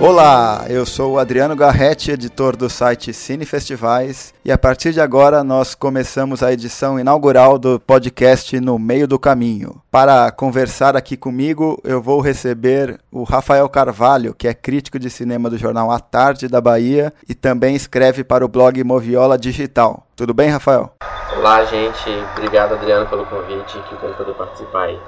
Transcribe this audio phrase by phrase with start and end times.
[0.00, 5.00] Olá, eu sou o Adriano Garretti, editor do site Cine Festivais, e a partir de
[5.00, 9.82] agora nós começamos a edição inaugural do podcast No Meio do Caminho.
[9.90, 15.50] Para conversar aqui comigo, eu vou receber o Rafael Carvalho, que é crítico de cinema
[15.50, 20.06] do jornal A Tarde da Bahia e também escreve para o blog Moviola Digital.
[20.16, 20.94] Tudo bem, Rafael?
[21.36, 22.08] Olá, gente.
[22.38, 23.78] Obrigado, Adriano, pelo convite.
[23.86, 24.98] Que bom poder participar aí.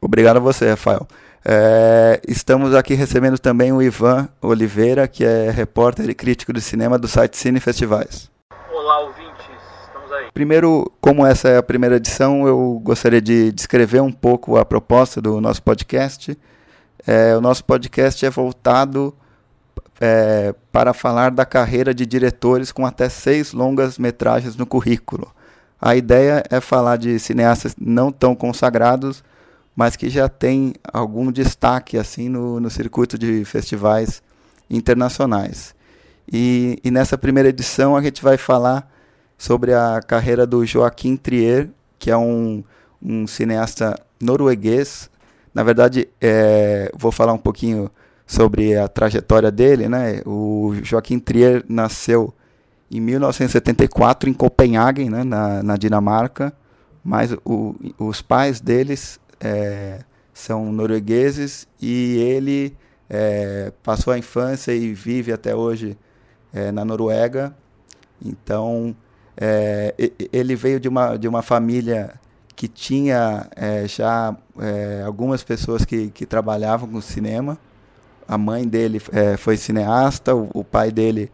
[0.00, 1.06] Obrigado a você, Rafael.
[1.46, 6.98] É, estamos aqui recebendo também o Ivan Oliveira, que é repórter e crítico de cinema
[6.98, 8.30] do site Cine Festivais.
[8.72, 9.44] Olá, ouvintes,
[9.84, 10.28] estamos aí.
[10.32, 15.20] Primeiro, como essa é a primeira edição, eu gostaria de descrever um pouco a proposta
[15.20, 16.38] do nosso podcast.
[17.06, 19.14] É, o nosso podcast é voltado
[20.00, 25.30] é, para falar da carreira de diretores com até seis longas metragens no currículo.
[25.78, 29.22] A ideia é falar de cineastas não tão consagrados
[29.74, 34.22] mas que já tem algum destaque assim no, no circuito de festivais
[34.70, 35.74] internacionais.
[36.30, 38.90] E, e, nessa primeira edição a gente vai falar
[39.36, 42.64] sobre a carreira do Joaquim Trier, que é um,
[43.02, 45.10] um cineasta norueguês.
[45.52, 47.90] Na verdade, é, vou falar um pouquinho
[48.26, 49.88] sobre a trajetória dele.
[49.88, 50.22] Né?
[50.24, 52.32] O Joaquim Trier nasceu
[52.90, 55.24] em 1974 em Copenhague, né?
[55.24, 56.52] na, na Dinamarca,
[57.04, 60.00] mas o, os pais deles é,
[60.32, 62.76] são noruegueses e ele
[63.08, 65.96] é, passou a infância e vive até hoje
[66.52, 67.54] é, na Noruega.
[68.24, 68.96] Então,
[69.36, 69.94] é,
[70.32, 72.14] ele veio de uma, de uma família
[72.56, 77.58] que tinha é, já é, algumas pessoas que, que trabalhavam com cinema.
[78.26, 78.98] A mãe dele
[79.36, 81.30] foi cineasta, o, o pai dele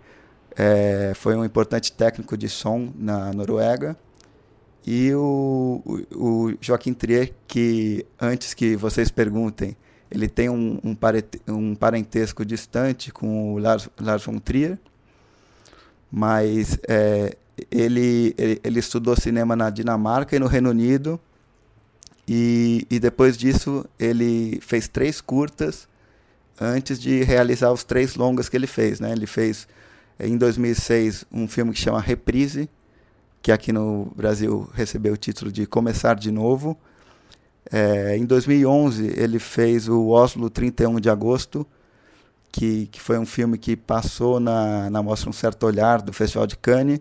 [1.14, 3.96] foi um importante técnico de som na Noruega.
[4.86, 9.76] E o, o, Joaquim Trier, que antes que vocês perguntem,
[10.10, 10.96] ele tem um, um,
[11.48, 14.78] um parentesco distante com o Lars, Lars von Trier,
[16.10, 17.36] mas é,
[17.70, 21.20] ele, ele, ele, estudou cinema na Dinamarca e no Reino Unido,
[22.26, 25.88] e, e depois disso ele fez três curtas
[26.60, 29.00] antes de realizar os três longas que ele fez.
[29.00, 29.12] Né?
[29.12, 29.66] Ele fez,
[30.18, 32.68] em 2006, um filme que chama Reprise,
[33.42, 36.76] que aqui no Brasil recebeu o título de Começar de Novo.
[37.70, 41.66] É, em 2011, ele fez o Oslo 31 de Agosto,
[42.52, 46.46] que, que foi um filme que passou na, na Mostra Um Certo Olhar do Festival
[46.46, 47.00] de Cannes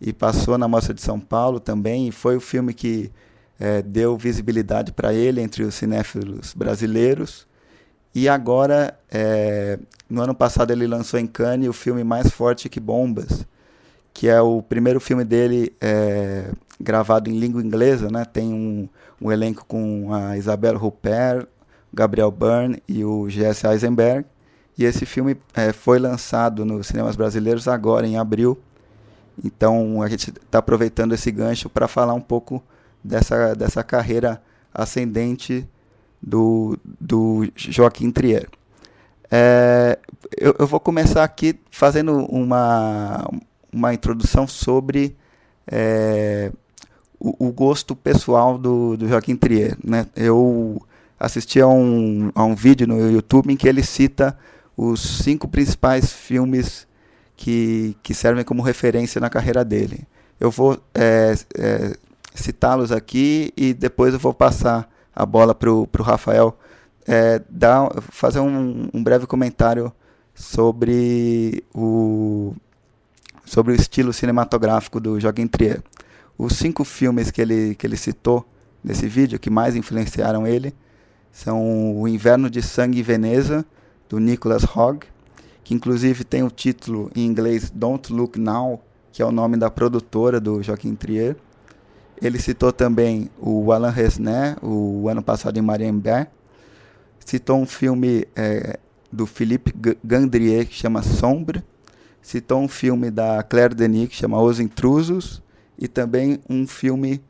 [0.00, 2.08] e passou na Mostra de São Paulo também.
[2.08, 3.10] E foi o filme que
[3.58, 7.46] é, deu visibilidade para ele entre os cinéfilos brasileiros.
[8.14, 12.80] E agora, é, no ano passado, ele lançou em Cannes o filme Mais Forte que
[12.80, 13.46] Bombas,
[14.16, 16.50] que é o primeiro filme dele é,
[16.80, 18.24] gravado em língua inglesa, né?
[18.24, 18.88] Tem um,
[19.20, 21.46] um elenco com a Isabelle Huppert,
[21.92, 24.24] Gabriel Byrne e o Jesse Eisenberg.
[24.78, 28.58] E esse filme é, foi lançado nos cinemas brasileiros agora, em abril.
[29.44, 32.64] Então a gente está aproveitando esse gancho para falar um pouco
[33.04, 34.40] dessa, dessa carreira
[34.72, 35.68] ascendente
[36.22, 38.48] do, do Joaquim Trier.
[39.30, 39.98] É,
[40.38, 43.28] eu, eu, vou começar aqui fazendo uma,
[43.76, 45.14] uma introdução sobre
[45.66, 46.50] é,
[47.20, 49.76] o, o, gosto pessoal do, do Joaquim Trier.
[49.84, 50.06] Né?
[50.16, 50.80] Eu
[51.20, 54.36] assisti a um, a um vídeo no YouTube em que ele cita
[54.74, 56.86] os cinco principais filmes
[57.36, 60.04] que, que servem como referência na carreira dele.
[60.40, 61.96] Eu vou é, é,
[62.34, 66.58] citá-los aqui e depois eu vou passar a bola para o Rafael
[67.06, 69.92] é, dar, fazer um, um breve comentário
[70.34, 72.54] sobre o,
[73.46, 75.82] sobre o estilo cinematográfico do Joaquim Trier.
[76.36, 78.44] Os cinco filmes que ele, que ele citou
[78.84, 80.74] nesse vídeo, que mais influenciaram ele,
[81.32, 83.64] são O Inverno de Sangue e Veneza,
[84.08, 85.06] do Nicholas Hogg,
[85.64, 89.70] que inclusive tem o título em inglês Don't Look Now, que é o nome da
[89.70, 91.36] produtora do Joaquim Trier.
[92.20, 96.28] Ele citou também o Alain Resnais, o ano passado em Mariembert.
[97.24, 98.78] Citou um filme é,
[99.12, 101.62] do Philippe Gandrier que chama Sombre
[102.26, 105.40] citou um filme da Claire Denis que chama Os Intrusos
[105.78, 107.22] e também um filme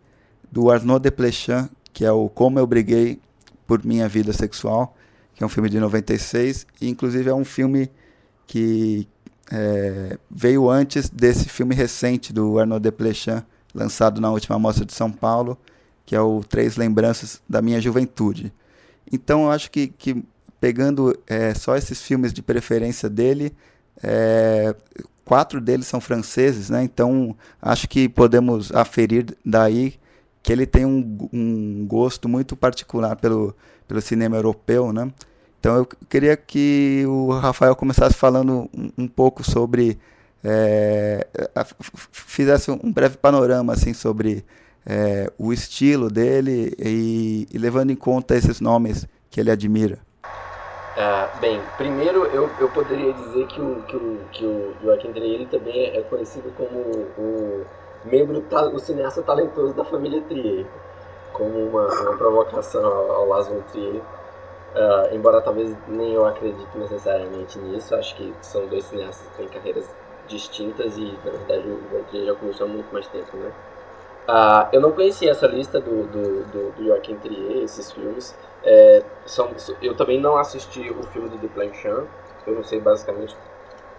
[0.50, 3.20] do Arnaud Desplechin, que é o Como Eu Briguei
[3.66, 4.96] por Minha Vida Sexual,
[5.34, 7.90] que é um filme de 96 e inclusive é um filme
[8.46, 9.06] que
[9.52, 13.42] é, veio antes desse filme recente do Arnaud Desplechin,
[13.74, 15.58] lançado na última mostra de São Paulo,
[16.06, 18.50] que é o Três Lembranças da Minha Juventude.
[19.12, 20.24] Então eu acho que, que
[20.58, 23.54] pegando é, só esses filmes de preferência dele,
[24.08, 24.74] é,
[25.24, 26.84] quatro deles são franceses, né?
[26.84, 29.94] Então acho que podemos aferir daí
[30.42, 33.54] que ele tem um, um gosto muito particular pelo,
[33.88, 35.10] pelo cinema europeu, né?
[35.58, 39.98] Então eu queria que o Rafael começasse falando um, um pouco sobre
[40.44, 41.26] é,
[42.12, 44.44] fizesse um breve panorama assim sobre
[44.86, 49.98] é, o estilo dele e, e, levando em conta esses nomes que ele admira.
[50.96, 55.12] Uh, bem, primeiro eu, eu poderia dizer que o, que o, que o Joaquim
[55.50, 56.78] também é conhecido como
[57.18, 57.66] o
[58.02, 60.64] membro, o cineasta talentoso da família Trier,
[61.34, 64.00] como uma, uma provocação ao, ao von Trier.
[64.74, 69.48] Uh, embora talvez nem eu acredite necessariamente nisso, acho que são dois cineastas que têm
[69.48, 69.94] carreiras
[70.26, 73.52] distintas e, na verdade, o Trier já começou há muito mais tempo, né?
[74.28, 78.36] Uh, eu não conhecia essa lista do, do, do, do Joaquim Trier, esses filmes.
[78.64, 79.50] É, são,
[79.80, 82.04] eu também não assisti o filme do Duplanchon,
[82.46, 83.36] eu não sei basicamente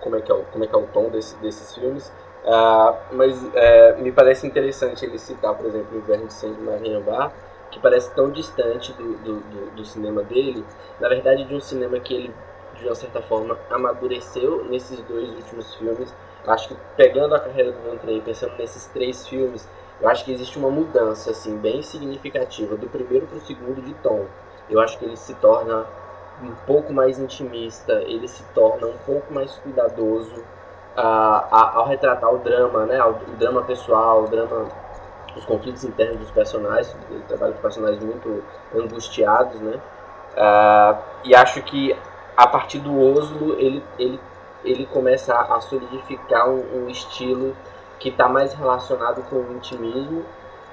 [0.02, 2.12] como é que é o, como é, que é o tom desse, desses filmes.
[2.44, 7.32] Uh, mas é, me parece interessante ele citar, por exemplo, o Inverno de Mariambá,
[7.72, 10.64] que parece tão distante do, do, do, cinema dele,
[11.00, 12.34] na verdade de um cinema que ele,
[12.76, 16.14] de uma certa forma, amadureceu nesses dois últimos filmes.
[16.46, 19.68] Acho que pegando a carreira do Van pensando nesses três filmes,
[20.00, 23.94] eu acho que existe uma mudança assim bem significativa do primeiro para o segundo de
[23.96, 24.26] tom.
[24.70, 25.86] Eu acho que ele se torna
[26.42, 30.36] um pouco mais intimista, ele se torna um pouco mais cuidadoso
[30.96, 34.68] uh, ao retratar o drama, né, o, drama pessoal, o drama,
[35.36, 36.96] os conflitos internos dos personagens.
[37.10, 38.44] Ele trabalha com personagens muito
[38.76, 39.80] angustiados, né.
[40.34, 41.98] Uh, e acho que
[42.36, 44.20] a partir do Oslo ele ele
[44.64, 47.56] ele começa a, solidificar um, um estilo
[48.00, 50.24] que está mais relacionado com o intimismo,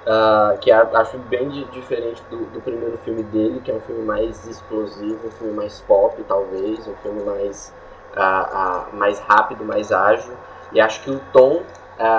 [0.05, 4.47] uh, que acho bem diferente do, do, primeiro filme dele, que é um filme mais
[4.47, 7.73] explosivo, um filme mais pop, talvez, um filme mais,
[8.17, 10.35] uh, uh, mais rápido, mais ágil.
[10.73, 11.63] E acho que o tom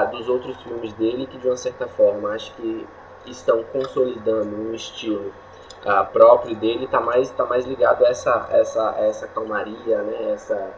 [0.10, 2.88] dos outros filmes dele, que de uma certa forma acho que
[3.26, 5.34] estão consolidando um estilo
[6.14, 10.32] próprio dele, está mais, tá mais ligado a essa, essa, essa calmaria, né?
[10.32, 10.70] essa,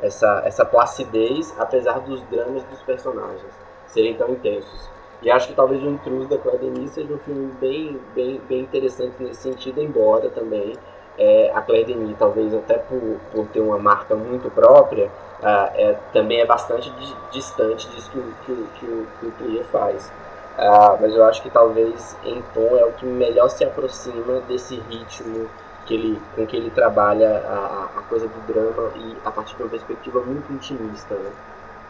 [0.00, 3.65] essa, essa placidez, apesar dos dramas dos personagens
[3.96, 4.90] serem tão intensos.
[5.22, 8.60] E acho que talvez o Intruso da Claire Denis seja um filme bem, bem, bem
[8.60, 10.74] interessante nesse sentido, embora também
[11.18, 15.96] é, a Claire Denis, talvez até por, por ter uma marca muito própria, uh, é,
[16.12, 16.92] também é bastante
[17.32, 20.12] distante disso que, que, que, que o Trier faz.
[20.58, 24.76] Uh, mas eu acho que talvez em tom é o que melhor se aproxima desse
[24.90, 25.48] ritmo
[25.86, 29.62] que ele, com que ele trabalha a, a coisa do drama e a partir de
[29.62, 31.14] uma perspectiva muito intimista.
[31.14, 31.30] Né?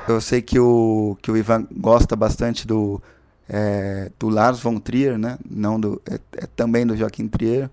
[0.08, 3.02] Eu sei que o, que o Ivan gosta bastante do,
[3.48, 5.38] é, do Lars von Trier, né?
[5.48, 7.68] Não do, é, é, também do Joaquim Trier,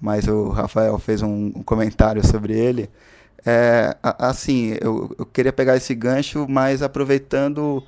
[0.00, 2.90] mas o Rafael fez um, um comentário sobre ele.
[3.44, 7.82] É, assim, eu, eu, queria pegar esse gancho, mas aproveitando,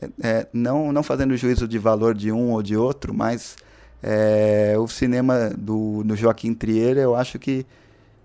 [0.00, 3.56] é, é, não, não fazendo juízo de valor de um ou de outro, mas
[4.02, 7.66] é, o cinema do, do Joaquim Trier, eu acho que,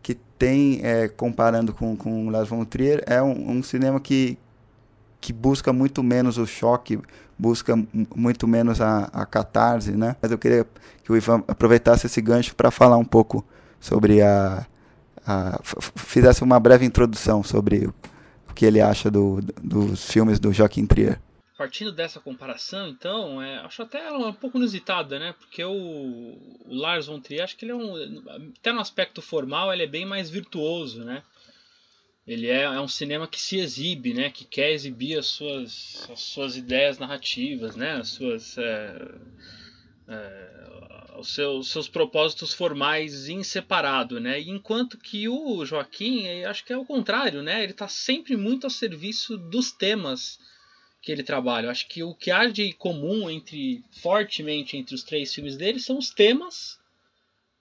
[0.02, 0.82] que tem,
[1.18, 4.38] comparando com, com Lars von Trier, é um, um cinema que,
[5.28, 6.98] que busca muito menos o choque,
[7.38, 7.76] busca
[8.16, 10.16] muito menos a, a catarse, né?
[10.22, 10.66] Mas eu queria
[11.04, 13.46] que o Ivan aproveitasse esse gancho para falar um pouco
[13.78, 14.66] sobre a,
[15.26, 15.60] a,
[15.98, 21.20] fizesse uma breve introdução sobre o que ele acha do, dos filmes do Joaquim Trier.
[21.58, 25.36] Partindo dessa comparação, então, é, acho até um pouco inusitada, né?
[25.38, 27.96] Porque o, o Lars von Trier, acho que ele é um,
[28.58, 31.22] até no aspecto formal, ele é bem mais virtuoso, né?
[32.28, 34.30] Ele é, é um cinema que se exibe, né?
[34.30, 37.94] Que quer exibir as suas, as suas ideias narrativas, né?
[37.94, 39.12] As suas, é,
[40.10, 44.42] é, os seus, seus propósitos formais em separado, né?
[44.42, 47.64] Enquanto que o Joaquim, acho que é o contrário, né?
[47.64, 50.38] Ele está sempre muito a serviço dos temas
[51.02, 51.68] que ele trabalha.
[51.68, 55.80] Eu acho que o que há de comum entre fortemente entre os três filmes dele
[55.80, 56.78] são os temas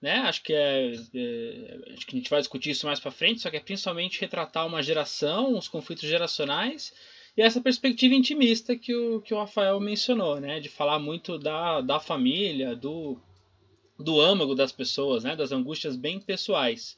[0.01, 0.19] né?
[0.19, 3.49] Acho que é, é, acho que a gente vai discutir isso mais para frente, só
[3.49, 6.93] que é principalmente retratar uma geração, os conflitos geracionais
[7.35, 10.59] e essa perspectiva intimista que o, que o Rafael mencionou, né?
[10.59, 13.19] De falar muito da, da família, do,
[13.99, 15.35] do âmago das pessoas, né?
[15.35, 16.97] Das angústias bem pessoais.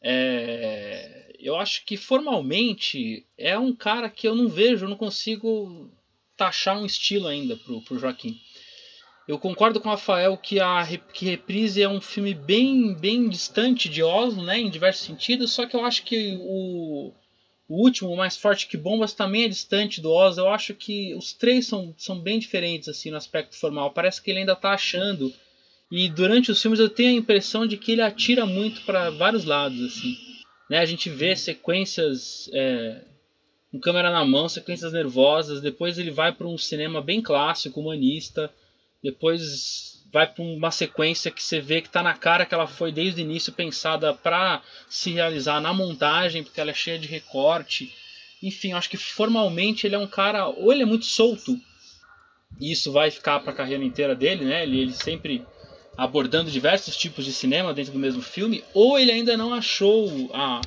[0.00, 5.90] É, eu acho que formalmente é um cara que eu não vejo, eu não consigo
[6.36, 8.40] taxar um estilo ainda pro, pro Joaquim.
[9.32, 13.88] Eu concordo com o Rafael que a que Reprise é um filme bem, bem distante
[13.88, 17.14] de Oslo, né, em diversos sentidos, só que eu acho que o,
[17.66, 20.44] o último, o Mais Forte que Bombas, também é distante do Oslo.
[20.44, 23.90] Eu acho que os três são, são bem diferentes assim no aspecto formal.
[23.92, 25.32] Parece que ele ainda está achando.
[25.90, 29.46] E durante os filmes eu tenho a impressão de que ele atira muito para vários
[29.46, 29.80] lados.
[29.82, 30.14] assim.
[30.68, 30.78] Né?
[30.78, 33.00] A gente vê sequências é,
[33.70, 35.62] com câmera na mão, sequências nervosas.
[35.62, 38.52] Depois ele vai para um cinema bem clássico, humanista
[39.02, 42.92] depois vai para uma sequência que você vê que está na cara que ela foi
[42.92, 47.92] desde o início pensada para se realizar na montagem, porque ela é cheia de recorte.
[48.42, 51.58] Enfim, acho que formalmente ele é um cara, ou ele é muito solto,
[52.60, 54.62] e isso vai ficar para a carreira inteira dele, né?
[54.64, 55.44] Ele, ele sempre
[55.96, 60.60] abordando diversos tipos de cinema dentro do mesmo filme, ou ele ainda não achou a,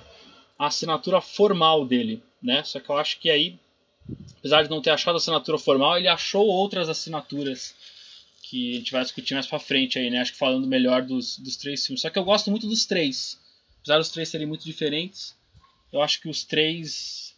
[0.58, 2.64] a assinatura formal dele, né?
[2.64, 3.60] Só que eu acho que aí,
[4.40, 7.76] apesar de não ter achado a assinatura formal, ele achou outras assinaturas
[8.56, 10.22] que a gente vai discutir mais pra frente aí, né?
[10.22, 12.02] Acho que falando melhor dos, dos três filmes.
[12.02, 13.38] Só que eu gosto muito dos três.
[13.82, 15.36] Apesar dos três serem muito diferentes,
[15.92, 17.36] eu acho que os três.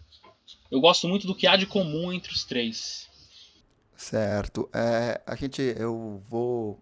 [0.70, 3.10] Eu gosto muito do que há de comum entre os três.
[3.96, 4.70] Certo.
[4.72, 6.80] É, a gente, eu vou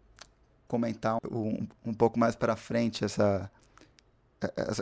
[0.68, 3.50] comentar um, um pouco mais para frente essa,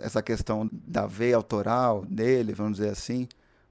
[0.02, 3.28] essa questão da veia autoral dele, vamos dizer assim.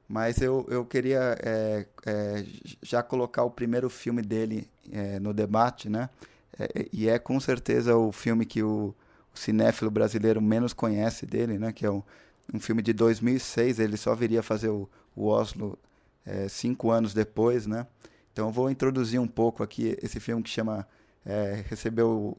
[0.08, 2.44] Mas eu, eu queria é, é,
[2.82, 6.10] já colocar o primeiro filme dele é, no debate, né?
[6.58, 8.94] É, e é com certeza o filme que o,
[9.34, 11.72] o cinéfilo brasileiro menos conhece dele, né?
[11.72, 12.02] Que é um,
[12.52, 13.78] um filme de 2006.
[13.78, 15.78] Ele só viria fazer o, o Oslo
[16.26, 17.86] é, cinco anos depois, né?
[18.32, 20.86] Então eu vou introduzir um pouco aqui esse filme que chama
[21.24, 22.36] é, recebeu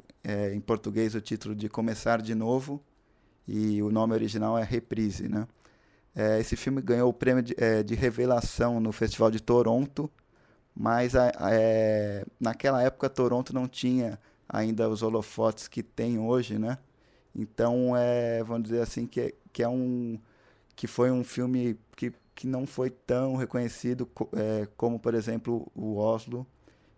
[0.53, 2.81] em português o título de Começar de Novo
[3.47, 5.47] e o nome original é Reprise, né?
[6.15, 10.11] É, esse filme ganhou o prêmio de, é, de, revelação no Festival de Toronto,
[10.75, 16.59] mas a, a, é, naquela época Toronto não tinha ainda os holofotes que tem hoje,
[16.59, 16.77] né?
[17.35, 20.19] Então, é, vamos dizer assim que, é, que é um
[20.75, 25.97] que foi um filme que, que não foi tão reconhecido é, como, por exemplo, o
[25.97, 26.45] Oslo,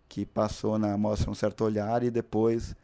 [0.08, 2.74] que passou na Mostra Um Certo Olhar e depois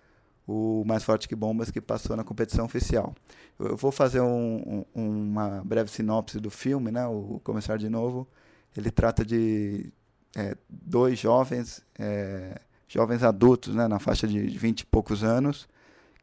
[0.53, 3.15] o Mais Forte que Bombas, que passou na competição oficial.
[3.59, 7.07] Eu vou fazer um, um, uma breve sinopse do filme, né?
[7.07, 8.29] o Começar de Novo.
[8.77, 9.93] Ele trata de
[10.37, 13.89] é, dois jovens, é, jovens adultos, né?
[13.89, 15.69] na faixa de 20 e poucos anos,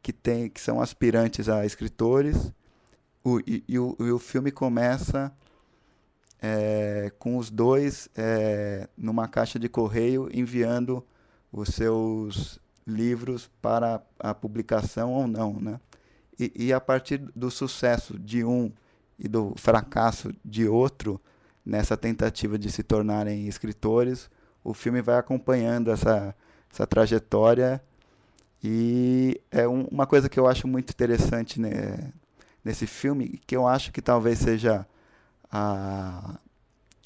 [0.02, 2.52] que, tem, que são aspirantes a escritores.
[3.24, 5.32] O, e, e, o, e o filme começa
[6.40, 11.04] é, com os dois é, numa caixa de correio enviando
[11.52, 12.60] os seus
[12.90, 15.80] livros para a publicação ou não, né?
[16.38, 18.72] E, e, a partir do sucesso de um
[19.18, 21.20] e do fracasso de outro
[21.64, 24.30] nessa tentativa de se tornarem escritores,
[24.64, 26.34] o filme vai acompanhando essa,
[26.72, 27.82] essa trajetória
[28.64, 32.10] e é um, uma coisa que eu acho muito interessante né,
[32.64, 34.86] nesse filme, que eu acho que talvez seja
[35.50, 36.38] a,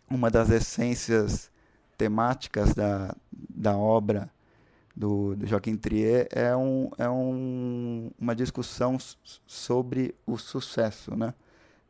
[0.09, 1.51] uma das essências
[1.99, 4.31] temáticas da, da obra
[4.95, 8.97] do, do Joaquim Trier é, um, é um, uma discussão
[9.47, 11.17] sobre o sucesso.
[11.17, 11.35] Né?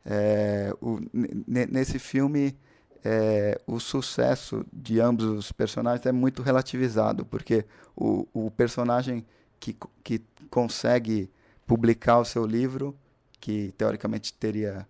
[0.05, 0.99] É, o,
[1.47, 2.57] nesse filme,
[3.03, 9.25] é, o sucesso de ambos os personagens é muito relativizado, porque o, o personagem
[9.59, 11.29] que, que consegue
[11.67, 12.95] publicar o seu livro,
[13.39, 14.87] que teoricamente teria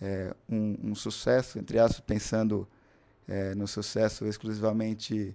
[0.00, 2.68] é, um, um, sucesso, entre aspas, pensando
[3.26, 5.34] é, no sucesso exclusivamente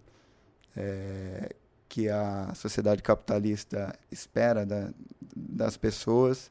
[0.75, 1.55] é,
[1.91, 4.93] que a sociedade capitalista espera da,
[5.35, 6.49] das pessoas,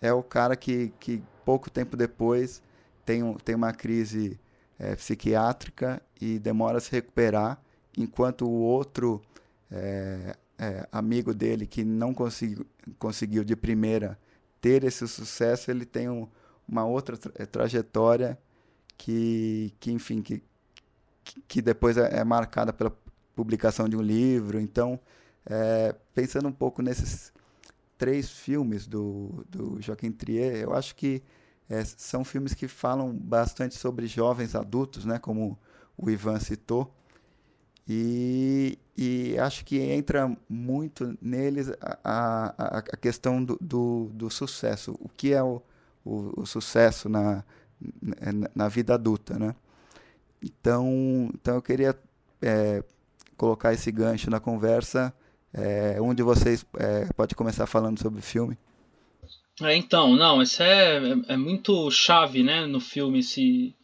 [0.00, 2.62] é o cara que, que pouco tempo depois
[3.04, 4.40] tem, um, tem uma crise
[4.78, 7.60] é, psiquiátrica e demora a se recuperar,
[7.98, 9.20] enquanto o outro
[9.70, 12.64] é, é, amigo dele que não conseguiu,
[12.98, 14.18] conseguiu de primeira
[14.58, 16.26] ter esse sucesso, ele tem um,
[16.66, 18.38] uma outra tra é, trajetória
[18.96, 20.42] que, que enfim, que,
[21.46, 22.96] que depois é, é, marcada pela
[23.38, 24.60] publicação de um livro.
[24.60, 24.98] Então,
[25.46, 27.32] é, pensando um pouco nesses
[27.96, 31.22] três filmes do, do Joaquim Trier, eu acho que
[31.70, 35.56] é, são filmes que falam bastante sobre jovens adultos, né, como
[35.96, 36.92] o Ivan citou,
[37.88, 44.94] e, e acho que entra muito neles a, a, a questão do, do, do, sucesso.
[45.00, 45.62] O que é o,
[46.04, 47.42] o, o sucesso na,
[48.02, 49.54] na, na, vida adulta, né?
[50.42, 51.98] Então, então eu queria
[52.42, 52.84] é,
[53.38, 55.14] colocar esse gancho na conversa.
[55.54, 58.58] É, um de vocês é, pode começar falando sobre o filme.
[59.62, 63.74] É, então, não, isso é, é, muito chave né, no filme, esse,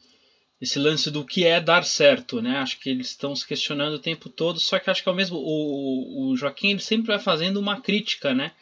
[0.60, 2.42] esse lance do que é dar certo.
[2.42, 2.58] Né?
[2.58, 5.38] Acho que eles estão se questionando o tempo todo, só que acho que ao mesmo
[5.38, 8.34] o, o Joaquim ele sempre vai fazendo uma crítica.
[8.34, 8.52] Né?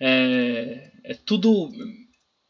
[0.00, 1.70] É, é tudo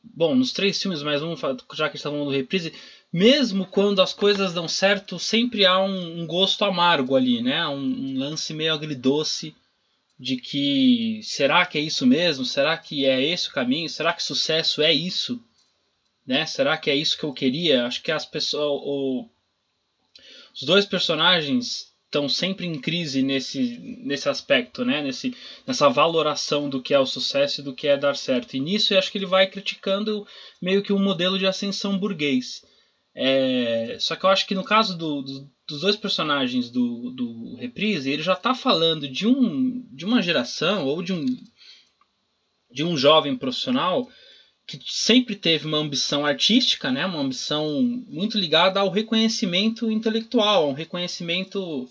[0.03, 1.35] bom, nos três filmes, mas um,
[1.75, 2.73] já que está falando do reprise,
[3.13, 7.67] mesmo quando as coisas dão certo, sempre há um, um gosto amargo ali, né?
[7.67, 9.55] Um, um, lance meio agridoce
[10.19, 12.45] de que será que é isso mesmo?
[12.45, 13.89] Será que é esse o caminho?
[13.89, 15.43] Será que sucesso é isso?
[16.27, 16.47] Né?
[16.47, 17.87] Será que é isso que eu queria?
[17.87, 19.29] Acho que as pessoas, o,
[20.55, 25.03] os dois personagens estão sempre em crise nesse, nesse aspecto, né?
[25.03, 25.35] Nesse,
[25.67, 28.57] nessa valoração do que é o sucesso e do que é dar certo.
[28.57, 30.27] E nisso eu acho que ele vai criticando
[30.61, 32.63] meio que um modelo de ascensão burguês.
[33.15, 37.57] É, só que eu acho que no caso do, do, dos dois personagens do, do
[37.57, 41.27] Reprise, ele já está falando de, um, de uma geração ou de um,
[42.71, 44.09] de um jovem profissional
[44.67, 47.05] que sempre teve uma ambição artística, né?
[47.05, 51.91] uma ambição muito ligada ao reconhecimento intelectual, um reconhecimento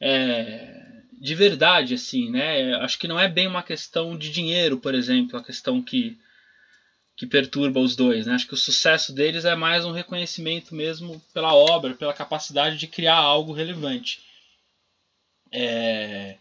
[0.00, 0.86] é,
[1.20, 2.74] de verdade, assim, né?
[2.76, 6.18] Acho que não é bem uma questão de dinheiro, por exemplo, a questão que,
[7.16, 8.34] que perturba os dois, né?
[8.34, 12.86] Acho que o sucesso deles é mais um reconhecimento mesmo pela obra, pela capacidade de
[12.86, 14.20] criar algo relevante.
[15.50, 16.36] É...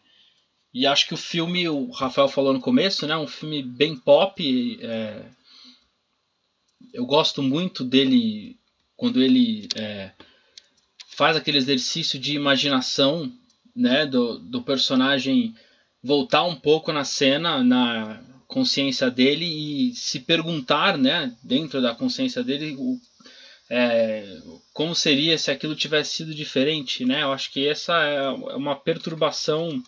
[0.73, 3.15] E acho que o filme, o Rafael falou no começo, né?
[3.15, 4.77] Um filme bem pop.
[4.81, 5.23] É...
[6.93, 8.59] Eu gosto muito dele
[8.97, 10.11] quando ele é...
[11.07, 13.31] faz aquele exercício de imaginação
[13.73, 15.55] né, do, do personagem
[16.03, 22.43] voltar um pouco na cena, na consciência dele e se perguntar, né, dentro da consciência
[22.43, 22.99] dele, o,
[23.69, 24.37] é,
[24.73, 27.23] como seria se aquilo tivesse sido diferente, né?
[27.23, 29.81] Eu acho que essa é uma perturbação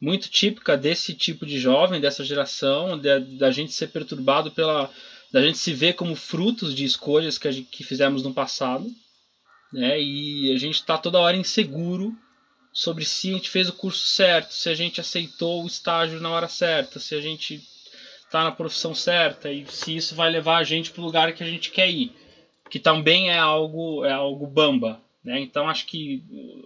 [0.00, 4.90] muito típica desse tipo de jovem, dessa geração, da, da gente ser perturbado pela,
[5.32, 8.90] da gente se ver como frutos de escolhas que, gente, que fizemos no passado,
[9.72, 10.00] né?
[10.00, 12.16] E a gente está toda hora inseguro
[12.72, 16.30] sobre se a gente fez o curso certo, se a gente aceitou o estágio na
[16.30, 17.62] hora certa, se a gente
[18.34, 21.44] está na profissão certa e se isso vai levar a gente para o lugar que
[21.44, 22.12] a gente quer ir,
[22.68, 25.38] que também é algo é algo bamba, né?
[25.38, 26.20] Então acho que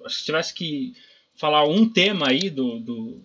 [0.09, 0.95] se tivesse que
[1.37, 3.23] falar um tema aí do, do,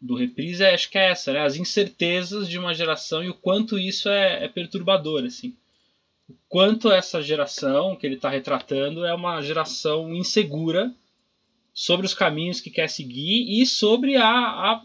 [0.00, 1.40] do reprise, acho que é essa, né?
[1.40, 5.54] As incertezas de uma geração e o quanto isso é, é perturbador, assim.
[6.26, 10.90] O quanto essa geração que ele está retratando é uma geração insegura
[11.74, 14.82] sobre os caminhos que quer seguir e sobre a, a,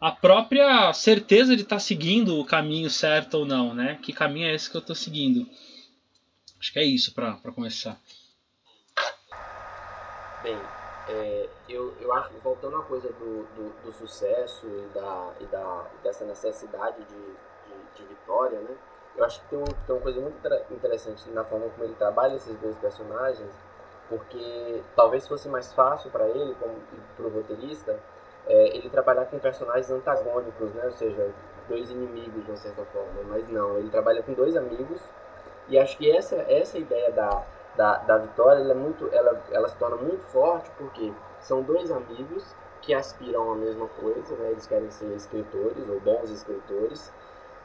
[0.00, 3.98] a própria certeza de estar tá seguindo o caminho certo ou não, né?
[4.02, 5.48] Que caminho é esse que eu estou seguindo?
[6.60, 7.98] Acho que é isso para começar.
[10.42, 10.58] Bem,
[11.08, 15.86] é, eu, eu acho, voltando à coisa do, do, do sucesso e, da, e da,
[16.02, 18.76] dessa necessidade de, de, de, vitória, né?
[19.16, 20.36] Eu acho que tem, um, tem uma coisa muito
[20.74, 23.50] interessante na forma como ele trabalha esses dois personagens,
[24.08, 26.74] porque talvez fosse mais fácil para ele, como
[27.18, 27.98] o roteirista,
[28.46, 30.84] é, ele trabalhar com personagens antagônicos, né?
[30.84, 31.30] ou seja,
[31.68, 35.02] dois inimigos de uma certa forma, mas não, ele trabalha com dois amigos
[35.68, 37.44] e acho que essa essa ideia da,
[37.76, 41.90] da, da vitória ela é muito ela, ela se torna muito forte porque são dois
[41.90, 44.50] amigos que aspiram à mesma coisa, né?
[44.50, 47.12] eles querem ser escritores ou bons escritores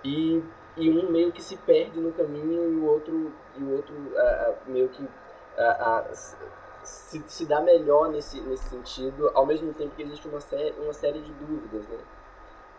[0.03, 0.43] e,
[0.75, 4.55] e um meio que se perde no caminho e o outro e o outro uh,
[4.65, 5.07] meio que
[5.57, 6.05] a,
[6.83, 10.93] se, se dá melhor nesse, nesse sentido, ao mesmo tempo que existe uma, sé uma
[10.93, 11.99] série de dúvidas, né?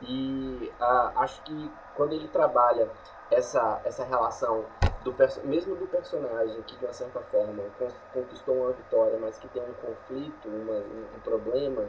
[0.02, 0.72] E
[1.16, 2.88] acho que quando ele trabalha
[3.30, 4.64] essa, essa relação
[5.04, 7.62] do mesmo do personagem que de uma certa forma
[8.12, 11.84] conquistou uma vitória, mas que tem um conflito, uma, um, um problema,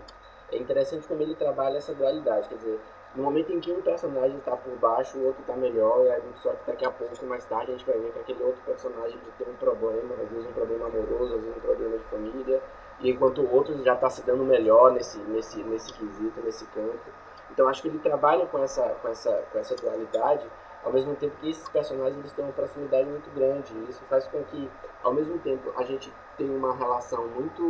[0.51, 2.79] é interessante como ele trabalha essa dualidade, quer dizer,
[3.15, 6.19] no momento em que um personagem está por baixo, o outro está melhor, e a
[6.19, 8.61] gente só que daqui a pouco, mais tarde, a gente vai ver que aquele outro
[8.65, 12.61] personagem tem um problema, às vezes um problema amoroso, às vezes um problema de família,
[12.99, 17.11] e enquanto o outro já está se dando melhor nesse, nesse, nesse quesito, nesse campo.
[17.51, 20.47] Então acho que ele trabalha com essa, com essa, com essa dualidade,
[20.83, 24.27] ao mesmo tempo que esses personagens eles têm uma proximidade muito grande, e isso faz
[24.27, 24.69] com que,
[25.03, 27.63] ao mesmo tempo, a gente tenha uma relação muito.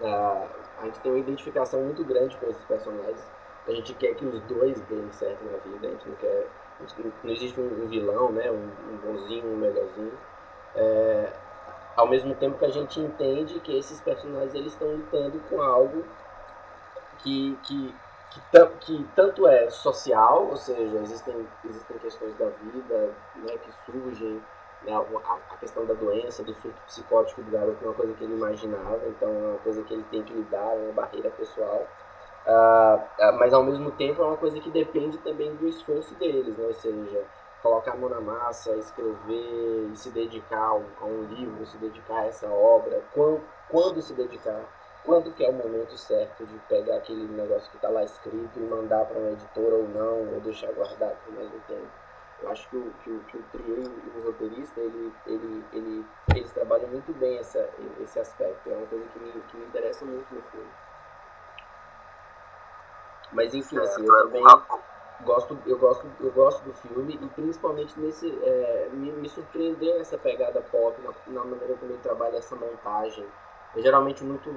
[0.00, 0.48] Uh,
[0.80, 3.37] a gente tem uma identificação muito grande com esses personagens
[3.68, 6.46] a gente quer que os dois deem certo na vida, a gente não quer.
[7.24, 8.50] Não existe um, vilão, né?
[8.50, 10.12] Um, um bonzinho, um melhorzinho.
[10.76, 11.32] É,
[11.96, 16.04] ao mesmo tempo que a gente entende que esses personagens eles estão lutando com algo
[17.18, 17.94] que, que,
[18.30, 24.40] que, que, tanto é social, ou seja, existem, existem questões da vida né, que surgem,
[24.84, 28.22] né, a, a, questão da doença, do surto psicótico do garoto é uma coisa que
[28.22, 31.84] ele imaginava, então é uma coisa que ele tem que lidar, é uma barreira pessoal.
[32.48, 32.98] Uh,
[33.38, 36.64] mas ao mesmo tempo é uma coisa que depende também do esforço deles, né?
[36.64, 37.22] ou seja,
[37.62, 42.26] colocar a mão na massa, escrever e se dedicar a um, livro, se dedicar a
[42.26, 44.62] essa obra, quando, quando se dedicar,
[45.04, 48.62] quando que é o momento certo de pegar aquele negócio que está lá escrito e
[48.62, 51.88] mandar para uma editora ou não, ou deixar guardado por mais um tempo.
[52.40, 56.06] Eu acho que o, que o, que o Trier e o roteirista, ele, ele, ele,
[56.34, 57.68] eles trabalham muito bem essa,
[58.00, 58.70] esse aspecto.
[58.70, 60.87] É uma coisa que me, que me interessa muito no filme.
[63.32, 64.42] Mas enfim, assim, eu também
[65.24, 70.16] gosto, eu gosto, eu gosto do filme e principalmente nesse é, me, me surpreendeu essa
[70.16, 73.26] pegada pop na, maneira como ele trabalha essa montagem.
[73.76, 74.50] É geralmente muito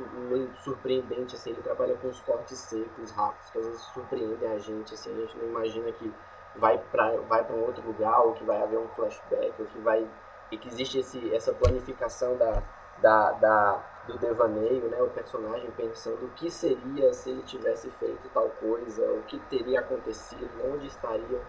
[0.64, 4.94] surpreendente, assim, ele trabalha com os cortes secos, rápidos, que às vezes surpreendem a gente,
[4.94, 6.14] assim, a gente não imagina que
[6.56, 10.08] vai para vai um outro lugar, ou que vai haver um flashback, ou que vai
[10.52, 12.62] e que existe esse, essa planificação da,
[13.02, 18.30] da, da, do devaneio, né, o personagem pensando o que seria se ele tivesse feito
[18.34, 21.42] tal coisa, o que teria acontecido, onde estaria.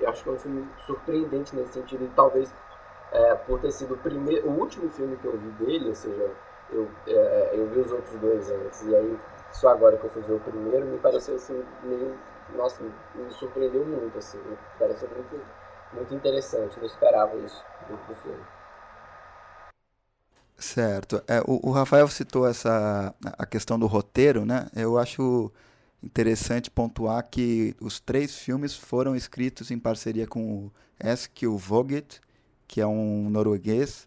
[0.00, 2.52] Eu acho que é um filme surpreendente nesse sentido, e talvez
[3.12, 6.30] é, por ter sido o, primeiro, o último filme que eu vi dele, ou seja,
[6.70, 9.18] eu, é, eu vi os outros dois antes, e aí
[9.52, 12.16] só agora que eu fui ver o primeiro, me pareceu assim, meio,
[12.54, 15.40] nossa, me surpreendeu muito, assim, me pareceu muito,
[15.92, 18.44] muito interessante, não esperava isso do, filme.
[20.60, 21.22] Certo.
[21.26, 24.68] É, o, o, Rafael citou essa a questão do roteiro, né?
[24.76, 25.50] Eu acho
[26.02, 32.20] interessante pontuar que os três filmes foram escritos em parceria com o Eskil Vogt,
[32.68, 34.06] que é um norueguês,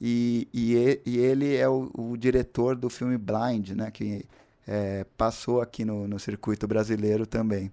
[0.00, 3.90] e, e, e ele é o, o, diretor do filme Blind, né?
[3.92, 4.26] Que
[4.66, 7.72] é, passou aqui no, no circuito brasileiro também.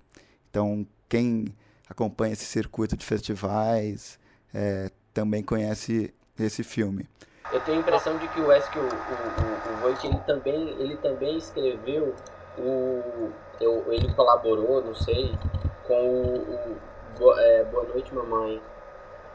[0.51, 1.47] Então, quem
[1.89, 4.19] acompanha esse circuito de festivais
[4.53, 7.07] é, também conhece esse filme
[7.51, 10.97] eu tenho a impressão de que o Wesk, o, o, o, Voigt, ele também, ele
[10.97, 12.15] também escreveu
[12.57, 13.31] o.
[13.59, 15.37] Eu, ele colaborou, não sei,
[15.85, 16.77] com o,
[17.19, 18.61] o é, Boa Noite Mamãe.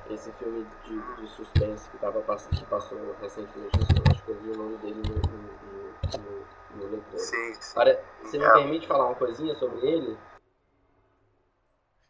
[0.09, 3.77] Esse filme de, de suspense que, tava, que passou recentemente.
[3.77, 7.19] Eu acho que eu vi o nome dele no, no, no, no leitor.
[7.19, 7.75] Sim, sim.
[7.75, 8.53] Para, você me é.
[8.53, 10.17] permite falar uma coisinha sobre ele?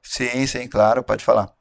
[0.03, 1.56] Sim, sim, claro, pode falar.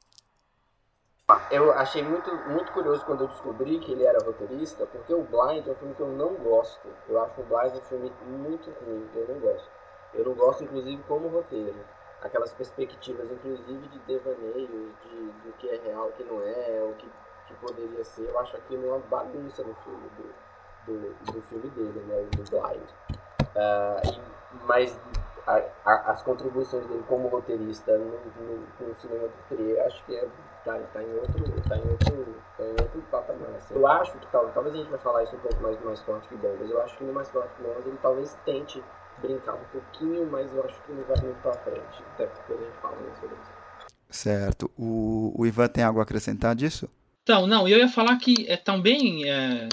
[1.50, 5.66] Eu achei muito, muito curioso quando eu descobri que ele era roteirista, porque o Blind
[5.66, 6.86] é um filme que eu não gosto.
[7.08, 9.68] Eu acho o Blind um filme muito ruim, eu não gosto.
[10.14, 11.74] Eu não gosto, inclusive, como roteiro.
[12.22, 16.94] Aquelas perspectivas, inclusive, de devaneio, de, do que é real, o que não é, o
[16.94, 17.10] que,
[17.48, 18.28] que poderia ser.
[18.28, 22.88] Eu acho aquilo uma bagunça no filme, do, do, do filme dele, né, do Blind.
[23.56, 24.96] Uh, e, mas
[25.44, 30.28] a, a, as contribuições dele como roteirista no, no, no cinema do acho que é
[30.66, 33.50] tá, tá em outro, tá em outro, tá em outro patamar.
[33.56, 33.74] Assim.
[33.74, 36.00] Eu acho que tal, talvez a gente vai falar isso um pouco mais do mais
[36.00, 36.68] forte que bombas.
[36.68, 38.82] Eu acho que no mais forte que bombas ele talvez tente
[39.22, 42.02] brincar um pouquinho, mas eu acho que não vai muito pra frente.
[42.14, 43.56] Até porque a gente fala mais sobre isso.
[44.10, 44.70] Certo.
[44.76, 46.90] O, o Ivan tem algo a acrescentar disso?
[47.22, 49.28] Então, não, eu ia falar que é também.
[49.28, 49.68] É,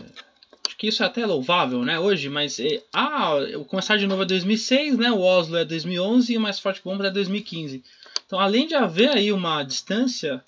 [0.65, 2.59] acho que isso é até louvável, né, hoje, mas.
[2.59, 6.41] É, ah, o Começar de Novo é 2006, né, o Oslo é 2011 e o
[6.41, 7.83] Mais Forte que Bombas é 2015.
[8.25, 10.43] Então, além de haver aí uma distância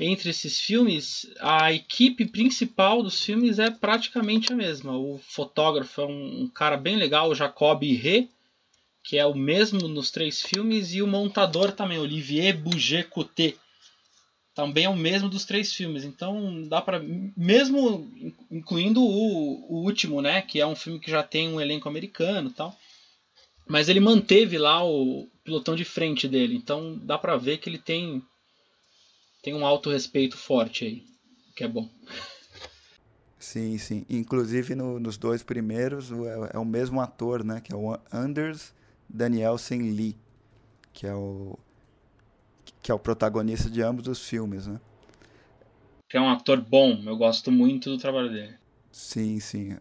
[0.00, 4.96] entre esses filmes, a equipe principal dos filmes é praticamente a mesma.
[4.96, 8.28] O fotógrafo é um, um cara bem legal, o Jacob Ré,
[9.02, 13.56] que é o mesmo nos três filmes, e o montador também, Olivier Bouget-Coutet,
[14.54, 16.04] também é o mesmo dos três filmes.
[16.04, 17.00] Então dá para
[17.36, 18.10] mesmo
[18.50, 22.50] incluindo o, o último, né, que é um filme que já tem um elenco americano,
[22.50, 22.76] tal.
[23.68, 27.78] Mas ele manteve lá o pilotão de frente dele, então dá para ver que ele
[27.78, 28.22] tem
[29.42, 31.04] tem um alto respeito forte aí,
[31.56, 31.88] que é bom.
[33.38, 34.04] Sim, sim.
[34.10, 37.60] Inclusive no, nos dois primeiros é, é, o mesmo ator, né?
[37.60, 38.74] Que é o Anders
[39.08, 40.16] Danielsen Lee,
[40.92, 41.58] que é o
[42.82, 44.80] que é o protagonista de ambos os filmes, né?
[46.08, 47.02] Que é um ator bom.
[47.06, 48.54] Eu gosto muito do trabalho dele.
[48.90, 49.76] Sim, sim.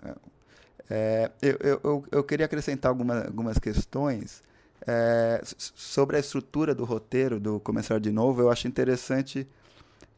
[0.90, 4.44] É, eu, eu, eu queria acrescentar alguma, algumas questões
[4.88, 9.46] é, sobre a estrutura do roteiro do Começar de Novo, eu acho interessante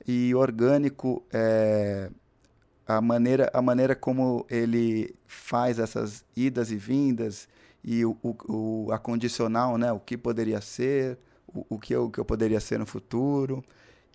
[0.08, 2.12] e orgânico é,
[2.88, 7.47] a, maneira, a maneira como ele faz essas idas e vindas
[7.84, 9.91] e o, o, o a condicional, né?
[9.91, 13.63] o que poderia ser, o, o, que eu, o que eu poderia ser no futuro,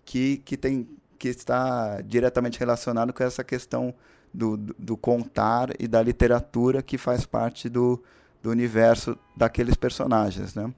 [0.05, 0.87] que, que, tem,
[1.19, 3.93] que está diretamente relacionado com essa questão
[4.33, 8.01] do, do, do contar e da literatura que faz parte do,
[8.45, 10.53] do universo daqueles personagens.
[10.53, 10.71] Né?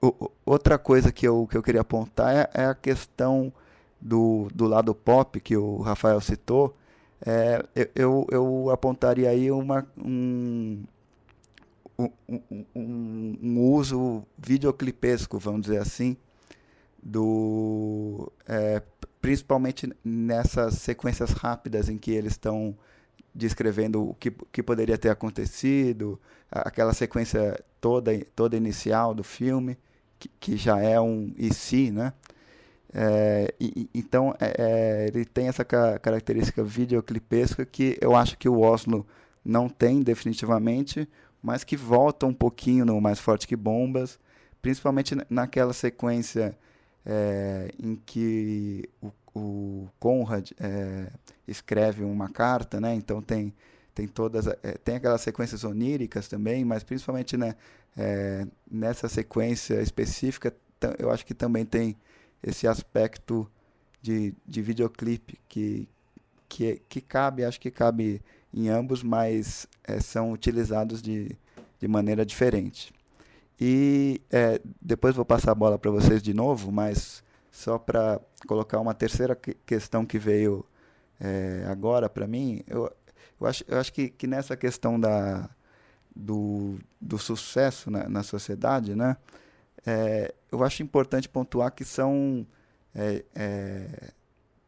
[0.00, 3.52] O, outra coisa que eu, que eu queria apontar é, é, a questão
[4.00, 6.76] do, do lado pop que o Rafael citou.
[7.24, 10.84] É, eu, eu apontaria aí uma, um,
[11.98, 12.10] um,
[12.74, 16.16] um, um uso videoclipesco, vamos dizer assim,
[17.02, 18.80] do é,
[19.20, 22.76] principalmente nessas sequências rápidas em que eles estão
[23.34, 29.78] descrevendo o que, que poderia ter acontecido, aquela sequência toda, toda inicial do filme,
[30.18, 32.12] que, que já é um e se, né?
[32.94, 38.46] É, e, então é, é, ele tem essa ca característica videoclipesca que eu acho que
[38.46, 39.06] o Oslo
[39.42, 41.08] não tem definitivamente,
[41.42, 44.20] mas que volta um pouquinho no Mais Forte que Bombas,
[44.60, 46.56] principalmente naquela sequência
[47.04, 51.10] é, em que o o Conrad é,
[51.46, 52.94] escreve uma carta, né?
[52.94, 53.54] Então tem
[53.94, 57.54] tem todas é, tem aquelas sequências oníricas também mas principalmente né
[57.96, 60.54] é, nessa sequência específica
[60.98, 61.96] eu acho que também tem
[62.42, 63.48] esse aspecto
[64.00, 65.88] de, de videoclipe que,
[66.48, 71.36] que que cabe acho que cabe em ambos mas é, são utilizados de,
[71.78, 72.92] de maneira diferente
[73.60, 78.80] e é, depois vou passar a bola para vocês de novo mas só para colocar
[78.80, 80.66] uma terceira que questão que veio
[81.20, 82.90] é, agora para mim eu
[83.42, 85.50] eu acho, eu acho que, que nessa questão da,
[86.14, 89.16] do, do sucesso na, na sociedade, né,
[89.84, 92.46] é, eu acho importante pontuar que são
[92.94, 94.12] é, é,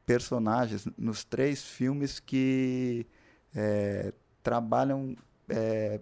[0.05, 3.07] personagens nos três filmes que
[3.55, 5.16] é, trabalham
[5.49, 6.01] é,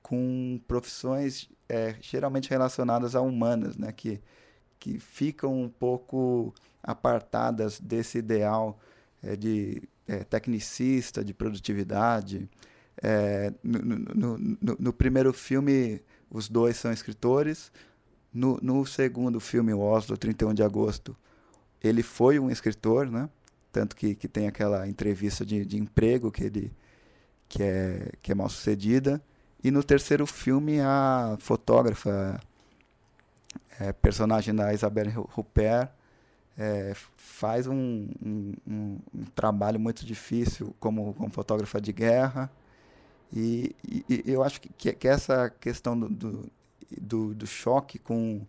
[0.00, 1.50] com profissões
[2.00, 4.22] geralmente relacionadas a humanas, né, que,
[4.78, 8.78] que ficam um pouco apartadas desse ideal
[9.38, 12.48] de é, tecnicista, de produtividade.
[13.02, 17.72] É, no, no, no, no, primeiro filme, os dois são escritores.
[18.32, 21.16] No, segundo filme, Oslo, 31 de agosto,
[21.82, 23.30] ele foi um escritor, né?
[23.72, 26.72] Tanto que, que tem aquela entrevista de, de emprego que ele
[27.48, 29.22] que é, que é mal sucedida.
[29.62, 32.40] E no terceiro filme, a fotógrafa,
[33.80, 35.90] é, personagem da Isabelle Huppert,
[36.58, 42.50] é, faz um, um, um, trabalho muito difícil como, como fotógrafa de guerra.
[43.32, 46.50] E, e, eu acho que, que, essa questão do, do,
[46.98, 48.40] do, do choque com,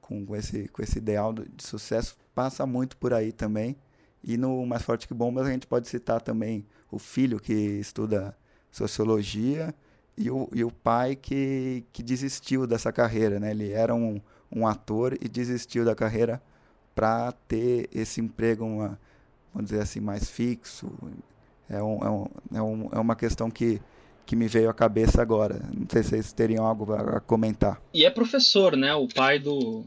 [0.00, 3.76] com, esse, com esse ideal de sucesso passa muito por aí também.
[4.22, 8.36] E no Mais Forte que Bombas a gente pode citar também o filho que estuda
[8.70, 9.74] sociologia
[10.16, 13.40] e o, e o pai que, que desistiu dessa carreira.
[13.40, 13.50] Né?
[13.50, 16.42] Ele era um, um ator e desistiu da carreira
[16.94, 18.98] para ter esse emprego, uma,
[19.54, 20.90] vamos dizer assim, mais fixo.
[21.68, 23.80] É, um, é, um, é, um, é uma questão que,
[24.26, 25.60] que me veio à cabeça agora.
[25.72, 27.80] Não sei se vocês teriam algo a comentar.
[27.94, 28.92] E é professor, né?
[28.94, 29.84] O pai do.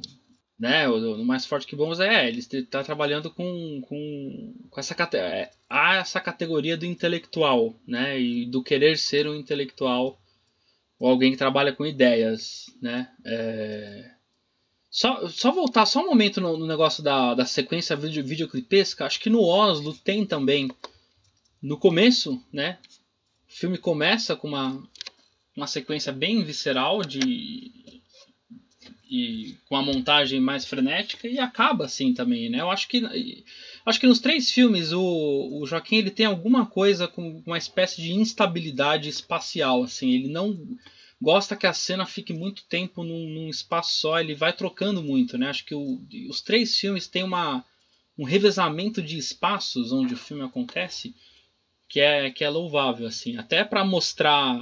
[0.57, 5.49] Né, o, mais forte que bons é, ele está trabalhando com, com, com essa, é,
[5.67, 10.21] há essa categoria do intelectual, né, e do querer ser um intelectual
[10.99, 14.11] ou alguém que trabalha com ideias, né, é,
[14.91, 19.05] só, só voltar só um momento no, no negócio da, da sequência video, videoclipesca.
[19.05, 20.69] Acho que no Oslo tem também.
[21.61, 22.77] No começo, né?
[23.47, 24.83] O filme começa com uma,
[25.55, 28.01] uma sequência bem visceral de.
[29.09, 32.61] E com a montagem mais frenética e acaba assim também, né?
[32.61, 33.43] Eu acho que
[33.85, 38.01] acho que nos três filmes o, o Joaquim ele tem alguma coisa com uma espécie
[38.01, 40.57] de instabilidade espacial, assim, ele não
[41.21, 45.37] gosta que a cena fique muito tempo num, num espaço só, ele vai trocando muito,
[45.37, 45.49] né?
[45.49, 47.63] Acho que o, os três filmes têm uma,
[48.17, 51.13] um revezamento de espaços onde o filme acontece
[51.87, 53.37] que é, que é louvável, assim.
[53.37, 54.57] Até para mostrar,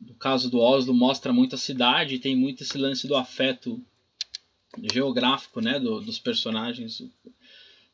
[0.00, 3.80] no caso do Oslo, mostra muito a cidade, tem muito esse lance do afeto
[4.92, 5.78] geográfico, né?
[5.78, 7.02] Do, dos personagens,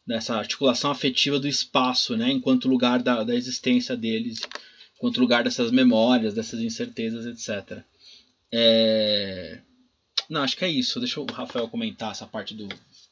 [0.07, 2.31] dessa articulação afetiva do espaço, né?
[2.31, 4.41] Enquanto lugar da, da existência deles
[5.03, 7.83] quanto lugar dessas memórias, dessas incertezas, etc.
[8.53, 9.59] É...
[10.31, 11.01] Não, acho que é isso.
[11.01, 12.69] Deixa o Rafael comentar essa parte do,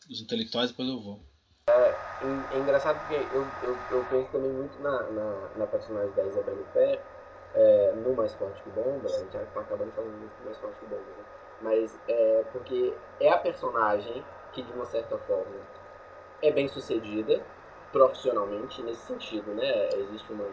[0.08, 1.20] dos intelectuais, depois eu vou.
[1.68, 6.24] É, é engraçado porque eu, eu, eu, penso também muito na, na, na personagem da
[6.26, 7.02] Isabelle Pé,
[7.56, 10.86] é, no Mais Forte que Bomba, a gente acabando falando muito do Mais Forte que
[10.86, 11.24] Bomba, né?
[11.60, 15.56] mas é porque é a personagem que, de uma certa forma,
[16.40, 17.44] é bem sucedida
[17.92, 19.88] profissionalmente nesse sentido, né?
[19.94, 20.46] Existe uma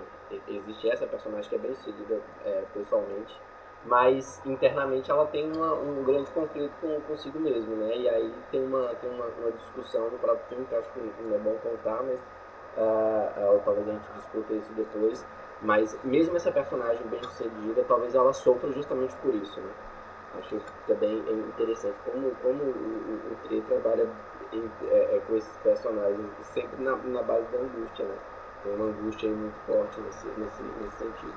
[0.47, 3.39] existe essa personagem que é bem sucedida é, pessoalmente,
[3.85, 7.95] mas internamente ela tem uma, um grande conflito com consigo mesmo, né?
[7.95, 11.35] E aí tem uma, tem uma, uma discussão no próprio filme que acho que não
[11.35, 12.19] é bom contar, mas
[12.77, 15.25] uh, uh, talvez a gente discuta isso depois.
[15.61, 19.71] Mas mesmo essa personagem bem sucedida, talvez ela sofra justamente por isso, né?
[20.37, 24.07] Acho também é interessante como, como o, o, o trabalha
[24.53, 28.15] é, é, com esses personagens, sempre na, na base da angústia, né?
[28.63, 31.35] Tem uma angústia muito forte nesse, nesse, nesse sentido.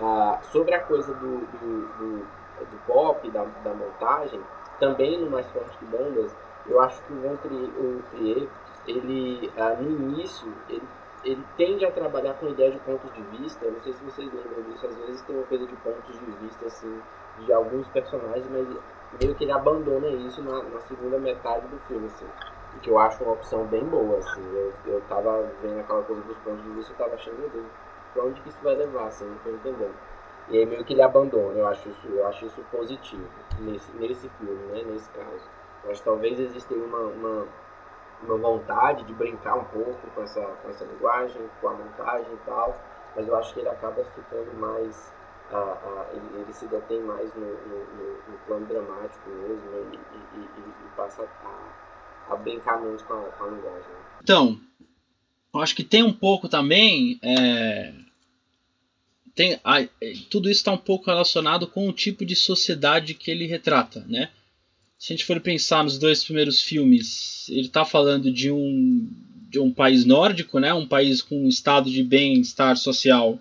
[0.00, 4.40] Ah, sobre a coisa do, do, do, do pop, da, da montagem,
[4.78, 6.34] também no Mais Forte que Bombas,
[6.68, 8.48] eu acho que o Von Trier,
[8.86, 10.82] ele, ah, no início, ele,
[11.24, 13.64] ele tende a trabalhar com ideia de pontos de vista.
[13.64, 16.30] Eu não sei se vocês lembram disso, às vezes tem uma coisa de pontos de
[16.42, 17.00] vista, assim,
[17.40, 18.68] de alguns personagens, mas
[19.20, 22.26] meio que ele abandona isso na, na segunda metade do filme, assim
[22.82, 24.42] que eu acho uma opção bem boa, assim.
[24.52, 27.66] Eu, eu tava vendo aquela coisa dos pontos de vista e tava achando, meu Deus,
[28.12, 29.94] pra onde que isso vai levar, assim, não tô entendendo.
[30.48, 33.26] E aí meio que ele abandona, eu acho isso, eu acho isso positivo
[33.60, 35.50] nesse, nesse filme, né, nesse caso.
[35.84, 37.46] Eu acho que talvez exista uma, uma,
[38.22, 42.38] uma vontade de brincar um pouco com essa, com essa linguagem, com a montagem e
[42.46, 42.76] tal,
[43.16, 45.12] mas eu acho que ele acaba ficando mais
[45.52, 50.40] a, a, ele, ele, se detém mais no, no, no, plano dramático mesmo e, e,
[50.40, 53.88] e, e passa a, a, brincar menos com a, com a linguagem.
[53.88, 54.18] Né?
[54.22, 54.60] Então,
[55.54, 57.18] eu acho que tem um pouco também.
[57.22, 57.92] É,
[59.34, 59.86] tem, a,
[60.30, 64.30] tudo isso está um pouco relacionado com o tipo de sociedade que ele retrata, né?
[64.98, 69.06] Se a gente for pensar nos dois primeiros filmes, ele está falando de um,
[69.48, 70.72] de um país nórdico, né?
[70.72, 73.38] Um país com um estado de bem-estar social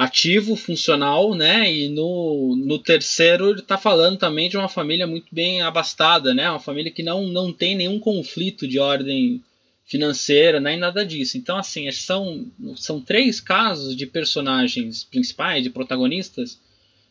[0.00, 1.70] ativo, funcional, né?
[1.70, 6.48] E no, no terceiro ele está falando também de uma família muito bem abastada, né?
[6.48, 9.44] Uma família que não, não tem nenhum conflito de ordem
[9.84, 11.36] financeira, nem nada disso.
[11.36, 16.58] Então, assim, são, são três casos de personagens principais, de protagonistas,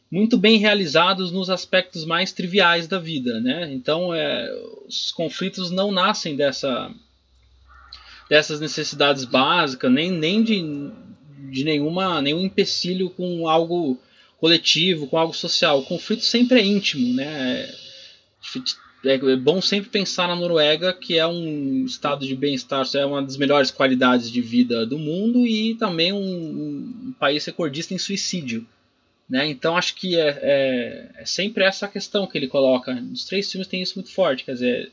[0.10, 3.72] muito bem realizados nos aspectos mais triviais da vida, né?
[3.72, 4.52] Então, é,
[4.88, 6.92] os conflitos não nascem dessa
[8.28, 10.92] dessas necessidades básicas, nem, nem de
[11.52, 13.98] de nenhuma, nenhum empecilho com algo
[14.40, 15.80] coletivo, com algo social.
[15.80, 17.70] O conflito sempre é íntimo, né?
[19.06, 23.22] É, é bom sempre pensar na Noruega, que é um estado de bem-estar, é uma
[23.22, 26.20] das melhores qualidades de vida do mundo e também um,
[27.08, 28.68] um país recordista em suicídio.
[29.30, 29.48] Né?
[29.48, 32.94] Então acho que é, é, é, sempre essa questão que ele coloca.
[32.96, 34.92] Nos três filmes tem isso muito forte, quer dizer,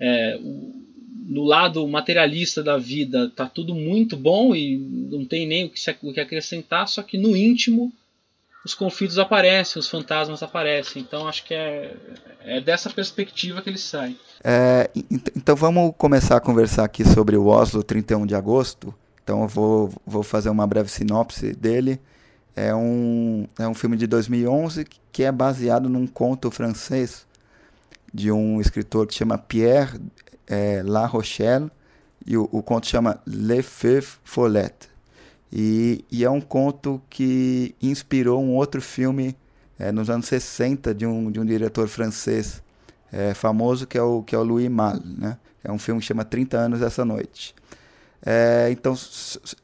[0.00, 0.38] é,
[1.24, 5.80] no lado materialista da vida tá tudo muito bom e não tem nem o que,
[5.80, 7.92] se, o que acrescentar, só que no íntimo
[8.64, 11.00] os conflitos aparecem, os fantasmas aparecem.
[11.00, 11.94] Então acho que é,
[12.40, 14.16] é dessa perspectiva que ele sai.
[14.42, 14.90] É,
[15.36, 18.92] então vamos começar a conversar aqui sobre o Oslo 31 de agosto.
[19.22, 22.00] Então eu vou, vou fazer uma breve sinopse dele.
[22.56, 27.26] É um, é um filme de 2011 que é baseado num conto francês
[28.12, 30.00] de um escritor que chama Pierre
[30.46, 31.70] é, La Rochelle
[32.26, 34.74] e o, o, conto chama Le Feu Follet.
[35.52, 39.36] E, e, é um conto que inspirou um outro filme
[39.78, 42.62] é, nos anos 60 de um, de um diretor francês
[43.12, 45.02] é, famoso que é, o, que é o Louis Malle.
[45.18, 45.38] Né?
[45.62, 47.54] É um filme que chama 30 Anos Essa Noite.
[48.24, 48.94] É, então,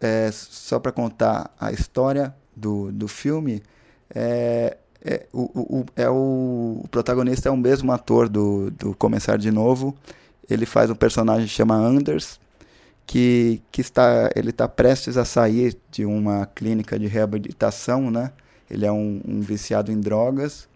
[0.01, 3.63] é, só para contar a história do, do filme,
[4.15, 9.37] é, é, o, o, é o, o protagonista é o mesmo ator do, do Começar
[9.37, 9.97] de Novo,
[10.53, 12.41] ele faz um personagem que chama Anders,
[13.07, 18.33] que, que está, ele está prestes a sair de uma clínica de reabilitação, né?
[18.71, 20.69] Ele é um, um viciado em drogas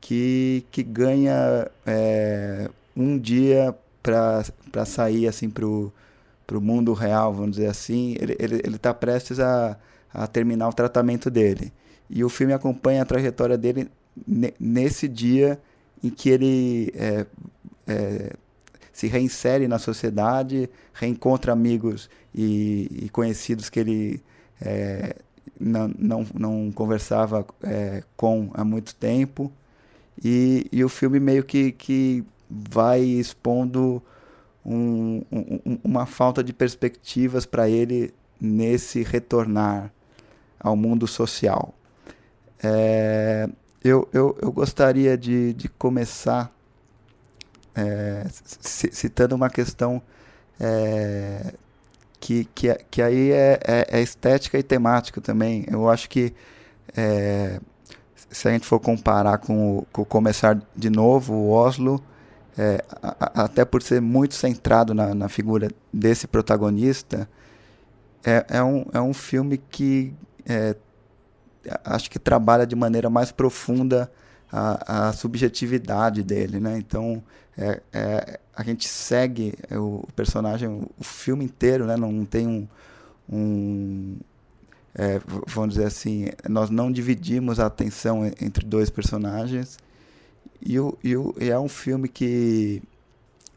[0.00, 5.92] que, que ganha é, um dia para sair assim para o
[6.60, 8.16] mundo real, vamos dizer assim.
[8.18, 9.76] Ele está ele, ele tá prestes a,
[10.12, 11.72] a terminar o tratamento dele.
[12.08, 13.88] E o filme acompanha a trajetória dele
[14.58, 15.60] nesse dia
[16.02, 17.26] em que ele é,
[17.86, 18.32] é,
[19.00, 24.22] se reinsere na sociedade, reencontra amigos e, e conhecidos que ele
[24.60, 25.16] é,
[25.58, 29.50] não, não, não conversava é, com há muito tempo.
[30.22, 34.02] E, e o filme meio que, que vai expondo
[34.62, 39.90] um, um, uma falta de perspectivas para ele nesse retornar
[40.58, 41.74] ao mundo social.
[42.62, 43.48] É,
[43.82, 46.54] eu, eu, eu gostaria de, de começar
[47.74, 50.02] é, citando uma questão
[50.58, 51.54] é,
[52.18, 55.64] que, que, que aí é, é, é, estética e temática também.
[55.68, 56.34] Eu acho que
[56.96, 57.60] é,
[58.30, 62.02] se a gente for comparar com o, com Começar de Novo, o Oslo,
[62.56, 67.28] é, a, até por ser muito centrado na, na figura desse protagonista,
[68.24, 70.12] é, é, um, é um filme que
[70.46, 70.76] é,
[71.84, 74.10] acho que trabalha de maneira mais profunda
[74.52, 76.78] a, a subjetividade dele, né?
[76.78, 77.22] Então
[77.56, 81.96] é, é, a gente segue o personagem o filme inteiro, né?
[81.96, 82.68] Não tem um,
[83.28, 84.16] um
[84.94, 89.78] é, vamos dizer assim, nós não dividimos a atenção entre dois personagens
[90.60, 92.82] e, o, e, o, e é um filme que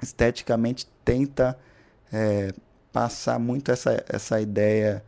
[0.02, 1.58] esteticamente tenta
[2.12, 2.54] é,
[2.92, 5.04] passar muito essa, essa ideia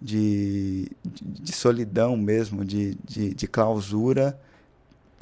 [0.00, 4.38] de, de, de solidão mesmo, de, de, de clausura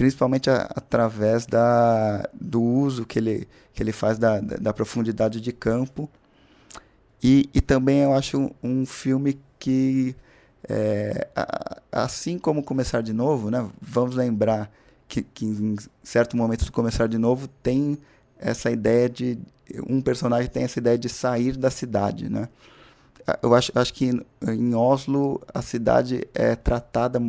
[0.01, 5.43] principalmente a, através da, do uso que ele, que ele faz da, da, da profundidade
[5.43, 6.09] de campo.
[7.23, 10.17] E, e também eu acho um, um filme que,
[10.67, 14.73] é, a, assim como Começar de Novo, né, vamos lembrar
[15.07, 17.99] que, que em certo momento do Começar de Novo tem
[18.39, 19.39] essa ideia de.
[19.87, 22.31] Um personagem tem essa ideia de sair da cidade.
[22.31, 22.49] Né?
[23.43, 27.21] Eu acho, acho que em, em Oslo a cidade é tratada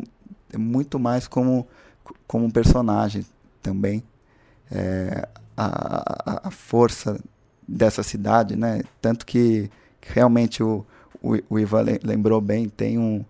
[0.58, 1.68] muito mais como
[2.32, 3.26] como um personagem
[3.62, 4.02] também.
[4.72, 5.28] É,
[5.58, 7.20] a, a, força
[7.68, 8.84] dessa cidade, né?
[9.02, 9.70] Tanto que
[10.02, 10.86] realmente o,
[11.22, 13.26] o, o Ivan lembrou bem, tem um,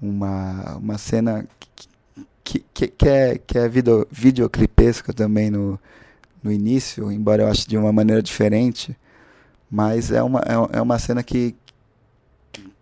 [0.00, 1.46] uma, uma cena
[2.42, 5.78] que, que, que é, que é video, videoclipesca também no,
[6.42, 8.96] no início, embora eu ache de uma maneira diferente,
[9.70, 11.54] mas é uma, é, é uma cena que,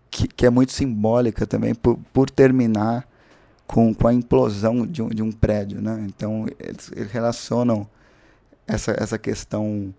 [0.09, 3.05] que, que, é muito simbólica também por, por terminar
[3.67, 5.81] com, com a implosão de um, de um prédio.
[5.81, 6.05] Né?
[6.07, 7.87] Então, eles, eles relacionam
[8.67, 9.93] essa, essa questão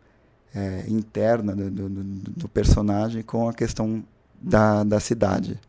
[0.54, 4.04] é, interna do, do, do, personagem com a questão
[4.40, 5.60] da, da cidade.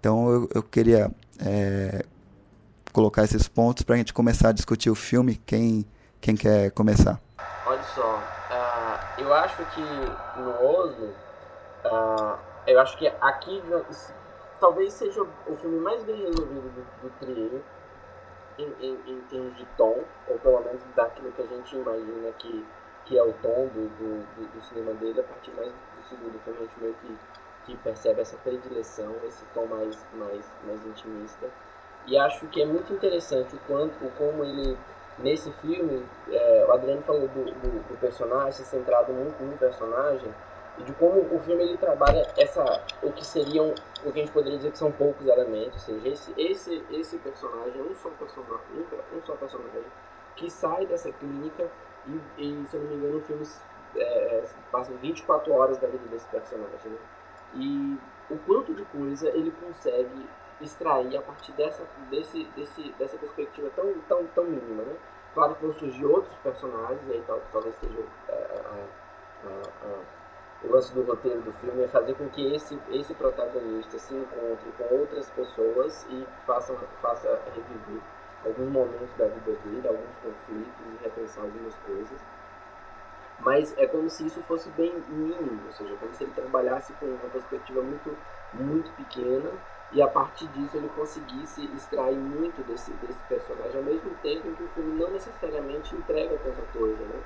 [0.00, 2.04] Então, eu, eu queria é,
[2.92, 5.36] colocar esses pontos para a gente começar a discutir o filme.
[5.44, 5.84] Quem,
[6.20, 7.20] quem quer começar?
[7.66, 9.80] Olha só, uh, eu acho que
[10.40, 11.08] no Oslo,
[11.84, 13.62] uh, eu acho que aqui
[14.60, 17.60] talvez seja o filme mais bem resolvido do, do Trier
[18.58, 22.64] em, em, em, termos de tom, ou pelo menos daquilo que a gente imagina que,
[23.04, 26.58] que é o tom do, do, do cinema dele, a partir mais do segundo filme
[26.60, 27.16] a gente meio que,
[27.66, 31.50] que percebe essa predileção, esse tom mais, mais, mais intimista.
[32.06, 34.76] E acho que é muito interessante o quanto, como ele,
[35.18, 40.32] nesse filme, é, o Adriano falou do, do, do personagem, centrado muito no personagem,
[40.78, 44.58] de como o filme ele trabalha essa o que seriam o que a gente poderia
[44.58, 49.22] dizer que são poucos elementos, ou seja, esse esse esse personagem um só personagem, um
[49.22, 49.84] só personagem
[50.36, 51.70] que sai dessa clínica
[52.06, 53.46] e, e se eu não me engano o filme
[53.96, 56.98] é, passa 24 horas da vida desse personagem né?
[57.54, 57.98] e
[58.30, 60.28] o quanto de coisa ele consegue
[60.60, 64.96] extrair a partir dessa, desse, desse, dessa perspectiva tão, tão, tão mínima, né?
[65.34, 70.23] Claro que vão surgir outros personagens, aí tal, talvez seja é, a,
[70.66, 74.70] o lance do roteiro do filme é fazer com que esse, esse protagonista se encontre
[74.78, 78.02] com outras pessoas e faça, faça reviver
[78.44, 82.18] alguns momentos da vida dele, alguns conflitos e repensar algumas coisas.
[83.40, 87.06] Mas é como se isso fosse bem mínimo, ou seja, como se ele trabalhasse com
[87.06, 88.16] uma perspectiva muito,
[88.54, 89.50] muito pequena
[89.92, 94.54] e a partir disso ele conseguisse extrair muito desse, desse personagem, ao mesmo tempo em
[94.54, 97.20] que o filme não necessariamente entrega tanta coisa, né?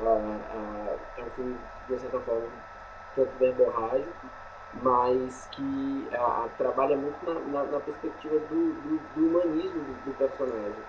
[0.00, 1.56] Ah, ah, é um filme,
[1.88, 2.48] de certa forma,
[3.14, 4.26] tanto verborrágico,
[4.82, 10.18] mas que ah, trabalha muito na, na, na perspectiva do, do, do humanismo do, do,
[10.18, 10.82] personagem.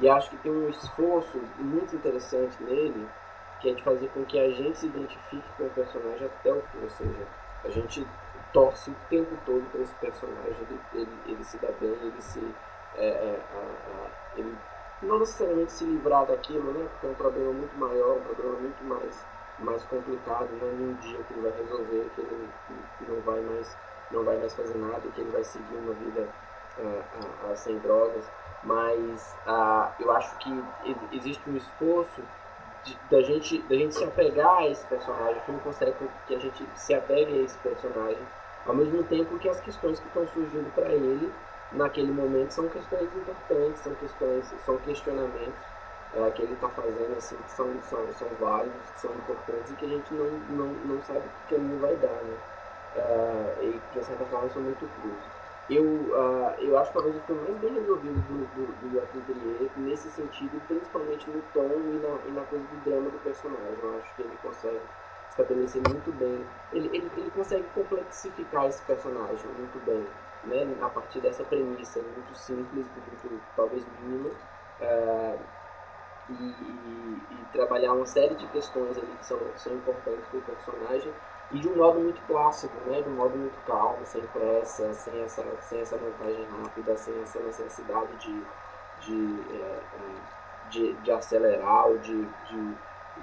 [0.00, 3.06] E acho que tem um esforço muito interessante nele,
[3.60, 6.62] que é de fazer com que a gente se identifique com o personagem até o
[6.62, 7.26] fim, ou seja,
[7.64, 8.06] a gente
[8.52, 12.42] torce o tempo todo para esse personagem, ele, ele, ele, se dá bem, ele se.
[12.96, 14.56] É, é, a, a, ele
[15.02, 16.88] não necessariamente se livrar daquilo, né?
[16.90, 19.26] Porque é um problema muito maior, um problema muito mais,
[19.60, 22.48] mais complicado, não é um dia que ele vai resolver, que ele
[23.08, 23.76] não vai mais
[24.10, 26.26] não vai mais fazer nada, que ele vai seguir uma vida
[26.78, 28.24] é, sem drogas,
[28.62, 29.36] mas
[29.98, 30.64] eu acho que
[31.12, 32.22] existe um esforço
[33.10, 35.94] da gente, da gente se apegar a esse personagem, o filme consegue
[36.26, 38.22] que a gente se apegue a esse personagem
[38.66, 41.32] ao mesmo tempo que as questões que estão surgindo para ele
[41.72, 45.60] naquele momento são questões importantes, são questões, são questionamentos
[46.14, 49.84] é, que ele está fazendo assim, que são, são, são que são importantes e que
[49.84, 52.36] a gente não, não, não sabe que caminho vai dar, né?
[52.96, 55.38] É, e de certa forma são muito cruz.
[55.70, 59.22] Eu, uh, eu acho que talvez o filme mais bem resolvido do, do, do Joaquim
[59.76, 63.76] nesse sentido, principalmente no tom e na, e na coisa do drama do personagem.
[63.82, 64.80] Eu acho que ele consegue
[65.28, 66.42] estabelecer muito bem.
[66.72, 70.06] Ele, ele, ele consegue complexificar esse personagem muito bem,
[70.44, 70.74] né?
[70.80, 74.30] A partir dessa premissa muito simples, muito talvez mínima,
[74.80, 75.38] uh,
[76.30, 80.42] e, e, e, trabalhar uma série de questões ali que são, são importantes para o
[80.42, 81.12] personagem
[81.50, 83.00] e de um modo muito clássico, né?
[83.00, 87.40] De um modo muito calmo, sem pressa, sem essa, sem essa montagem rápida, sem essa
[87.40, 88.42] necessidade de,
[89.00, 92.76] de, é, é de, de acelerar ou de, de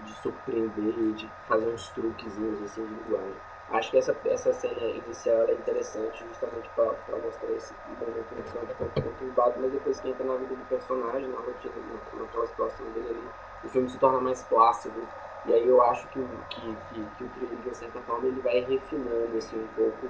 [0.03, 3.35] de surpreender, de fazer uns truquezinhos assim de linguagem.
[3.69, 8.75] Acho que essa, essa cena inicial é interessante justamente para mostrar esse momento no campo
[8.77, 11.73] tão conturbado, mas depois que entra na vida do personagem, na rotina,
[12.13, 13.29] naquela situação dele ali,
[13.63, 15.07] o filme se torna mais plácido.
[15.47, 18.59] E aí eu acho que, que, que, que o trilho, de certa forma, ele vai
[18.61, 20.07] refinando assim, um pouco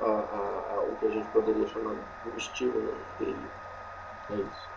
[0.00, 1.94] a, a, a, o que a gente poderia chamar
[2.24, 3.46] do estilo né, dele.
[4.30, 4.68] É isso.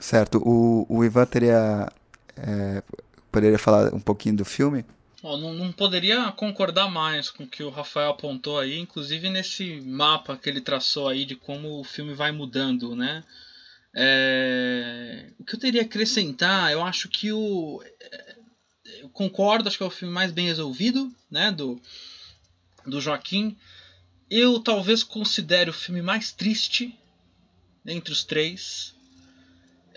[0.00, 0.42] Certo.
[0.44, 1.88] O, o Ivan teria
[2.36, 2.82] é,
[3.30, 4.84] poderia falar um pouquinho do filme?
[5.20, 9.80] Oh, não, não, poderia concordar mais com o que o Rafael apontou aí, inclusive nesse
[9.80, 13.24] mapa que ele traçou aí de como o filme vai mudando, né?
[13.94, 15.32] É...
[15.38, 17.82] O que eu teria a acrescentar, eu acho que o.
[18.00, 18.36] É,
[19.00, 21.50] eu concordo, acho que é o filme mais bem resolvido, né?
[21.50, 21.80] Do,
[22.86, 23.56] do Joaquim.
[24.30, 26.96] Eu talvez considere o filme mais triste
[27.84, 28.94] entre os três.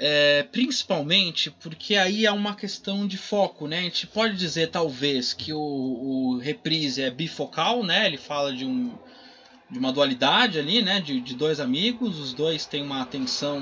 [0.04, 3.78] É, principalmente porque aí é uma questão de foco, né?
[3.78, 8.08] A gente pode dizer talvez que o, o reprise é bifocal, né?
[8.08, 8.98] Ele fala de um
[9.70, 11.00] de uma dualidade ali, né?
[11.00, 13.62] De, de dois amigos, os dois têm uma atenção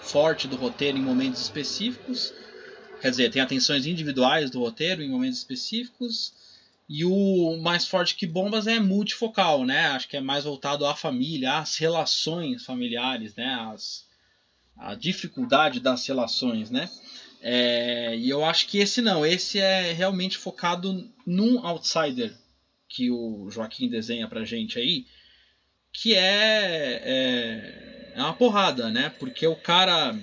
[0.00, 2.32] forte do roteiro em momentos específicos.
[3.02, 6.32] Quer dizer, tem atenções individuais do roteiro em momentos específicos.
[6.88, 9.88] E o mais forte que bombas é multifocal, né?
[9.88, 13.54] Acho que é mais voltado à família, às relações familiares, né?
[13.70, 14.06] As,
[14.76, 16.90] a dificuldade das relações, né?
[17.40, 22.34] É, e eu acho que esse não, esse é realmente focado num outsider
[22.88, 25.04] que o Joaquim desenha pra gente aí,
[25.92, 29.10] que é, é, é uma porrada, né?
[29.18, 30.16] Porque o cara,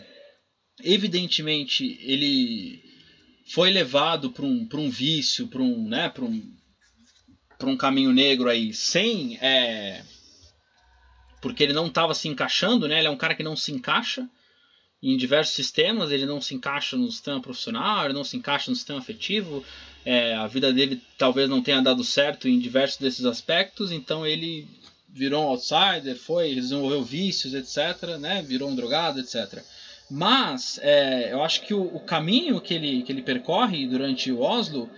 [0.84, 2.82] evidentemente, ele
[3.54, 6.58] foi levado para um, um vício, para um, né, um,
[7.64, 9.38] um caminho negro aí, sem.
[9.38, 10.04] É,
[11.42, 12.98] porque ele não estava se encaixando, né?
[12.98, 14.28] Ele é um cara que não se encaixa
[15.02, 18.76] em diversos sistemas, ele não se encaixa no sistema profissional, ele não se encaixa no
[18.76, 19.64] sistema afetivo,
[20.06, 24.68] é, a vida dele talvez não tenha dado certo em diversos desses aspectos, então ele
[25.10, 28.42] virou um outsider, foi, desenvolveu vícios, etc., né?
[28.42, 29.64] virou um drogado, etc.
[30.10, 34.42] Mas é, eu acho que o, o, caminho que ele, que ele percorre durante o
[34.42, 34.90] Oslo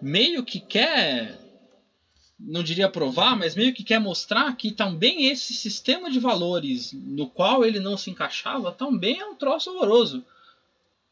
[0.00, 1.38] meio que quer
[2.44, 7.28] não diria provar, mas meio que quer mostrar que também esse sistema de valores no
[7.28, 10.24] qual ele não se encaixava também é um troço horroroso.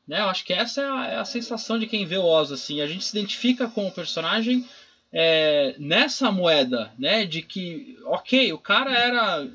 [0.06, 0.20] Né?
[0.20, 2.50] Eu acho que essa é a, é a sensação de quem vê o Oz.
[2.50, 2.80] Assim.
[2.80, 4.66] A gente se identifica com o personagem
[5.12, 7.24] é, nessa moeda, né?
[7.24, 9.48] De que, ok, o cara era.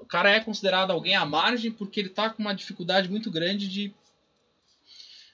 [0.00, 3.68] O cara é considerado alguém à margem porque ele está com uma dificuldade muito grande
[3.68, 3.92] de,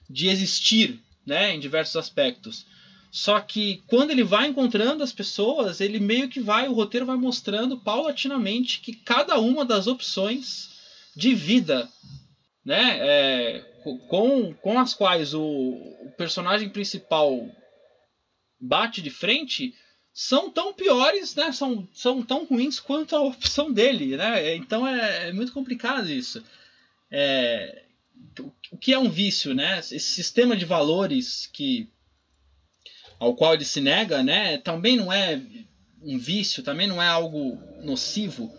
[0.09, 2.67] de existir né, em diversos aspectos.
[3.13, 7.17] Só que quando ele vai encontrando as pessoas, ele meio que vai, o roteiro vai
[7.17, 10.71] mostrando paulatinamente que cada uma das opções
[11.15, 11.87] de vida,
[12.65, 13.61] né, é,
[14.09, 17.47] com, com as quais o, o personagem principal
[18.59, 19.75] bate de frente,
[20.15, 21.53] são tão piores, né?
[21.53, 24.55] São, são tão ruins quanto a opção dele, né?
[24.55, 26.43] Então é, é muito complicado isso.
[27.11, 27.83] É,
[28.71, 29.81] o que é um vício, né?
[29.81, 31.92] Esse sistema de valores que
[33.23, 35.41] ao qual ele se nega, né, também não é
[36.03, 38.53] um vício, também não é algo nocivo,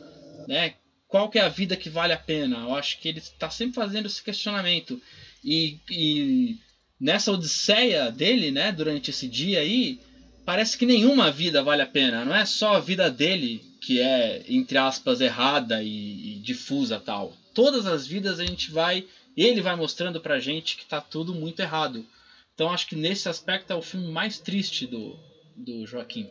[0.48, 0.76] né?
[1.06, 2.60] Qual que é a vida que vale a pena?
[2.60, 5.02] Eu acho que ele está sempre fazendo esse questionamento
[5.44, 6.56] e, e
[6.98, 10.00] nessa odisseia dele, né, durante esse dia aí,
[10.46, 12.24] parece que nenhuma vida vale a pena.
[12.24, 17.36] Não é só a vida dele que é entre aspas errada e, e difusa tal.
[17.54, 19.06] Todas as vidas a gente vai,
[19.36, 22.06] ele vai mostrando pra gente que tá tudo muito errado.
[22.54, 25.16] Então acho que nesse aspecto é o filme mais triste do,
[25.56, 26.30] do Joaquim.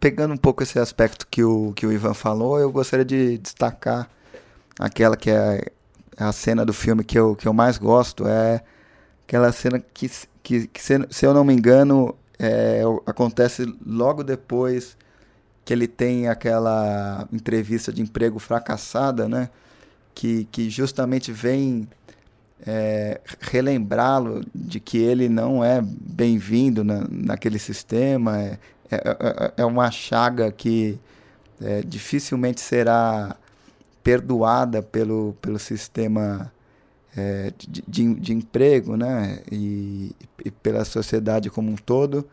[0.00, 4.10] Pegando um pouco esse aspecto que o, que o Ivan falou, eu gostaria de destacar
[4.78, 5.70] aquela que é
[6.16, 8.62] a cena do filme que eu, que eu mais gosto, é
[9.26, 10.10] aquela cena que,
[10.42, 14.96] que, que se, se, eu não me engano, é, acontece logo depois
[15.64, 19.50] que ele tem aquela entrevista de emprego fracassada, né?
[20.14, 21.88] Que, que justamente vem
[22.64, 28.58] é, relembrá-lo de que ele não é bem-vindo na, naquele sistema, é,
[28.90, 30.98] é, é, é uma chaga que
[31.60, 33.36] é, dificilmente será
[34.02, 36.52] perdoada pelo, pelo sistema
[37.16, 39.40] é, de, de, de, emprego né?
[39.50, 40.12] E,
[40.44, 42.26] e, pela sociedade como um todo.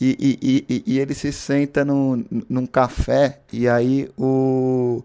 [0.00, 5.00] E, e, e, ele se senta no, num café e aí o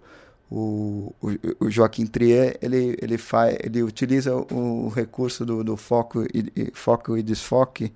[0.50, 1.14] o,
[1.60, 7.18] o, Joaquim Trier ele, ele, faz, ele utiliza o, recurso do, do foco, e, foco
[7.18, 7.94] e desfoque,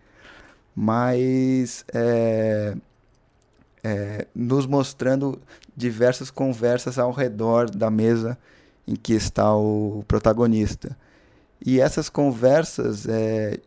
[0.76, 2.76] mas é,
[3.84, 5.42] é, nos mostrando
[5.76, 8.38] diversas conversas ao redor da mesa
[8.86, 10.98] em que está o protagonista.
[11.66, 13.60] E essas conversas é,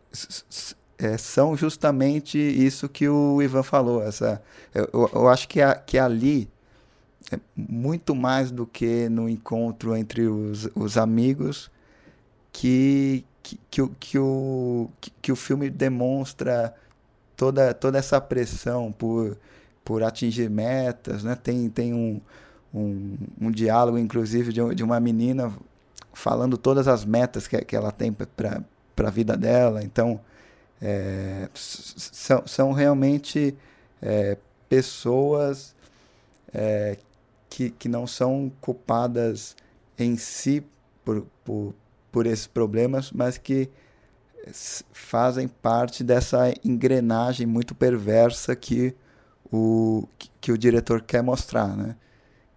[0.99, 4.03] é, são justamente isso que o Ivan falou.
[4.03, 4.41] Essa,
[4.73, 6.49] eu, eu acho que, a, que ali
[7.55, 11.71] muito mais do que no encontro entre os, os amigos
[12.51, 14.89] que, que, que, o, que, o,
[15.21, 16.73] que o filme demonstra
[17.35, 19.37] toda, toda essa pressão por,
[19.83, 21.23] por atingir metas.
[21.23, 21.35] Né?
[21.35, 22.21] Tem, tem um,
[22.73, 25.51] um, um diálogo, inclusive, de, de uma menina
[26.13, 28.63] falando todas as metas que, que ela tem para
[28.97, 29.83] a vida dela.
[29.83, 30.19] Então,
[30.81, 33.55] é, são, são realmente
[34.01, 34.37] é,
[34.69, 35.75] pessoas
[36.53, 36.97] é,
[37.55, 39.55] que, que não são culpadas
[39.97, 40.61] em si
[41.05, 41.73] por, por,
[42.11, 43.69] por esses problemas, mas que
[44.91, 48.93] fazem parte dessa engrenagem muito perversa que
[49.49, 50.05] o,
[50.41, 51.95] que, o diretor quer mostrar, né?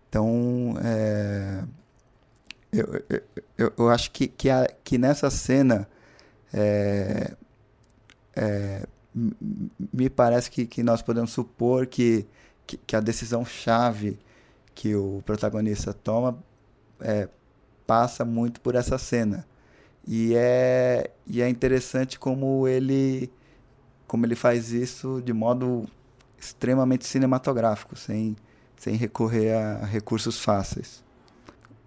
[0.08, 1.62] Então, é,
[2.72, 3.04] eu,
[3.56, 5.88] eu, eu acho que, que, a, que nessa cena
[6.52, 7.36] é,
[8.34, 8.84] é,
[9.14, 12.26] me parece que, que nós podemos supor que,
[12.66, 14.18] que, que a decisão chave
[14.78, 16.38] que o protagonista toma
[17.00, 17.28] é,
[17.84, 19.44] passa muito por essa cena.
[20.06, 23.28] E é, e é interessante como ele,
[24.06, 25.84] como ele faz isso de modo
[26.38, 28.36] extremamente cinematográfico, sem,
[28.76, 31.02] sem recorrer a recursos fáceis.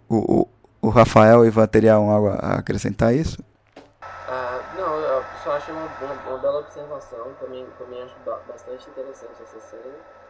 [0.10, 0.48] O, o,
[0.82, 3.42] o Rafael e Ivan teriam algo a acrescentar isso?
[4.28, 8.16] Ah, não, eu só uma, uma, uma, bela observação, também, também acho
[8.46, 10.21] bastante interessante essa cena.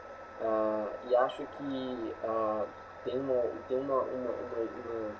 [0.41, 2.65] Ah, e acho que ah,
[3.03, 5.11] tem, uma, tem uma, uma, uma,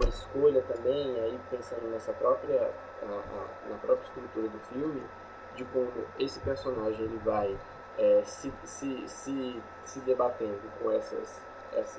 [0.00, 2.70] uma, escolha também, aí pensando nessa própria,
[3.70, 5.02] na própria estrutura do filme,
[5.54, 7.56] de como esse personagem ele vai
[7.98, 11.40] é, se, se, se, se debatendo com essas,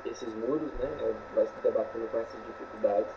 [0.05, 0.89] esses muros, né?
[1.01, 3.11] É, vai se debatendo com essas dificuldades.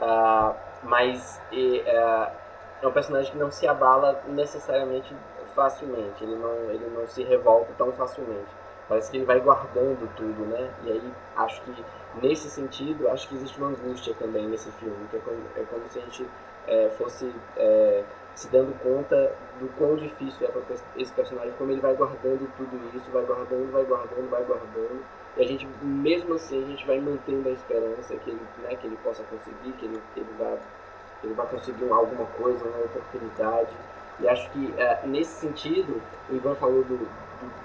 [0.00, 2.32] Uh, mas e, uh,
[2.80, 5.14] é um personagem que não se abala necessariamente
[5.54, 8.50] facilmente, ele não, ele não se revolta tão facilmente.
[8.88, 10.70] Parece que ele vai guardando tudo, né?
[10.84, 11.84] E aí acho que
[12.22, 15.88] nesse sentido, acho que existe uma angústia também nesse filme, que é como, é como
[15.88, 16.26] se a gente
[16.66, 18.02] é, fosse é,
[18.34, 20.62] se dando conta do quão difícil é para
[20.96, 25.04] esse personagem, como ele vai guardando tudo isso, vai guardando, vai guardando, vai guardando.
[25.36, 28.86] E a gente, mesmo assim, a gente vai mantendo a esperança que ele, né, que
[28.86, 30.28] ele possa conseguir, que ele, que ele,
[31.20, 33.76] que ele conseguir alguma coisa, uma oportunidade.
[34.20, 37.08] E acho que, é, nesse sentido, o Ivan falou do,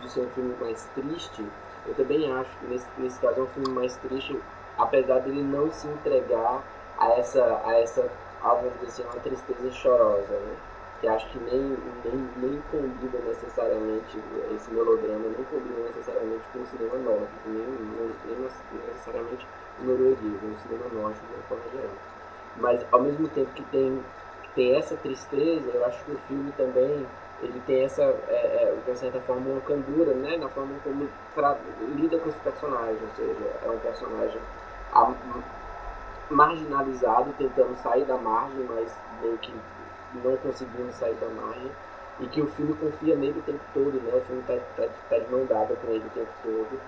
[0.02, 1.46] de ser um filme mais triste,
[1.86, 4.40] eu também acho que nesse, nesse caso é um filme mais triste,
[4.78, 6.64] apesar dele não se entregar
[6.98, 8.10] a essa, a essa
[8.42, 10.56] a, vamos dizer assim, uma tristeza chorosa, né?
[11.00, 14.18] Que acho que nem, nem, nem combina necessariamente,
[14.56, 18.50] esse melodrama nem combina necessariamente com o cinema nórdico, nem, nem, nem
[18.88, 19.48] necessariamente
[19.82, 21.96] norueguês, o cinema nórdico de uma forma geral.
[22.58, 24.04] Mas ao mesmo tempo que tem,
[24.44, 27.06] que tem essa tristeza, eu acho que o filme também
[27.44, 30.38] ele tem essa, é, é, de certa forma, uma candura, né?
[30.38, 31.08] Na forma como
[31.96, 34.42] lida com esse personagem, ou seja, é um personagem
[36.30, 39.54] marginalizado, tentando sair da margem, mas meio que
[40.24, 41.72] não conseguindo sair da margem.
[42.20, 44.12] E que o filme confia nele o tempo todo, né?
[44.16, 46.80] O filme tá, tá, tá de mão dada com ele o tempo todo.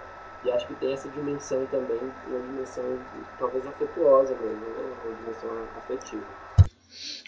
[0.43, 2.84] E acho que tem essa dimensão também, uma dimensão
[3.39, 4.93] talvez afetuosa mesmo, né?
[5.03, 6.44] Uma dimensão afetiva.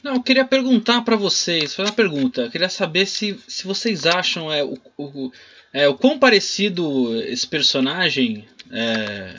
[0.08, 2.44] Não, eu queria perguntar para vocês, fazer uma pergunta.
[2.44, 5.32] Eu queria saber se, se vocês acham é, o, o,
[5.74, 9.36] é, o quão parecido esse personagem é,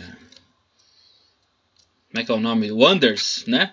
[2.10, 2.70] como é que é o nome?
[2.70, 3.72] O Anders, né?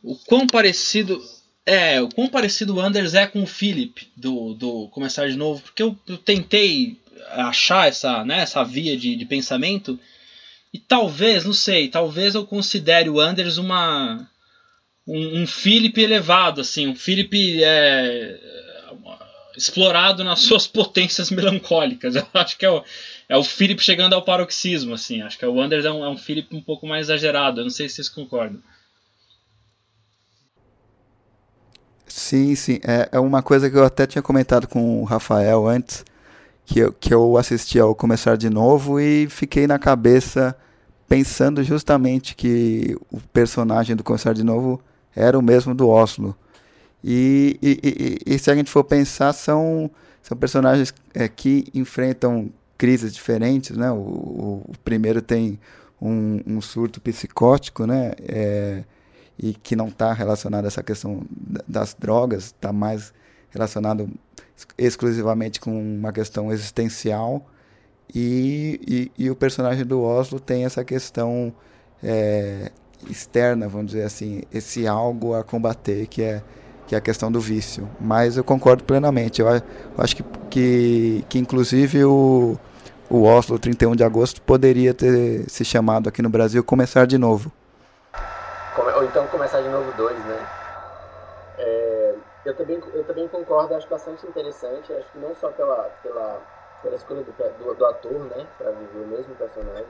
[0.00, 1.20] O quão parecido.
[1.66, 5.60] É, o quão parecido o Anders é com o Philip do, do Começar de Novo,
[5.60, 7.00] porque eu, eu tentei
[7.30, 9.98] achar essa, né, essa via de, de pensamento
[10.72, 14.30] e talvez, não sei, talvez eu considere o Anders uma
[15.06, 18.38] um, um Philip elevado, assim, um Philip é,
[19.56, 22.16] explorado nas suas potências melancólicas.
[22.16, 22.82] Eu acho que é o,
[23.28, 25.22] é o Philip chegando ao paroxismo, assim.
[25.22, 27.60] Acho que o Anders é um, é um Philip um pouco mais exagerado.
[27.60, 28.60] Eu não sei se vocês concordam.
[32.06, 32.78] Sim, sim.
[32.84, 36.04] É, é uma coisa que eu até tinha comentado com o Rafael antes,
[36.64, 40.56] que eu, que eu assisti ao começar de novo e fiquei na cabeça
[41.08, 44.82] pensando justamente que o personagem do começar de novo
[45.14, 46.36] era o mesmo do Oslo.
[47.02, 49.90] E, e, e, e se a gente for pensar, são,
[50.22, 53.90] são personagens é, que enfrentam crises diferentes, né?
[53.90, 55.58] O, o, o primeiro tem
[56.00, 58.12] um, um, surto psicótico, né?
[58.20, 58.84] É,
[59.38, 61.22] e que não está relacionado a essa questão
[61.66, 63.12] das drogas, está mais
[63.50, 64.08] relacionado
[64.78, 67.46] exclusivamente com uma questão existencial.
[68.14, 71.52] E, e, e, o personagem do Oslo tem essa questão
[72.02, 72.70] é,
[73.08, 76.42] externa, vamos dizer assim, esse algo a combater, que é,
[76.86, 77.88] que é a questão do vício.
[78.00, 79.40] Mas eu concordo plenamente.
[79.40, 79.62] Eu, eu
[79.98, 82.58] acho que, que, que inclusive o,
[83.10, 87.52] o Oslo 31 de agosto poderia ter se chamado aqui no Brasil Começar de Novo.
[88.76, 90.46] Ou então Começar de Novo 2, né?
[91.58, 96.40] É, eu, também, eu também concordo, acho bastante interessante, acho que não só pela, pela,
[96.82, 99.86] pela escolha do, do, do ator, né, para viver o mesmo personagem,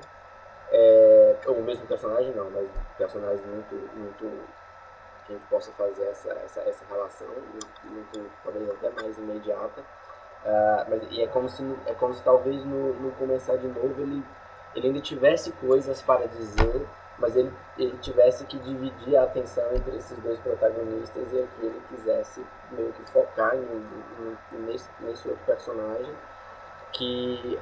[0.73, 2.69] é, ou o mesmo personagem não, mas
[2.99, 4.45] personagem muito, muito
[5.27, 9.85] que a gente possa fazer essa, essa, essa relação, muito, muito, talvez até mais imediata,
[10.43, 13.95] Uh, mas, e é como se, é como se talvez no, no começar de novo
[14.01, 14.25] ele,
[14.75, 16.85] ele ainda tivesse coisas para dizer,
[17.17, 21.81] mas ele, ele tivesse que dividir a atenção entre esses dois protagonistas e aqui ele
[21.89, 26.13] quisesse meio que focar em, em, nesse, nesse outro personagem.
[26.93, 27.59] Que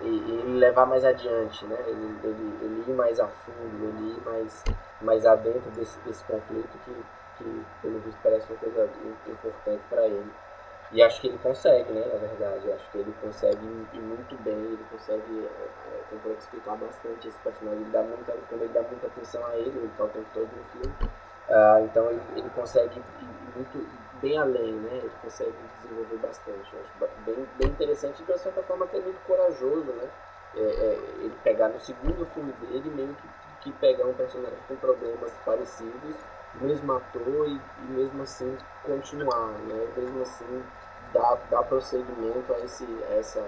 [0.00, 1.76] ele levar mais adiante, né?
[1.86, 4.64] Ele, ele, ele ir mais a fundo, ele ir mais,
[5.00, 6.94] mais adentro desse, desse conflito que,
[7.38, 8.88] que, pelo visto, parece uma coisa
[9.26, 10.30] importante para ele.
[10.92, 12.70] E acho que ele consegue, né, na verdade.
[12.72, 17.80] Acho que ele consegue ir muito bem, ele consegue é, é, complexificar bastante esse personagem.
[17.80, 20.48] Ele dá muita, quando ele dá muita atenção a ele, ele está o tempo todo
[20.48, 20.94] no filme.
[21.48, 24.98] Uh, então ele, ele consegue ir muito bem além, né?
[24.98, 26.72] Ele consegue desenvolver bastante.
[26.72, 30.08] Eu acho bem, bem interessante e de certa forma até muito corajoso, né?
[30.56, 33.16] É, é, ele pegar no segundo filme dele meio
[33.60, 36.16] que, que pegar um personagem com problemas parecidos,
[36.60, 39.88] mesmo ator e, e mesmo assim continuar, né?
[39.96, 40.62] Mesmo assim
[41.12, 43.44] dar, dar prosseguimento a esse, a essa,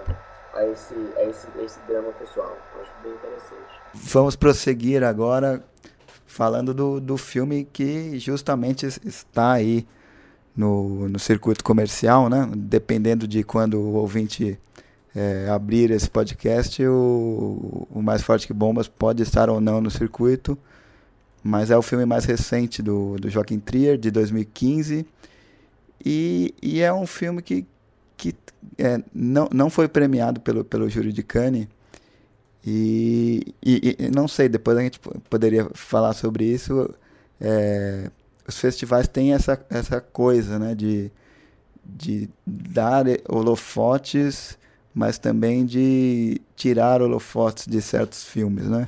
[0.53, 2.57] a esse, a esse, a esse drama pessoal.
[2.75, 3.81] Eu acho bem interessante.
[3.93, 5.63] Vamos prosseguir agora
[6.25, 9.87] falando do, do filme que justamente está aí
[10.57, 12.49] no, no circuito comercial, né?
[12.55, 14.59] Dependendo de quando o ouvinte
[15.15, 19.91] é, abrir esse podcast, o, o Mais Forte que Bombas pode estar ou não no
[19.91, 20.57] circuito,
[21.43, 25.05] mas é o filme mais recente do, do Joaquim Trier, de 2015,
[26.03, 27.65] e, e é um filme que,
[28.17, 28.33] que
[28.77, 31.67] é, não, não foi premiado pelo, pelo júri de Cannes.
[32.65, 34.99] E, e, e, não sei, depois a gente
[35.29, 36.89] poderia falar sobre isso.
[37.39, 38.09] É,
[38.47, 41.11] os festivais têm essa, essa coisa né, de,
[41.83, 44.57] de dar holofotes,
[44.93, 48.65] mas também de tirar holofotes de certos filmes.
[48.65, 48.87] Né?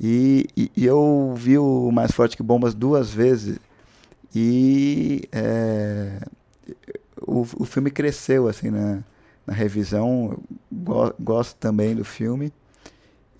[0.00, 3.58] E, e, e eu vi o Mais Forte que Bombas duas vezes
[4.34, 6.20] e é,
[7.22, 9.02] o, o filme cresceu assim na,
[9.46, 10.38] na revisão.
[10.70, 12.52] Go, gosto também do filme.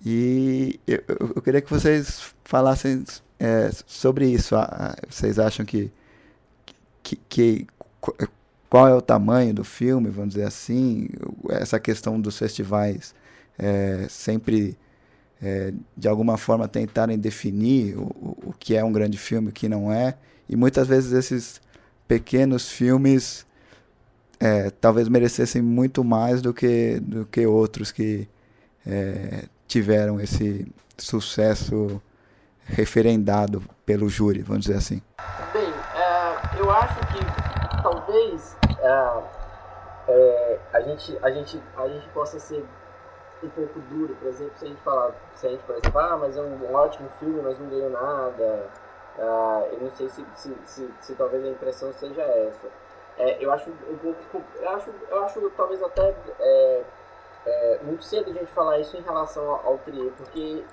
[0.05, 1.03] E eu,
[1.35, 3.03] eu queria que vocês falassem
[3.39, 4.55] é, sobre isso.
[5.09, 5.91] Vocês acham que,
[7.03, 7.67] que, que,
[8.69, 11.07] qual é o tamanho do filme, vamos dizer assim?
[11.49, 13.13] Essa questão dos festivais
[13.57, 14.77] é, sempre
[15.41, 18.03] é, de alguma forma tentarem definir o,
[18.47, 20.15] o que é um grande filme, o que não é.
[20.49, 21.61] E muitas vezes esses
[22.07, 23.45] pequenos filmes
[24.39, 28.27] é, talvez merecessem muito mais do que, do que outros que
[28.85, 30.65] é, tiveram esse
[30.97, 32.01] sucesso
[32.67, 35.01] referendado pelo júri, vamos dizer assim.
[35.53, 39.23] Bem, é, eu acho que talvez é,
[40.09, 42.63] é, a, gente, a, gente, a gente possa ser
[43.43, 46.35] um pouco duro, por exemplo, se a gente falar, se a gente, por ah, mas
[46.37, 48.69] é um ótimo filme, mas não ganhou nada,
[49.17, 52.67] Uh, eu não sei se, se, se, se, talvez a impressão seja essa.
[53.17, 54.47] É, eu acho um pouco.
[54.61, 56.83] Eu acho, eu acho talvez até é,
[57.47, 60.63] é, muito cedo a gente falar isso em relação ao, ao Trier, porque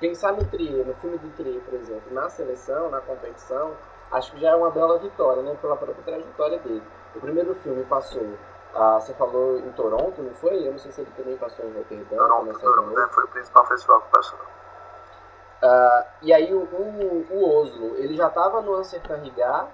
[0.00, 3.72] pensar no Trier, no filme do Trier, por exemplo, na seleção, na competição,
[4.10, 5.56] acho que já é uma bela vitória, né?
[5.60, 6.82] Pela própria trajetória dele.
[7.14, 8.26] O primeiro filme passou.
[8.74, 10.66] Ah, você falou em Toronto, não foi?
[10.66, 12.16] Eu não sei se ele também passou em Roterdã.
[12.16, 14.38] Não, não, não, foi o principal festival que passou.
[14.38, 19.66] Uh, e aí o, o, o, Oslo, ele já estava no Ansertanrigar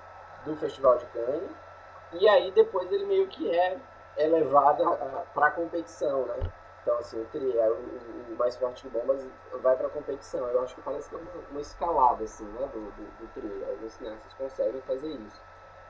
[0.47, 1.51] do Festival de Cannes,
[2.13, 3.77] e aí depois ele meio que é
[4.17, 4.85] elevado
[5.35, 6.37] para a competição, né?
[6.85, 9.27] Então, assim, o tri, é o, o, mais forte de bombas
[9.63, 10.47] vai para competição.
[10.47, 13.65] Eu acho que parece que é uma, uma escalada, assim, né, do, do, do tri.
[13.69, 15.41] Alguns cineastas conseguem fazer isso.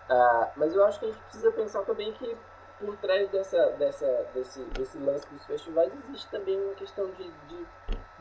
[0.08, 2.36] Uh, mas eu acho que a gente precisa pensar também que
[2.78, 7.66] por trás dessa, dessa, desse, desse lance dos festivais existe também uma questão de, de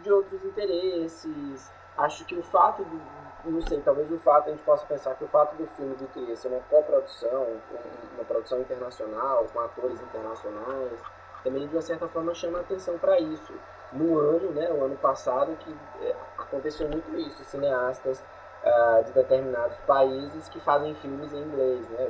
[0.03, 1.71] de outros interesses.
[1.97, 3.01] Acho que o fato do.
[3.45, 6.07] Não sei, talvez o fato, a gente possa pensar que o fato do filme do
[6.07, 7.59] ter ser uma coprodução,
[8.15, 11.01] uma produção internacional, com atores internacionais,
[11.43, 13.53] também de uma certa forma chama atenção para isso.
[13.91, 18.23] No ano, né, o ano passado, que é, aconteceu muito isso, cineastas
[18.63, 22.09] uh, de determinados países que fazem filmes em inglês, né,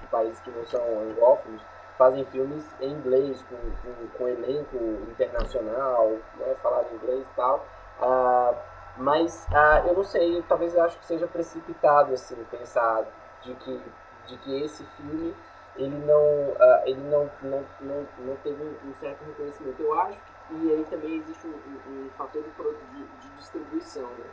[0.00, 1.60] de, países que não são anglófonos,
[1.98, 4.76] fazem filmes em inglês, com, com, com elenco
[5.10, 7.66] internacional, né, falado inglês e tal.
[8.00, 8.54] Uh,
[8.98, 13.04] mas uh, eu não sei, talvez eu acho que seja precipitado assim pensar
[13.42, 13.82] de que,
[14.26, 15.34] de que esse filme
[15.76, 19.80] ele não, uh, ele não, não, não, não teve um certo reconhecimento.
[19.80, 24.26] Eu acho que e aí também existe um, um, um fator de, de, distribuição, né?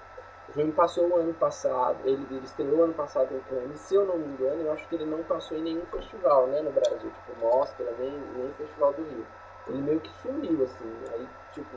[0.48, 4.06] O filme passou o ano passado, ele, ele estreou ano passado em Cannes, se eu
[4.06, 7.10] não me engano, eu acho que ele não passou em nenhum festival, né, no Brasil,
[7.10, 9.26] tipo Mostra, nem, nem Festival do Rio.
[9.68, 11.76] Ele meio que sumiu, assim, aí, tipo,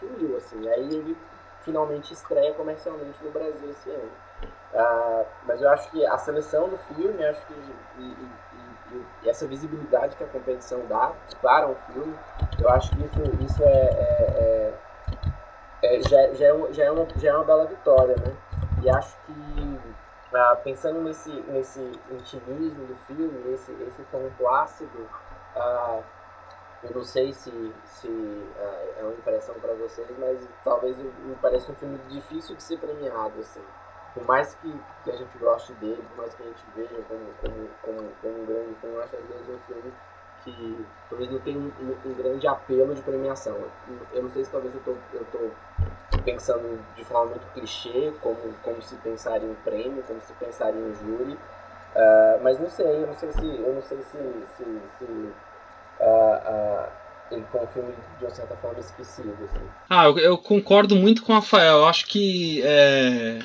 [0.00, 1.16] sumiu, assim, aí ele
[1.60, 4.10] finalmente estreia comercialmente no Brasil esse ano.
[4.72, 7.54] Uh, mas eu acho que a seleção do filme, acho que
[7.98, 8.30] e, e,
[8.92, 12.14] e, essa visibilidade que a competição dá para um filme,
[12.58, 14.74] eu acho que isso, isso é, é, é
[15.82, 18.36] é, já, já, é, já, é uma, já é uma bela vitória, né?
[18.82, 19.80] E acho que,
[20.34, 21.80] ah, pensando nesse, nesse
[22.10, 25.08] intimismo do filme, esse, esse tom plácido,
[25.56, 26.00] ah,
[26.82, 27.50] eu não sei se,
[27.84, 32.62] se uh, é uma impressão para vocês, mas talvez me pareça um filme difícil de
[32.62, 33.62] ser premiado, assim.
[34.14, 37.20] Por mais que, que a gente goste dele, por mais que a gente veja como,
[37.40, 39.92] como, como, como um grande filme, eu acho às vezes um filme
[40.44, 43.56] que talvez não tenha um, um, um, grande apelo de premiação.
[44.12, 48.36] Eu não sei se talvez eu tô, eu tô pensando de forma muito clichê, como,
[48.62, 53.06] como se pensaria um prêmio, como se pensaria um júri, uh, mas não sei, eu
[53.06, 54.18] não sei se, eu não sei se,
[54.56, 54.64] se,
[54.98, 55.32] se uh,
[56.00, 56.88] uh,
[57.30, 59.36] ele foi um filme de uma certa forma esquecido.
[59.44, 59.66] Assim.
[59.88, 61.78] Ah, eu, eu, concordo muito com o Rafael.
[61.78, 63.38] Eu acho que é...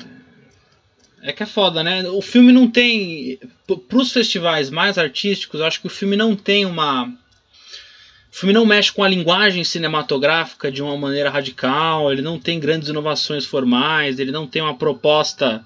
[1.26, 2.08] é que é foda, né?
[2.08, 3.38] O filme não tem.
[3.66, 7.06] Para os festivais mais artísticos, eu acho que o filme não tem uma.
[7.06, 12.60] O filme não mexe com a linguagem cinematográfica de uma maneira radical, ele não tem
[12.60, 15.64] grandes inovações formais, ele não tem uma proposta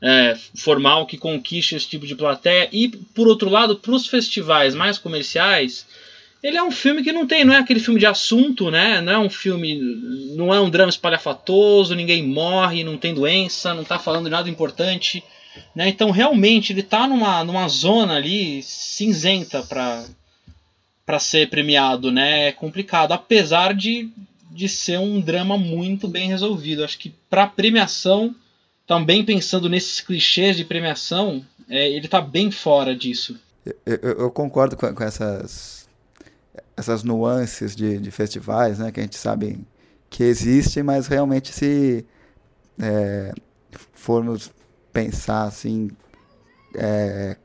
[0.00, 2.68] é, formal que conquiste esse tipo de plateia.
[2.70, 5.84] E, por outro lado, para os festivais mais comerciais,
[6.42, 9.00] ele é um filme que não tem, não é aquele filme de assunto, né?
[9.00, 9.78] Não é um filme,
[10.34, 14.50] não é um drama espalhafatoso, ninguém morre, não tem doença, não está falando de nada
[14.50, 15.22] importante,
[15.74, 15.88] né?
[15.88, 20.04] Então realmente ele está numa, numa zona ali cinzenta para
[21.04, 22.48] para ser premiado, né?
[22.48, 24.08] É complicado, apesar de,
[24.50, 26.84] de ser um drama muito bem resolvido.
[26.84, 28.34] Acho que para premiação,
[28.86, 33.36] também pensando nesses clichês de premiação, é, ele está bem fora disso.
[33.66, 35.81] Eu, eu, eu concordo com, com essas
[36.76, 39.64] essas nuances de, de festivais, né, que a gente sabe
[40.08, 42.04] que existem, mas realmente se
[42.80, 43.32] é,
[43.92, 44.52] formos
[44.92, 45.90] pensar assim,
[46.74, 47.36] é,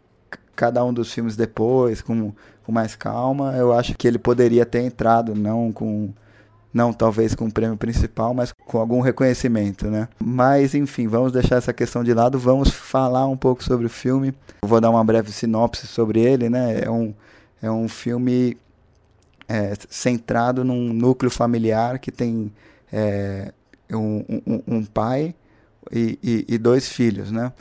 [0.55, 4.81] cada um dos filmes depois, com, com mais calma, eu acho que ele poderia ter
[4.81, 6.13] entrado, não com
[6.73, 10.07] não talvez com o prêmio principal, mas com algum reconhecimento, né?
[10.19, 14.33] Mas enfim, vamos deixar essa questão de lado, vamos falar um pouco sobre o filme.
[14.61, 16.81] Vou dar uma breve sinopse sobre ele, né?
[16.83, 17.15] É um,
[17.61, 18.57] é um filme
[19.47, 22.51] é, centrado num núcleo familiar que tem
[22.91, 23.53] é,
[23.91, 25.33] um, um, um, pai
[25.91, 27.53] e, e, e, dois filhos, né?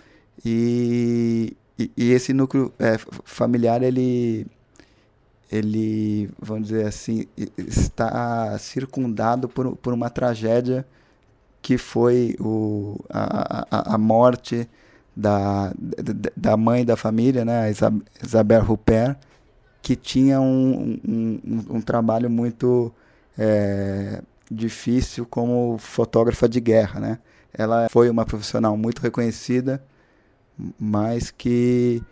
[0.45, 4.47] E, e, esse núcleo é, familiar, ele,
[5.51, 7.27] ele, vamos dizer assim,
[7.57, 10.87] está circundado por, por uma tragédia
[11.63, 14.69] que foi o, a, a, a morte
[15.17, 15.73] da,
[16.37, 17.73] da mãe da família, né,
[18.23, 19.17] Isabel Rupert,
[19.87, 22.93] que tinha um, um, um trabalho muito
[23.39, 24.21] é,
[24.51, 27.19] difícil como fotógrafa de guerra, né?
[27.55, 29.81] Ela foi uma profissional muito reconhecida,
[30.77, 32.03] mas que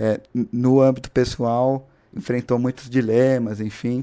[0.00, 0.18] é,
[0.50, 4.02] no âmbito pessoal enfrentou muitos dilemas, enfim.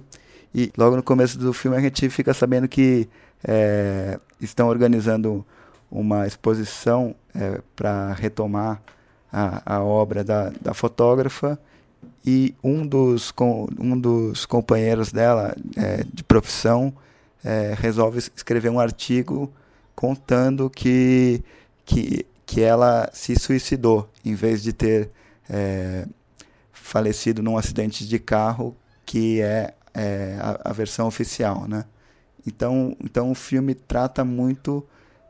[0.53, 3.09] E logo no começo do filme a gente fica sabendo que
[3.43, 5.43] é, estão organizando
[5.89, 8.83] uma exposição é, para retomar
[9.33, 11.59] a, a obra da, da fotógrafa
[12.25, 13.33] e um dos,
[13.79, 16.93] um dos companheiros dela é, de profissão
[17.43, 19.51] é, resolve escrever um artigo
[19.95, 21.43] contando que,
[21.85, 25.11] que, que ela se suicidou em vez de ter
[25.49, 26.07] é,
[26.71, 28.75] falecido num acidente de carro
[29.05, 31.85] que é, é a, a, versão oficial, né?
[32.45, 34.85] Então, então o filme trata muito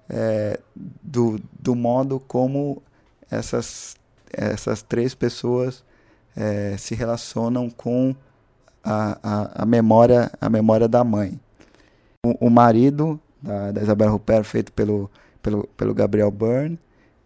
[0.09, 0.59] é,
[1.01, 2.81] do, do modo como
[3.29, 3.95] essas,
[4.31, 5.83] essas três pessoas
[6.35, 8.15] é, se relacionam com
[8.83, 11.39] a, a, a, memória, a memória da mãe.
[12.25, 15.09] O, o marido da, da Isabel Rupert, feito pelo,
[15.41, 16.79] pelo, pelo Gabriel Byrne,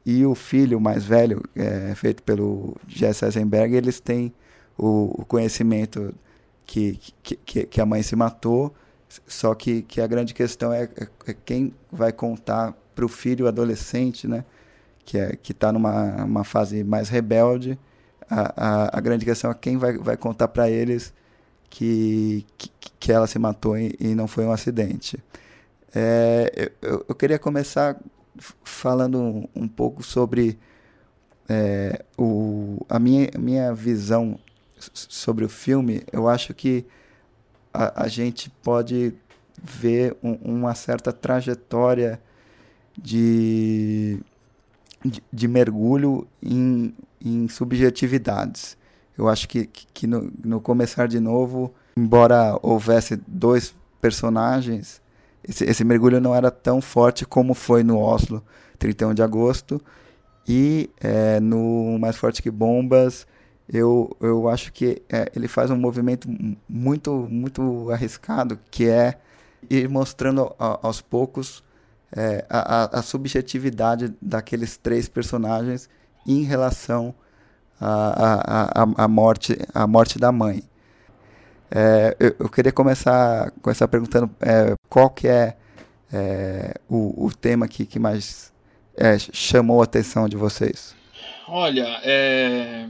[0.06, 4.34] e o filho mais velho, é, feito pelo Jesse Eisenberg, eles têm
[4.78, 6.14] o, o conhecimento
[6.66, 8.74] que, que, que, a mãe se matou,
[9.28, 13.48] só que, que a grande questão é, é, é quem vai contar para o filho
[13.48, 14.46] adolescente, né,
[15.04, 17.78] que é, está numa uma fase mais rebelde,
[18.30, 21.14] a, a, grande questão é quem vai, vai contar para eles
[21.70, 25.22] que, que, que, ela se matou e, e não foi um acidente.
[25.94, 28.00] É, eu, eu queria começar
[28.64, 30.60] falando um, um pouco sobre
[31.48, 34.40] é, o, a minha, minha visão
[34.94, 36.04] sobre o filme.
[36.12, 36.86] Eu acho que
[37.74, 39.14] a, a gente pode
[39.62, 42.22] ver um, uma certa trajetória
[42.98, 44.20] de,
[45.04, 46.94] de, de mergulho em
[47.24, 48.78] em subjetividades.
[49.18, 55.02] Eu acho que, que, no, no, Começar de Novo, embora houvesse dois personagens,
[55.44, 58.44] esse, esse, mergulho não era tão forte como foi no Oslo,
[58.78, 59.82] 31 de agosto.
[60.48, 63.28] E é, no Mais Forte que Bombas,
[63.72, 66.28] eu, eu acho que é, ele faz um movimento
[66.68, 69.20] muito, muito arriscado, que é
[69.70, 71.64] ir mostrando a, aos poucos
[72.16, 75.90] é, a, a, subjetividade daqueles três personagens
[76.26, 77.14] em relação
[77.80, 80.64] à, à, à, morte, à morte da mãe.
[81.72, 85.56] É, eu, eu, queria começar, começar perguntando é, qual que é,
[86.12, 88.52] é o, o, tema que, que mais
[88.98, 90.96] é, chamou a atenção de vocês.
[91.48, 92.88] Olha, é,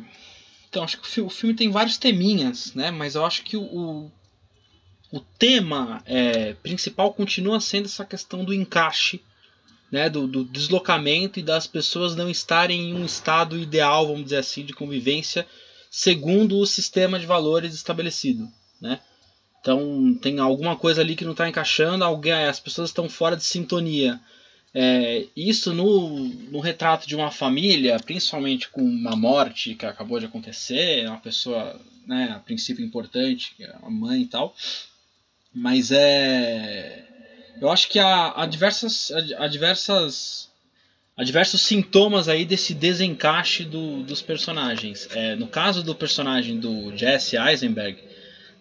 [0.69, 2.89] então acho que o filme tem vários teminhas, né?
[2.89, 4.09] Mas eu acho que o,
[5.11, 9.21] o, tema é, principal continua sendo essa questão do encaixe,
[9.91, 10.09] né?
[10.09, 14.63] Do, do deslocamento e das pessoas não estarem em um estado ideal, vamos dizer assim,
[14.63, 15.47] de convivência
[15.89, 18.47] segundo o sistema de valores estabelecido,
[18.79, 18.99] né?
[19.59, 23.43] Então tem alguma coisa ali que não está encaixando, alguém, as pessoas estão fora de
[23.43, 24.19] sintonia.
[24.73, 26.19] É, isso no,
[26.51, 31.79] no retrato de uma família, principalmente com uma morte que acabou de acontecer, uma pessoa,
[32.05, 34.55] né, a princípio importante, é a mãe e tal.
[35.53, 37.03] Mas é.
[37.61, 39.11] Eu acho que há, há diversas.
[39.37, 40.49] Há diversas
[41.19, 45.09] há diversos sintomas aí desse desencaixe do, dos personagens.
[45.11, 48.01] É, no caso do personagem do Jesse Eisenberg,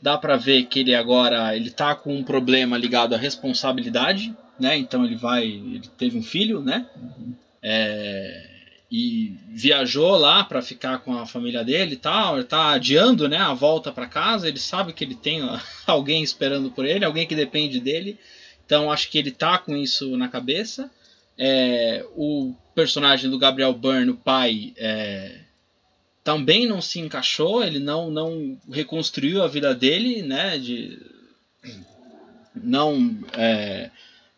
[0.02, 4.76] dá para ver que ele agora ele tá com um problema ligado à responsabilidade, né?
[4.76, 6.84] Então ele vai, ele teve um filho, né?
[7.62, 8.47] É,
[8.90, 12.36] e viajou lá para ficar com a família dele e tal.
[12.36, 14.48] Ele tá adiando, né, a volta para casa.
[14.48, 15.42] Ele sabe que ele tem
[15.86, 18.18] alguém esperando por ele, alguém que depende dele.
[18.64, 20.90] Então acho que ele tá com isso na cabeça.
[21.36, 25.38] É, o personagem do Gabriel Byrne, o pai, é,
[26.24, 30.58] também não se encaixou, ele não, não reconstruiu a vida dele, né?
[30.58, 30.98] De,
[32.54, 33.90] não é,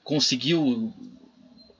[0.04, 0.92] conseguiu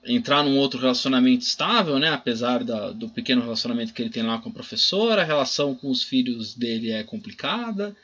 [0.03, 2.09] entrar num outro relacionamento estável, né?
[2.09, 5.89] Apesar da, do pequeno relacionamento que ele tem lá com a professora, a relação com
[5.89, 7.95] os filhos dele é complicada,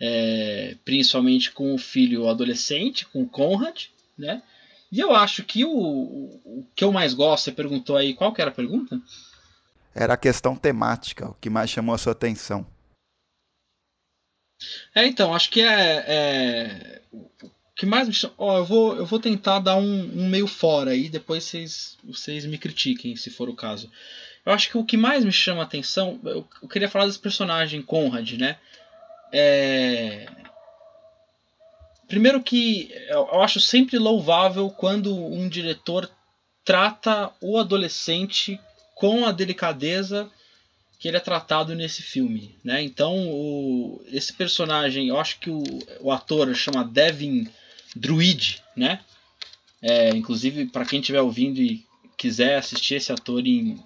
[0.00, 3.84] é, principalmente com o filho adolescente, com o Conrad,
[4.18, 4.42] né?
[4.90, 8.40] E eu acho que o, o que eu mais gosto, você perguntou aí, qual que
[8.40, 9.00] era a pergunta?
[9.94, 12.66] Era a questão temática, o que mais chamou a sua atenção.
[14.94, 16.04] É, então, acho que é.
[16.06, 17.02] é
[17.76, 18.34] que mais me chama.
[18.38, 22.44] Ó, eu vou, eu vou tentar dar um, um meio fora aí, depois vocês, vocês
[22.46, 23.90] me critiquem, se for o caso.
[24.44, 26.18] Eu acho que o que mais me chama a atenção.
[26.24, 28.58] Eu, eu queria falar desse personagem, Conrad, né?
[29.32, 30.26] É,
[32.08, 36.08] Primeiro que eu acho sempre louvável quando um diretor
[36.64, 38.60] trata o adolescente
[38.94, 40.30] com a delicadeza
[40.98, 42.80] que ele é tratado nesse filme, né?
[42.80, 45.62] Então, o, esse personagem, eu acho que o,
[46.00, 47.48] o ator chama Devin
[47.96, 49.00] Druid, né?
[49.80, 51.84] É, inclusive, para quem estiver ouvindo e
[52.16, 53.78] quiser assistir esse ator em,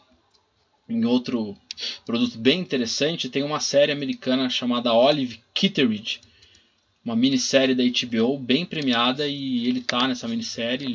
[0.88, 1.56] em outro
[2.04, 6.20] produto bem interessante, tem uma série americana chamada Olive Kitteridge,
[7.04, 10.94] uma minissérie da HBO bem premiada e ele tá nessa minissérie,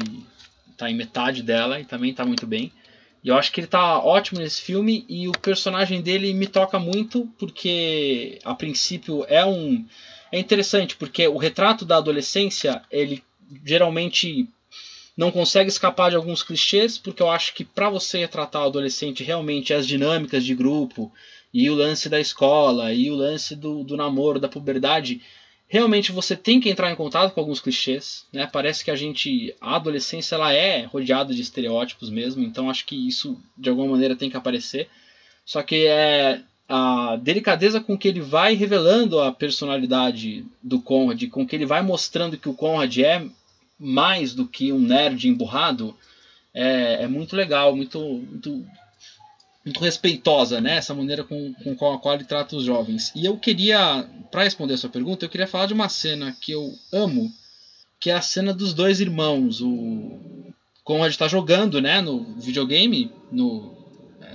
[0.78, 2.72] tá em metade dela e também tá muito bem.
[3.24, 6.78] E eu acho que ele tá ótimo nesse filme e o personagem dele me toca
[6.78, 9.84] muito porque a princípio é um
[10.32, 13.24] é interessante porque o retrato da adolescência, ele
[13.64, 14.48] geralmente
[15.16, 19.24] não consegue escapar de alguns clichês, porque eu acho que para você retratar o adolescente
[19.24, 21.12] realmente as dinâmicas de grupo
[21.54, 25.22] e o lance da escola e o lance do, do namoro, da puberdade,
[25.68, 28.48] realmente você tem que entrar em contato com alguns clichês, né?
[28.52, 33.08] Parece que a gente, a adolescência, ela é rodeada de estereótipos mesmo, então acho que
[33.08, 34.90] isso de alguma maneira tem que aparecer.
[35.46, 41.46] Só que é a delicadeza com que ele vai revelando a personalidade do Conrad, com
[41.46, 43.26] que ele vai mostrando que o Conrad é
[43.78, 45.96] mais do que um nerd emburrado,
[46.54, 48.66] é, é muito legal, muito, muito
[49.66, 50.76] muito respeitosa, né?
[50.78, 53.12] Essa maneira com, com a qual ele trata os jovens.
[53.16, 56.52] E eu queria, para responder a sua pergunta, eu queria falar de uma cena que
[56.52, 57.34] eu amo,
[58.00, 59.62] que é a cena dos dois irmãos.
[59.62, 60.54] O
[60.84, 63.75] Conrad está jogando, né, no videogame, no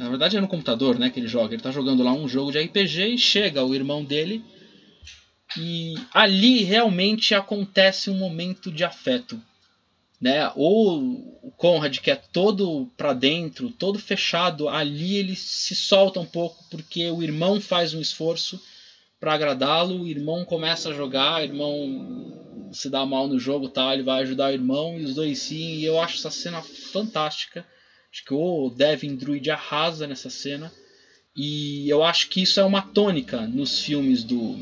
[0.01, 1.55] na verdade é no computador, né, que ele joga.
[1.55, 4.45] Ele está jogando lá um jogo de RPG e chega o irmão dele
[5.57, 9.41] e ali realmente acontece um momento de afeto
[10.21, 10.53] né?
[10.55, 11.01] Ou
[11.43, 16.63] o Conrad que é todo para dentro, todo fechado, ali ele se solta um pouco
[16.71, 18.61] porque o irmão faz um esforço
[19.19, 23.93] para agradá-lo, o irmão começa a jogar, o irmão se dá mal no jogo, tal,
[23.93, 27.67] ele vai ajudar o irmão e os dois sim, e eu acho essa cena fantástica.
[28.13, 30.73] Acho que o Devin Druid arrasa nessa cena.
[31.37, 34.59] E eu acho que isso é uma tônica nos filmes do,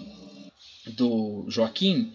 [0.88, 2.12] do Joaquim,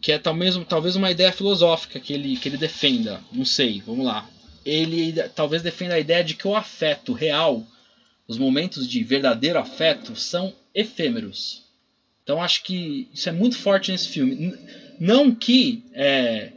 [0.00, 3.20] que é talvez, talvez uma ideia filosófica que ele, que ele defenda.
[3.30, 4.28] Não sei, vamos lá.
[4.64, 7.64] Ele talvez defenda a ideia de que o afeto real,
[8.26, 11.62] os momentos de verdadeiro afeto, são efêmeros.
[12.22, 14.56] Então acho que isso é muito forte nesse filme.
[14.98, 16.52] Não que é,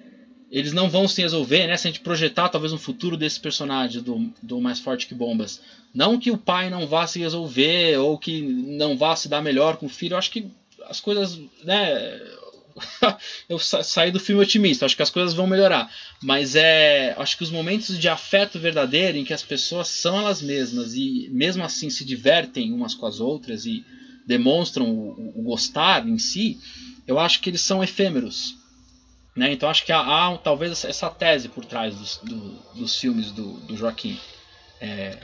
[0.56, 1.76] eles não vão se resolver, né?
[1.76, 5.60] Se a gente projetar talvez um futuro desse personagem do, do Mais Forte que Bombas.
[5.94, 9.76] Não que o pai não vá se resolver ou que não vá se dar melhor
[9.76, 10.14] com o filho.
[10.14, 10.48] Eu acho que
[10.88, 12.22] as coisas, né?
[13.50, 15.92] eu saí do filme otimista, acho que as coisas vão melhorar.
[16.24, 17.14] Mas é.
[17.18, 21.28] Acho que os momentos de afeto verdadeiro em que as pessoas são elas mesmas e
[21.34, 23.84] mesmo assim se divertem umas com as outras e
[24.26, 26.62] demonstram o, o gostar em si,
[27.06, 28.64] eu acho que eles são efêmeros.
[29.36, 29.52] Né?
[29.52, 32.40] Então acho que há, há talvez essa tese por trás dos, do,
[32.74, 34.18] dos filmes do, do Joaquim.
[34.80, 35.18] É,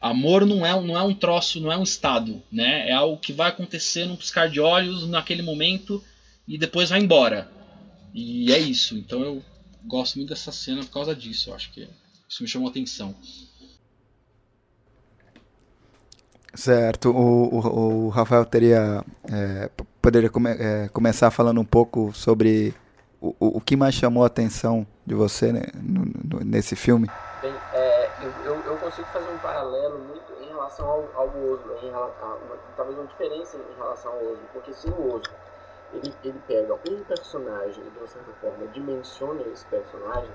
[0.00, 2.88] amor não é, não é um troço, não é um estado, né?
[2.88, 6.02] É algo que vai acontecer num piscar de olhos naquele momento
[6.46, 7.50] e depois vai embora.
[8.14, 8.96] E é isso.
[8.96, 9.42] Então eu
[9.84, 11.50] gosto muito dessa cena por causa disso.
[11.50, 11.88] Eu acho que
[12.28, 13.14] isso me chamou atenção.
[16.54, 17.10] Certo.
[17.10, 22.74] O, o, o Rafael teria é, poderia come, é, começar falando um pouco sobre
[23.40, 27.10] o, o, que mais chamou a atenção de você né, no, no, nesse filme.
[27.40, 28.10] Bem, é,
[28.44, 32.56] eu, eu, consigo fazer um paralelo muito em relação ao, ao Oslo, em relação, uma,
[32.76, 35.34] talvez uma diferença em relação ao Oslo, porque se o Oslo
[35.92, 40.30] ele, ele pega um personagem e de uma certa forma dimensiona esse personagem,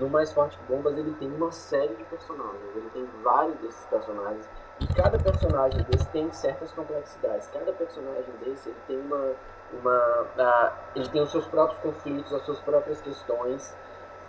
[0.00, 3.84] no Mais Forte que Bombas ele tem uma série de personagens, ele tem vários desses
[3.86, 4.48] personagens
[4.80, 7.48] e cada personagem desse tem certas complexidades.
[7.52, 9.34] Cada personagem desse ele tem uma,
[9.72, 13.76] uma uh, ele tem os seus próprios conflitos, as suas próprias questões.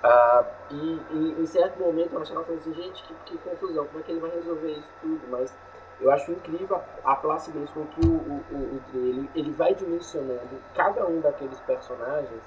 [0.04, 4.04] Uh, e, e, em certo momento eu achava assim, gente, que, que confusão, como é
[4.04, 5.22] que ele vai resolver isso tudo?
[5.30, 5.56] Mas
[6.00, 11.06] eu acho incrível a placidez com que o, o, o, ele, ele vai dimensionando cada
[11.06, 12.44] um daqueles personagens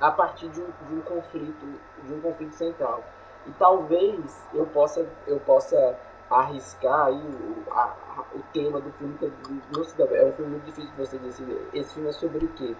[0.00, 3.02] a partir de um, de um conflito de um conflito central
[3.46, 5.96] e talvez eu possa eu possa
[6.30, 7.94] arriscar aí o, a,
[8.34, 12.08] o tema do filme que é um filme muito difícil de você decidir esse filme
[12.08, 12.74] é sobre o quê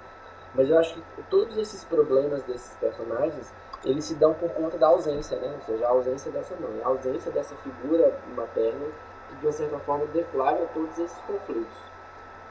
[0.54, 3.52] mas eu acho que todos esses problemas desses personagens
[3.84, 6.88] eles se dão por conta da ausência né ou seja a ausência dessa mãe a
[6.88, 8.86] ausência dessa figura materna
[9.32, 11.76] que de uma certa forma deflagra todos esses conflitos.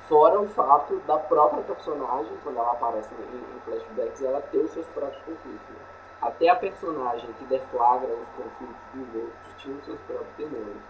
[0.07, 4.71] Fora o fato da própria personagem, quando ela aparece em, em flashbacks, ela ter os
[4.71, 5.69] seus próprios conflitos.
[5.69, 5.80] Né?
[6.21, 10.83] Até a personagem que deflagra os conflitos dos outros tinha os seus próprios demônios.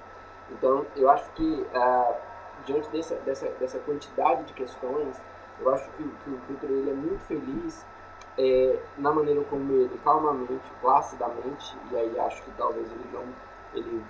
[0.51, 2.15] Então, eu acho que, uh,
[2.65, 5.21] diante dessa, dessa, dessa quantidade de questões,
[5.59, 7.85] eu acho que, que o Peter ele é muito feliz
[8.37, 13.23] é, na maneira como ele, calmamente, placidamente, e aí acho que talvez ele não
[13.73, 14.03] ele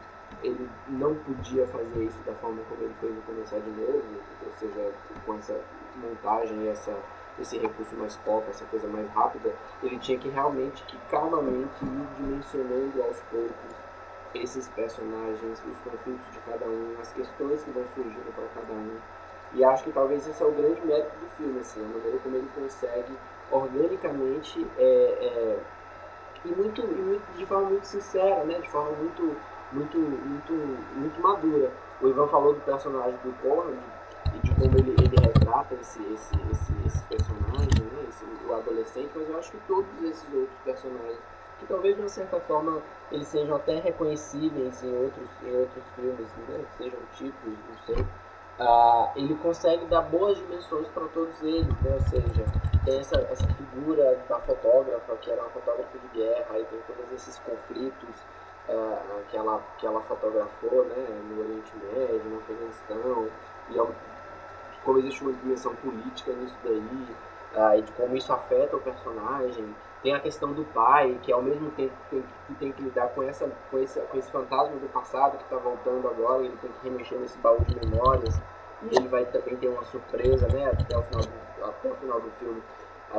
[0.44, 4.04] ele não podia fazer isso da forma como ele fez no começar de novo,
[4.46, 4.92] ou seja,
[5.26, 5.60] com essa
[5.98, 6.96] montagem e essa,
[7.40, 12.08] esse recurso mais pop, essa coisa mais rápida, ele tinha que realmente, que calmamente ir
[12.18, 13.82] dimensionando aos poucos
[14.34, 18.98] esses personagens, os conflitos de cada um, as questões que vão surgindo para cada um.
[19.54, 22.36] E acho que talvez esse é o grande mérito do filme, assim, a maneira como
[22.38, 23.18] ele consegue
[23.52, 25.60] organicamente é, é,
[26.46, 29.36] e, muito, e muito, de forma muito sincera, né, de forma muito
[29.72, 30.54] muito, muito,
[30.96, 31.72] muito madura.
[32.02, 33.78] O Ivan falou do personagem do Conrad
[34.36, 35.21] e de como ele, ele
[35.52, 38.06] retrata esse, esse, esse, esse personagem, né?
[38.08, 41.20] esse, o adolescente, mas eu acho que todos esses outros personagens,
[41.60, 42.82] que talvez de uma certa forma
[43.12, 46.66] eles sejam até reconhecíveis em outros, em outros filmes, né?
[46.78, 48.06] sejam tipos, não sei.
[48.60, 51.94] Uh, ele consegue dar boas dimensões para todos eles, né?
[51.94, 52.46] ou seja,
[52.86, 57.12] tem essa, essa figura da fotógrafa, que era uma fotógrafa de guerra, e tem todos
[57.12, 58.16] esses conflitos,
[58.70, 58.98] é,
[59.30, 63.28] que, ela, que ela fotografou né, no Oriente Médio, no Afeganistão,
[63.70, 63.82] e é
[64.84, 67.08] como existe uma dimensão política nisso daí,
[67.54, 69.76] é, e de como isso afeta o personagem.
[70.02, 73.22] Tem a questão do pai, que ao mesmo tempo tem, que tem que lidar com,
[73.22, 76.90] essa, com, esse, com esse fantasma do passado que está voltando agora, ele tem que
[76.90, 78.36] remexer nesse baú de memórias,
[78.82, 82.20] e ele vai também ter uma surpresa né, até, o final do, até o final
[82.20, 82.64] do filme,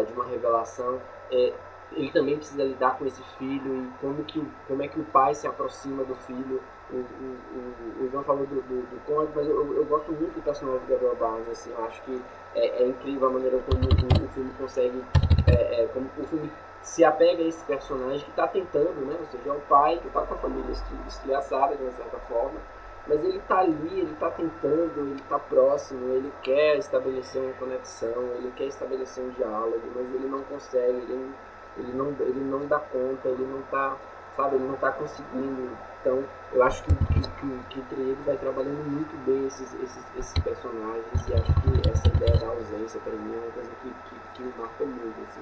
[0.06, 1.00] de uma revelação.
[1.30, 1.52] É,
[1.92, 5.34] ele também precisa lidar com esse filho e como, que, como é que o pai
[5.34, 6.61] se aproxima do filho.
[6.92, 10.42] O, o, o, João falou do, do, do Conrad, mas eu, eu, gosto muito do
[10.42, 12.22] personagem do Gabriel Barnes, assim, eu acho que
[12.54, 15.02] é, é incrível a maneira como o, o filme consegue,
[15.46, 16.52] é, é, como o filme
[16.82, 20.08] se apega a esse personagem que está tentando, né, ou seja, é o pai que
[20.08, 20.72] está com a família
[21.06, 22.60] estilhaçada de uma certa forma,
[23.06, 28.22] mas ele está ali, ele está tentando, ele está próximo, ele quer estabelecer uma conexão,
[28.36, 31.32] ele quer estabelecer um diálogo, mas ele não consegue, ele
[31.76, 33.96] ele não, ele não dá conta, ele não tá,
[34.36, 35.70] sabe, ele não tá conseguindo.
[36.03, 40.34] Então, eu acho que, que, que, que ele vai trabalhando muito bem esses, esses, esses
[40.42, 44.16] personagens e acho que essa ideia da ausência para mim é uma coisa que, que,
[44.34, 45.41] que me muito, assim.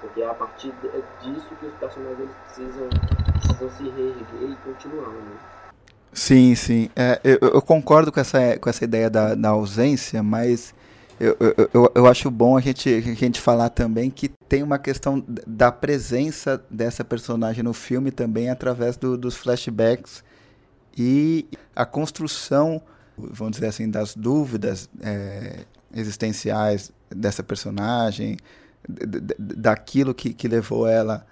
[0.00, 0.74] Porque é a partir
[1.22, 2.88] disso que os personagens eles precisam,
[3.34, 5.36] precisam se reerguer e continuar, né?
[6.12, 6.90] Sim, sim.
[6.96, 10.74] É, eu, eu, concordo com essa, com essa ideia da, da ausência, mas
[11.22, 15.24] eu, eu, eu acho bom a gente, a gente falar também que tem uma questão
[15.46, 20.24] da presença dessa personagem no filme também através do, dos flashbacks
[20.98, 21.46] e
[21.76, 22.82] a construção,
[23.16, 28.36] vamos dizer assim, das dúvidas é, existenciais dessa personagem,
[29.38, 31.24] daquilo que, que levou ela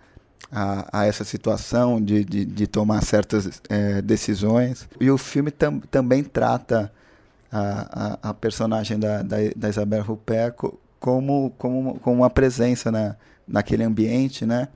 [0.53, 4.89] a, a essa situação de, de, de tomar certas é, decisões.
[5.01, 6.93] E o filme tam, também trata
[7.51, 10.55] a, a, a personagem da, da, da Isabelle Huppert
[10.99, 13.17] como, como, como uma presença na,
[13.47, 14.69] naquele ambiente, né?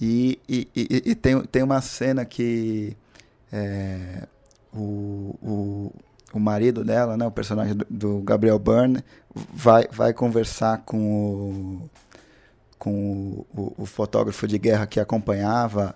[0.00, 2.96] E, e, e, e tem, tem uma cena que
[3.52, 4.26] é,
[4.72, 5.92] o, o,
[6.32, 9.04] o marido dela, né, o personagem do, do, Gabriel Byrne,
[9.52, 11.90] vai, vai conversar com o,
[12.76, 15.94] com o, o, fotógrafo de guerra que acompanhava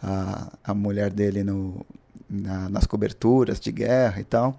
[0.00, 1.84] a, a mulher dele no,
[2.28, 4.56] na, nas coberturas de guerra e tal.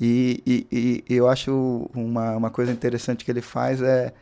[0.00, 4.12] E, e, e, eu acho uma, uma coisa interessante que ele faz é,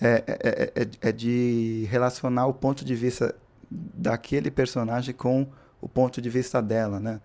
[0.00, 3.34] é, é, é, é de relacionar o ponto de vista
[3.70, 5.46] daquele personagem com
[5.80, 7.20] o ponto de vista dela, né?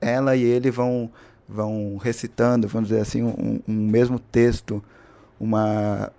[0.00, 1.10] Ela e ele vão
[1.48, 4.82] vão recitando, vamos dizer assim, um, um mesmo texto,
[5.38, 6.12] uma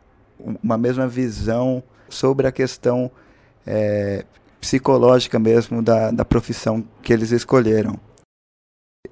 [0.61, 3.09] uma mesma visão sobre a questão
[3.65, 4.25] é,
[4.59, 7.99] psicológica mesmo da, da profissão que eles escolheram.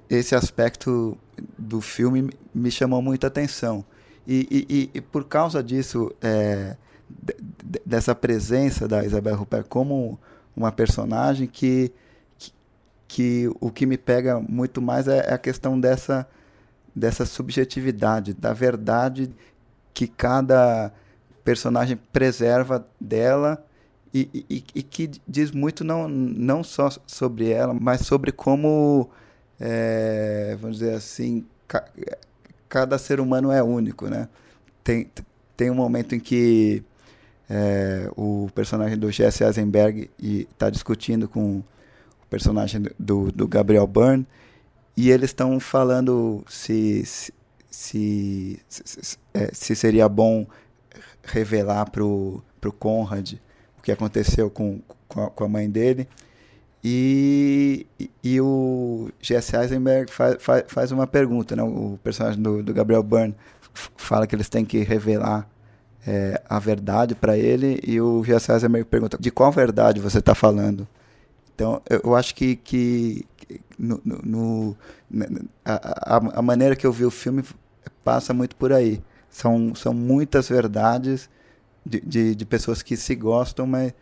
[0.08, 1.18] Esse aspecto
[1.58, 3.84] do filme me chamou muita atenção.
[4.26, 6.76] E, e, e por causa disso, é,
[7.84, 10.18] dessa presença da Isabel Rupert como
[10.56, 11.92] uma personagem que,
[12.38, 12.52] que,
[13.06, 16.26] que, o que me pega muito mais é, a questão dessa,
[16.94, 19.30] dessa subjetividade, da verdade
[19.92, 20.92] que cada
[21.44, 23.62] personagem preserva dela
[24.14, 29.10] e, e, e, que diz muito não, não só sobre ela, mas sobre como,
[29.64, 31.84] é, vamos dizer assim, ca,
[32.68, 34.28] cada ser humano é único, né?
[34.82, 35.08] Tem,
[35.56, 36.82] tem um momento em que
[37.48, 41.64] é, o personagem do Jesse Eisenberg está discutindo com o
[42.28, 44.26] personagem do, do Gabriel Byrne
[44.96, 47.32] e eles estão falando se se,
[47.70, 50.46] se, se, é, se seria bom
[51.24, 52.42] revelar para o
[52.78, 53.34] Conrad
[53.78, 56.06] o que aconteceu com, com a, com, a, mãe dele.
[56.84, 57.86] E,
[58.24, 61.62] e, o Jesse Eisenberg faz, faz, faz, uma pergunta, né?
[61.62, 63.36] o personagem do, do Gabriel Byrne
[63.96, 65.48] fala que eles têm que revelar
[66.04, 70.34] é, a verdade para ele e o Jesse Eisenberg pergunta de qual verdade você está
[70.34, 70.88] falando.
[71.54, 73.24] Então, eu acho que, que
[73.78, 74.76] no, no,
[75.64, 77.44] a, a, maneira que eu vi o filme
[78.02, 79.00] passa muito por aí.
[79.30, 81.30] São, são muitas verdades
[81.84, 83.94] de, de, de pessoas que se gostam, mas,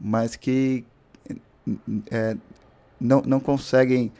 [0.00, 0.84] mas que
[2.10, 2.36] é,
[3.00, 4.12] não, não conseguem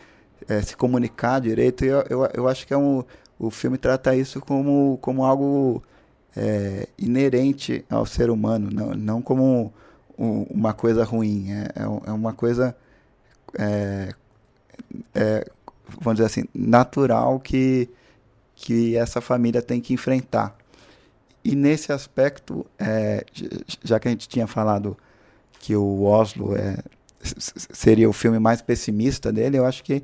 [0.49, 1.85] é, se comunicar direito.
[1.85, 3.05] E eu, eu, eu acho que é um,
[3.39, 5.83] o filme trata isso como, como algo
[6.37, 9.73] é, inerente ao ser humano, não, não como
[10.19, 11.51] um, uma coisa ruim.
[11.53, 12.77] É, é, é uma coisa,
[13.59, 14.15] é,
[15.15, 15.51] é,
[16.01, 17.89] vamos dizer assim, natural que
[18.63, 20.55] que essa família tem que enfrentar.
[21.43, 22.67] E nesse aspecto,
[23.83, 24.99] já que a gente tinha falado
[25.61, 26.77] que o Oslo é,
[27.23, 30.03] seria o filme mais pessimista dele, eu acho que,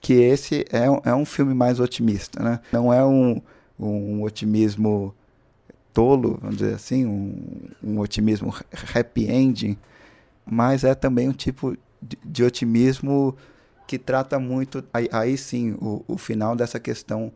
[0.00, 2.42] que esse é, um, é um filme mais otimista.
[2.42, 2.60] Né?
[2.72, 3.40] Não é um,
[3.78, 5.14] um otimismo
[5.92, 8.54] tolo, vamos dizer assim, um, um otimismo
[8.94, 9.76] happy ending,
[10.46, 13.36] mas é também um tipo de, de otimismo
[13.86, 17.32] que trata muito, aí, aí sim, o, o final dessa questão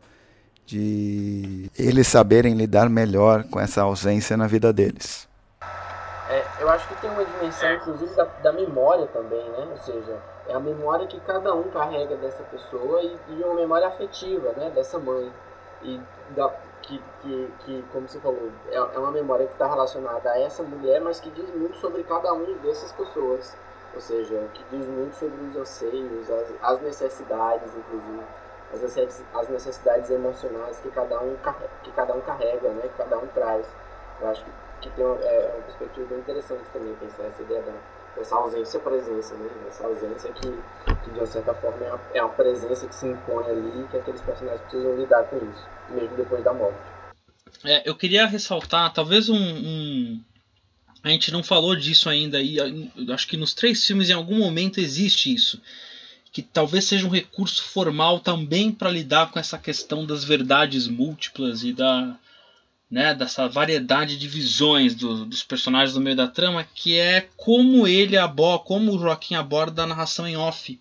[0.65, 5.27] de eles saberem lidar melhor com essa ausência na vida deles.
[6.63, 9.67] É, eu acho que tem uma dimensão, inclusive, da, da, memória também, né?
[9.69, 10.17] Ou seja,
[10.47, 14.69] é a memória que cada um carrega dessa pessoa e, e uma memória afetiva, né?
[14.69, 15.31] Dessa mãe.
[15.83, 15.99] E
[16.29, 16.49] da,
[16.81, 20.63] que, que, que, como você falou, é, é uma memória que está relacionada a essa
[20.63, 23.55] mulher, mas que diz muito sobre cada um dessas pessoas.
[23.93, 28.23] Ou seja, que diz muito sobre os anseios, as, as necessidades, inclusive
[29.35, 33.27] as necessidades emocionais que cada um carrega, que cada um carrega, né, que cada um
[33.27, 33.67] traz.
[34.19, 34.51] Eu acho que,
[34.83, 37.73] que tem uma, é, uma perspectiva bem interessante também pensar essa ideia da,
[38.17, 40.47] dessa ausência presença, né, essa ausência que,
[41.03, 43.87] que de uma certa forma é uma, é uma presença que se impõe ali e
[43.87, 46.77] que aqueles personagens precisam lidar com isso, mesmo depois da morte.
[47.63, 50.21] É, eu queria ressaltar talvez um, um,
[51.01, 52.57] a gente não falou disso ainda e
[53.11, 55.61] acho que nos três filmes em algum momento existe isso
[56.33, 61.63] que talvez seja um recurso formal também para lidar com essa questão das verdades múltiplas
[61.63, 62.17] e da
[62.93, 67.87] né, dessa variedade de visões do, dos personagens no meio da trama, que é como
[67.87, 70.79] ele aborda, como o Joaquim aborda a narração em off.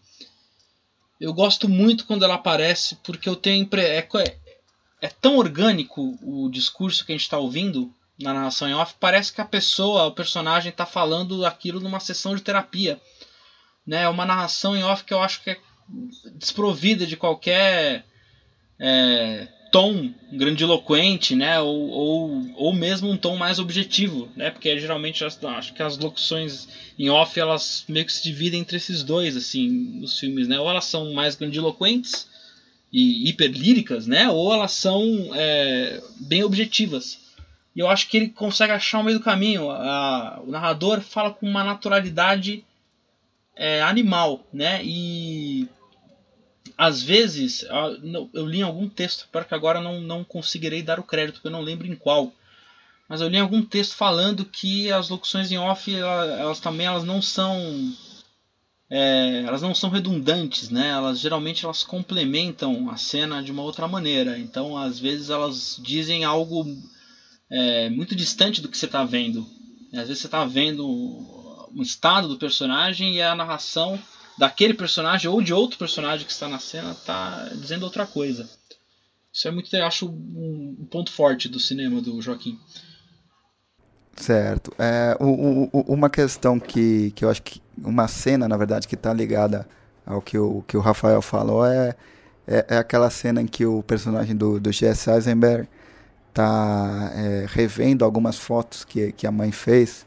[1.19, 4.07] Eu gosto muito quando ela aparece, porque eu tenho é,
[5.01, 7.91] é, tão orgânico o discurso que a gente está ouvindo
[8.21, 12.37] na narração em off, parece que a pessoa, o personagem está falando aquilo numa sessão
[12.37, 13.01] de terapia
[13.87, 14.03] né?
[14.03, 15.59] É uma narração em off que eu acho que é
[16.35, 18.05] desprovida de qualquer
[18.79, 21.59] é, tom grandiloquente, né?
[21.59, 24.51] Ou, ou, ou mesmo um tom mais objetivo, né?
[24.51, 26.69] Porque geralmente acho que as locuções
[26.99, 30.61] em off elas meio que se dividem entre esses dois, assim, nos filmes, né?
[30.61, 32.29] Ou elas são mais grandiloquentes
[32.93, 34.29] e hiperlíricas, né?
[34.29, 37.19] Ou elas são é, bem objetivas.
[37.75, 39.71] E eu acho que ele consegue achar o meio do caminho.
[39.71, 42.63] A, o narrador fala com uma naturalidade
[43.57, 44.85] é, animal, né?
[44.85, 45.67] E
[46.83, 47.65] às vezes,
[48.35, 51.47] eu li em algum texto, para que agora não, não conseguirei dar o crédito, porque
[51.47, 52.33] eu não lembro em qual.
[53.09, 57.05] Mas eu li em algum texto falando que as locuções em off, elas, também elas
[57.05, 57.57] não são
[58.91, 60.89] é, elas não são redundantes, né?
[60.89, 64.37] Elas geralmente elas complementam a cena de uma outra maneira.
[64.37, 66.67] Então, às vezes elas dizem algo
[67.49, 69.47] é, muito distante do que você está vendo.
[69.93, 70.85] Às vezes você está vendo
[71.73, 74.01] um estado do personagem e a narração
[74.39, 78.49] daquele personagem ou de outro personagem que está na cena está dizendo outra coisa.
[79.33, 82.59] Isso é muito, eu acho, um ponto forte do cinema do Joaquim.
[84.17, 84.73] Certo.
[84.79, 87.63] É, o, o, uma questão que, que eu acho que.
[87.83, 89.67] Uma cena, na verdade, que está ligada
[90.05, 91.97] ao que o, que o Rafael falou é,
[92.47, 95.67] é, é aquela cena em que o personagem do, do Jesse Eisenberg
[96.29, 100.07] está é, revendo algumas fotos que, que a mãe fez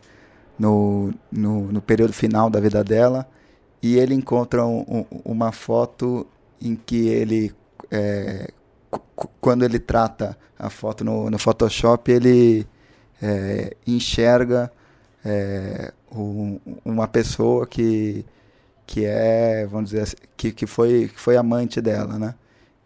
[0.60, 3.28] no, no, no período final da vida dela
[3.82, 6.26] e ele encontra um, um, uma foto
[6.62, 7.54] em que ele,
[7.92, 8.52] é,
[9.40, 12.66] quando ele trata a foto no, no Photoshop, ele
[13.22, 14.72] é, enxerga
[15.24, 18.26] é, um, uma pessoa que,
[18.86, 22.36] que é, vamos dizer assim, que, que, foi, que foi amante dela, né?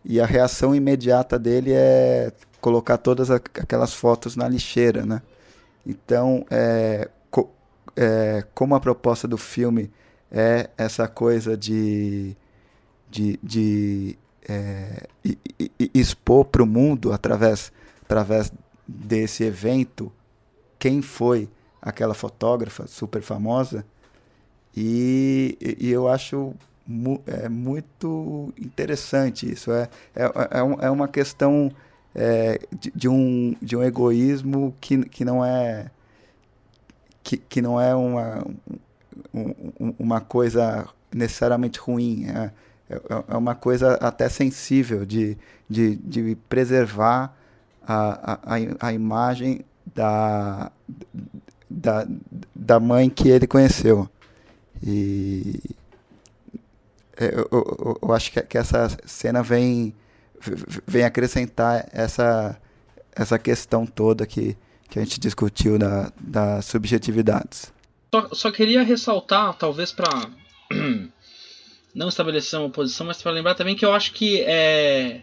[0.03, 5.21] E a reação imediata dele é colocar todas aquelas fotos na lixeira, né?
[5.85, 7.49] Então, é, co,
[7.95, 9.91] é, como a proposta do filme
[10.31, 12.35] é essa coisa de,
[13.09, 15.07] de, de é,
[15.93, 17.71] expor para o mundo, através,
[18.03, 18.51] através
[18.87, 20.11] desse evento,
[20.77, 21.49] quem foi
[21.81, 23.85] aquela fotógrafa super famosa.
[24.75, 26.53] E, e eu acho
[26.87, 29.71] mu é muito interessante isso.
[29.71, 31.71] É, é, é, é uma questão
[32.15, 35.91] é, de, de, um, de um egoísmo que, que não é
[37.23, 38.43] que, que não é uma,
[39.33, 42.25] um, uma coisa necessariamente ruim.
[42.27, 42.51] É,
[42.89, 45.37] é, é, uma coisa até sensível de,
[45.69, 47.35] de, de preservar
[47.87, 49.61] a, a, a imagem
[49.93, 50.71] da,
[51.69, 52.07] da,
[52.55, 54.09] da mãe que ele conheceu.
[54.81, 55.59] E
[57.17, 59.93] eu, eu, eu acho que, que essa cena vem,
[60.87, 62.57] vem acrescentar essa,
[63.13, 64.57] essa questão toda que,
[64.89, 67.71] que a gente discutiu da, das subjetividades.
[68.13, 70.09] Só, só queria ressaltar, talvez para
[71.93, 75.21] não estabelecer uma posição, mas para lembrar também que eu acho que é,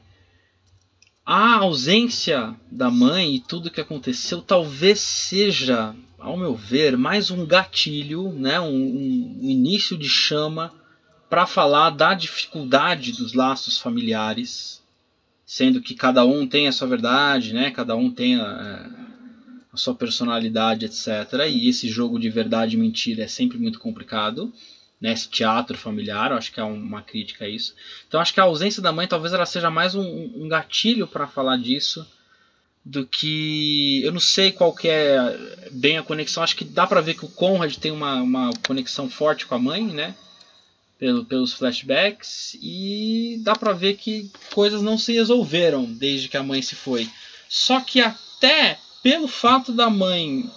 [1.25, 7.45] a ausência da mãe e tudo que aconteceu talvez seja, ao meu ver, mais um
[7.45, 10.73] gatilho, né, um, um início de chama
[11.29, 14.81] para falar da dificuldade dos laços familiares,
[15.45, 19.06] sendo que cada um tem a sua verdade, né, cada um tem a,
[19.77, 21.09] a sua personalidade, etc.
[21.49, 24.53] E esse jogo de verdade e mentira é sempre muito complicado.
[24.99, 27.75] Né, esse teatro familiar, acho que é uma crítica a isso.
[28.09, 31.27] Então acho que a ausência da mãe talvez ela seja mais um, um gatilho para
[31.27, 32.07] falar disso
[32.83, 36.43] do que eu não sei qual que é bem a conexão.
[36.43, 39.59] Acho que dá para ver que o Conrad tem uma, uma conexão forte com a
[39.59, 40.15] mãe, né?
[40.99, 46.43] Pelo, pelos flashbacks e dá para ver que coisas não se resolveram desde que a
[46.43, 47.07] mãe se foi.
[47.51, 50.51] Só que até pelo fato da mãe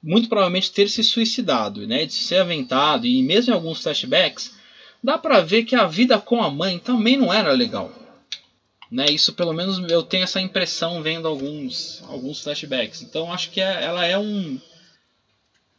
[0.00, 4.54] muito provavelmente ter se suicidado, né, de ser aventado e mesmo em alguns flashbacks,
[5.02, 7.90] dá para ver que a vida com a mãe também não era legal.
[8.88, 13.02] Né, isso pelo menos eu tenho essa impressão vendo alguns alguns flashbacks.
[13.02, 14.60] Então acho que é, ela é um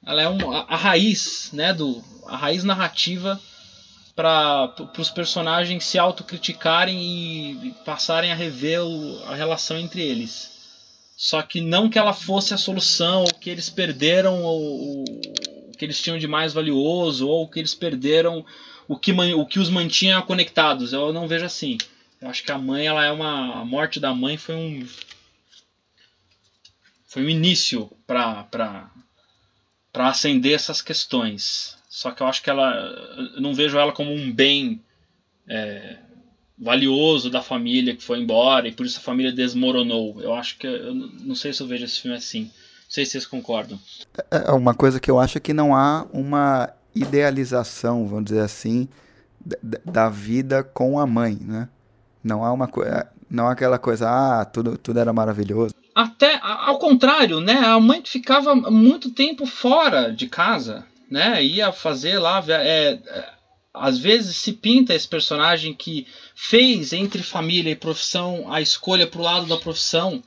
[0.05, 3.39] ela é um, a, a raiz, né, do a raiz narrativa
[4.13, 10.50] para os personagens se autocriticarem e, passarem a rever o, a relação entre eles.
[11.23, 15.85] Só que não que ela fosse a solução, ou que eles perderam o, o que
[15.85, 18.43] eles tinham de mais valioso, ou que eles perderam
[18.87, 20.93] o que, o que os mantinha conectados.
[20.93, 21.77] Eu não vejo assim.
[22.19, 23.61] Eu acho que a mãe, ela é uma.
[23.61, 24.87] A morte da mãe foi um.
[27.05, 28.47] Foi um início para
[29.93, 31.77] para acender essas questões.
[31.87, 32.73] Só que eu acho que ela.
[33.35, 34.83] Eu não vejo ela como um bem.
[35.47, 35.99] É,
[36.61, 40.21] valioso da família que foi embora e por isso a família desmoronou.
[40.21, 42.43] Eu acho que eu não sei se eu vejo esse filme assim.
[42.43, 43.79] Não sei se vocês concordam.
[44.29, 48.87] É, é uma coisa que eu acho que não há uma idealização, vamos dizer assim,
[49.83, 51.67] da vida com a mãe, né?
[52.23, 55.73] Não há uma coisa, Não aquela coisa, ah, tudo, tudo era maravilhoso.
[55.95, 57.57] Até ao contrário, né?
[57.57, 61.43] A mãe ficava muito tempo fora de casa, né?
[61.43, 62.43] Ia fazer lá.
[62.47, 63.29] É, é,
[63.73, 69.21] às vezes se pinta esse personagem que fez entre família e profissão a escolha pro
[69.21, 70.21] lado da profissão,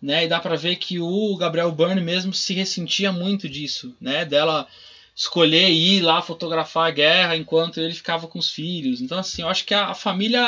[0.00, 0.24] né?
[0.24, 4.24] E dá para ver que o Gabriel Byrne mesmo se ressentia muito disso, né?
[4.24, 4.66] Dela
[5.14, 9.00] escolher ir lá fotografar a guerra enquanto ele ficava com os filhos.
[9.00, 10.42] Então, assim, eu acho que a, a família.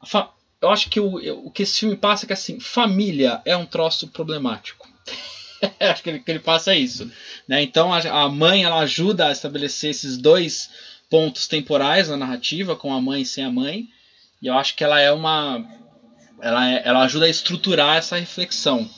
[0.00, 0.30] A fa,
[0.60, 3.66] eu acho que o, o que esse filme passa é que, assim, família é um
[3.66, 4.88] troço problemático.
[5.78, 7.10] acho que ele, que ele passa isso.
[7.46, 7.62] Né?
[7.62, 10.70] Então, a, a mãe ela ajuda a estabelecer esses dois
[11.14, 13.88] pontos temporais na narrativa, com a mãe e sem a mãe.
[14.42, 15.64] E eu acho que ela é uma.
[16.42, 18.90] Ela, é, ela ajuda a estruturar essa reflexão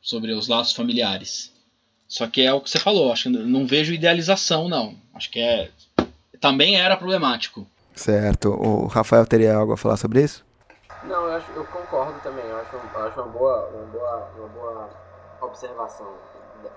[0.00, 1.52] sobre os laços familiares.
[2.08, 4.96] Só que é o que você falou, acho que não vejo idealização, não.
[5.12, 5.70] Acho que é.
[6.40, 7.66] Também era problemático.
[7.94, 8.48] Certo.
[8.48, 10.42] O Rafael teria algo a falar sobre isso?
[11.02, 12.44] Não, eu, acho, eu concordo também.
[12.46, 14.90] Eu acho, eu acho uma, boa, uma, boa, uma boa
[15.42, 16.10] observação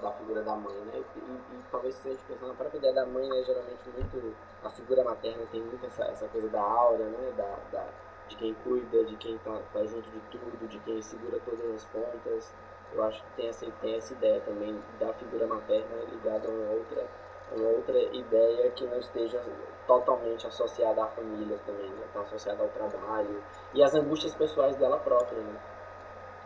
[0.02, 1.04] da, figura da mãe, né?
[1.16, 3.44] E, e, talvez se a gente pensar na própria ideia da mãe, né?
[3.44, 4.36] Geralmente muito.
[4.64, 7.34] A figura materna tem muito essa, essa coisa da aura, né?
[7.38, 7.88] Da, da,
[8.28, 11.86] de quem cuida, de quem tá, tá junto de tudo, de quem segura todas as
[11.86, 12.54] pontas.
[12.94, 16.72] Eu acho que tem essa, tem essa ideia também da figura materna ligada a uma
[16.72, 17.08] outra,
[17.52, 19.44] uma outra ideia que não esteja
[19.86, 22.06] totalmente associada à família também, né?
[22.06, 23.44] Está associada ao trabalho
[23.74, 25.60] e às angústias pessoais dela própria, né?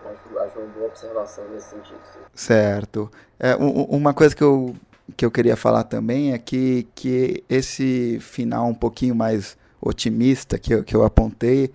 [0.10, 2.00] Acho, uma boa observação nesse sentido.
[2.14, 2.20] Sim.
[2.34, 3.12] Certo.
[3.40, 4.76] É, uma coisa que eu,
[5.16, 10.74] que eu queria falar também é que, que esse final um pouquinho mais otimista que
[10.74, 11.72] eu, que eu apontei,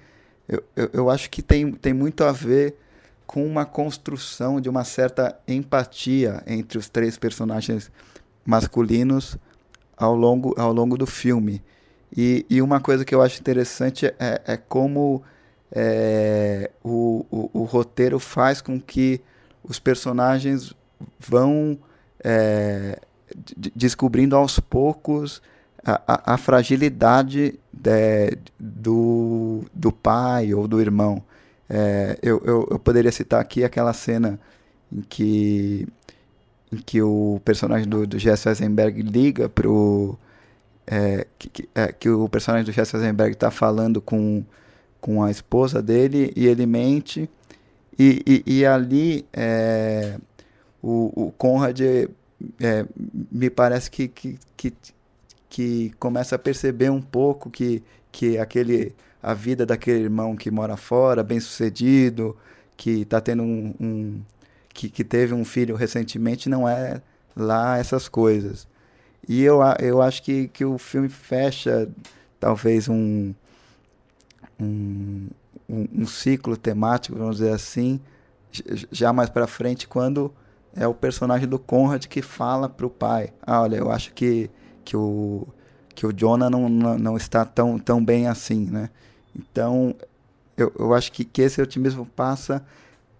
[0.48, 2.76] eu, eu, eu acho que tem, tem muito a ver
[3.26, 7.90] com uma construção de uma certa empatia entre os três personagens
[8.44, 9.36] masculinos
[9.96, 11.62] ao longo, ao longo do filme.
[12.16, 15.22] E, e uma coisa que eu acho interessante é, é como
[15.72, 19.20] é, o, o, o, roteiro faz com que
[19.64, 20.72] os personagens
[21.18, 21.78] vão
[22.22, 23.00] é,
[23.74, 25.42] descobrindo aos poucos
[25.84, 31.22] a, a, a fragilidade de, do, do pai ou do irmão.
[31.68, 34.38] É, eu, eu, eu, poderia citar aqui aquela cena
[34.92, 35.86] em que,
[36.72, 40.16] em que o personagem do, do Jesse Eisenberg liga pro.
[40.86, 44.44] É, que, que, é, que, o personagem do Jesse Eisenberg está falando com,
[45.06, 47.30] com a esposa dele e ele mente.
[47.96, 50.18] E, e, e ali é,
[50.82, 52.84] o, o Conrad é,
[53.30, 54.74] me parece que, que, que,
[55.48, 58.92] que começa a perceber um pouco que, que aquele
[59.22, 62.36] a vida daquele irmão que mora fora, bem sucedido,
[62.76, 64.20] que está tendo um, um
[64.74, 67.00] que, que, teve um filho recentemente, não é
[67.36, 68.66] lá essas coisas.
[69.28, 71.88] E eu, eu acho que, que o filme fecha
[72.38, 73.32] talvez um,
[74.60, 75.28] um,
[75.68, 78.00] um, um ciclo temático, vamos dizer assim,
[78.90, 80.32] já mais para frente, quando
[80.74, 84.50] é o personagem do Conrad que fala para o pai: ah, olha, eu acho que,
[84.84, 85.46] que, o,
[85.94, 88.90] que o Jonah não, não, não está tão, tão bem assim, né?
[89.34, 89.94] Então,
[90.56, 92.64] eu, eu acho que, que esse otimismo passa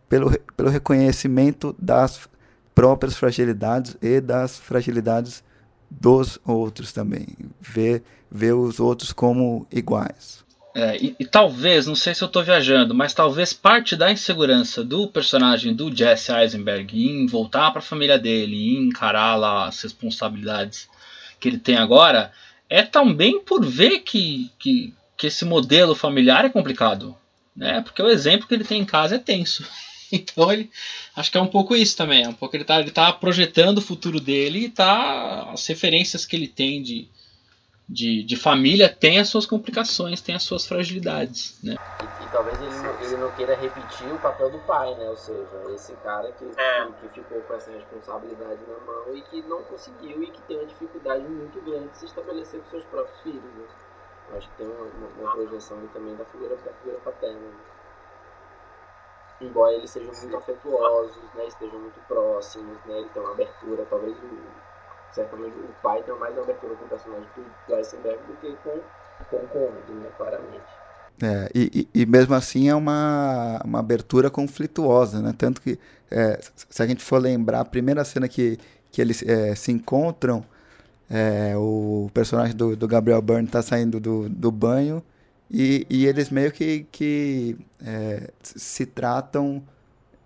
[0.09, 2.29] pelo, pelo reconhecimento das
[2.75, 5.43] próprias fragilidades e das fragilidades
[5.91, 7.27] dos outros também.
[7.61, 10.46] Ver, ver os outros como iguais.
[10.79, 14.85] É, e, e, talvez, não sei se eu estou viajando, mas talvez parte da insegurança
[14.85, 19.81] do personagem do Jesse Eisenberg em voltar para a família dele, em encarar lá as
[19.81, 20.87] responsabilidades
[21.41, 22.31] que ele tem agora,
[22.69, 27.17] é também por ver que, que, que esse modelo familiar é complicado,
[27.57, 27.81] né?
[27.81, 29.65] Porque o exemplo que ele tem em casa é tenso.
[30.13, 30.71] Então ele
[31.17, 33.79] acho que é um pouco isso também, é um pouco ele está ele tá projetando
[33.79, 37.09] o futuro dele e tá as referências que ele tem de,
[37.89, 41.77] de, de família tem as suas complicações, tem as suas fragilidades, né?
[42.03, 45.09] E, e talvez ele não, ele não queira repetir o papel do pai, né?
[45.09, 46.87] Ou seja, esse cara que, é.
[47.01, 50.67] que, ficou com essa responsabilidade na mão e que não conseguiu e que tem uma
[50.67, 53.67] dificuldade muito grande de se estabelecer com seus próprios filhos, né?
[54.37, 54.89] Acho que tem uma,
[55.21, 57.41] uma, projeção também da figura, da figura paterna.
[59.41, 64.17] Embora eles sejam muito afetuosos, né, estejam muito próximos, né, ele tem uma abertura, talvez
[64.19, 64.66] o,
[65.17, 67.29] certamente o pai tenha mais abertura com o personagem
[67.67, 68.79] do Eisenberg do que com,
[69.31, 70.65] com o Conrad, né, claramente.
[71.23, 75.35] É, e, e, mesmo assim é uma, uma abertura conflituosa, né?
[75.37, 75.79] Tanto que,
[76.11, 78.59] é, se a gente for lembrar, a primeira cena que,
[78.93, 80.45] que eles é, se encontram,
[81.09, 85.03] é, o personagem do, do Gabriel Byrne está saindo do, do banho
[85.51, 89.63] e, e eles meio que, que é, se tratam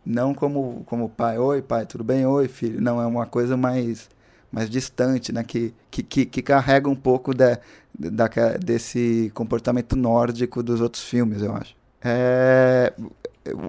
[0.04, 2.26] não como, como pai, oi pai, tudo bem?
[2.26, 2.80] Oi filho.
[2.80, 4.08] Não, é uma coisa mais,
[4.50, 5.44] mais distante, né?
[5.44, 7.58] que, que, que, que carrega um pouco da,
[7.98, 8.28] da,
[8.58, 11.74] desse comportamento nórdico dos outros filmes, eu acho.
[12.02, 12.92] É,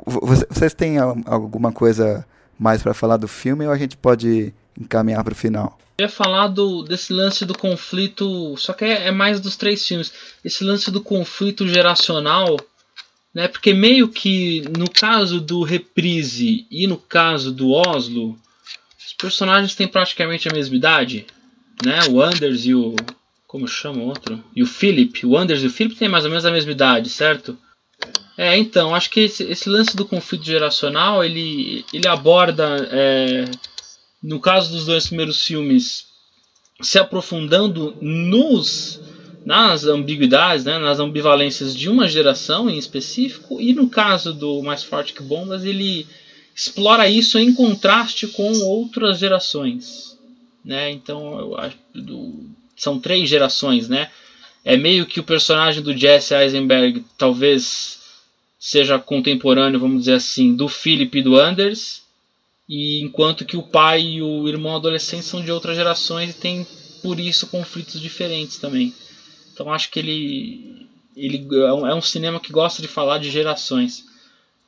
[0.06, 2.26] vocês têm alguma coisa
[2.58, 5.78] mais para falar do filme ou a gente pode encaminhar para o final?
[5.98, 9.86] Eu ia falar do, desse lance do conflito, só que é, é, mais dos três
[9.86, 10.12] filmes.
[10.44, 12.58] Esse lance do conflito geracional,
[13.34, 13.48] né?
[13.48, 18.38] Porque meio que no caso do Reprise e no caso do Oslo,
[19.06, 21.26] os personagens têm praticamente a mesma idade,
[21.84, 22.00] né?
[22.10, 22.96] O Anders e o
[23.48, 24.42] como chama o outro?
[24.56, 27.10] E o Philip, o Anders e o Philip têm mais ou menos a mesma idade,
[27.10, 27.58] certo?
[28.38, 33.46] É, então, acho que esse, esse lance do conflito geracional, ele, ele aborda, é,
[34.24, 36.06] no caso dos dois primeiros filmes,
[36.82, 39.02] se aprofundando nos
[39.46, 44.84] nas ambiguidades, né, nas ambivalências de uma geração em específico, e no caso do Mais
[44.84, 46.08] Forte que Bombas, ele
[46.62, 50.16] explora isso em contraste com outras gerações.
[50.64, 50.92] Né?
[50.92, 52.46] Então, eu acho do,
[52.78, 54.12] são três gerações, né?
[54.64, 58.00] É meio que o personagem do Jesse Eisenberg talvez
[58.60, 62.04] seja contemporâneo, vamos dizer assim, do Philip e do Anders,
[62.70, 66.68] e enquanto que o pai e o irmão adolescente são de outras gerações e tem
[67.02, 68.94] por isso conflitos diferentes também.
[69.52, 74.11] Então acho que ele, ele é um é cinema que gosta de falar de gerações.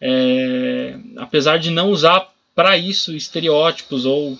[0.05, 4.38] É, apesar de não usar para isso estereótipos ou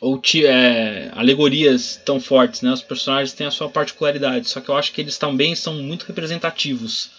[0.00, 2.72] ou é, alegorias tão fortes, né?
[2.72, 6.04] Os personagens têm a sua particularidade, só que eu acho que eles também são muito
[6.04, 7.10] representativos.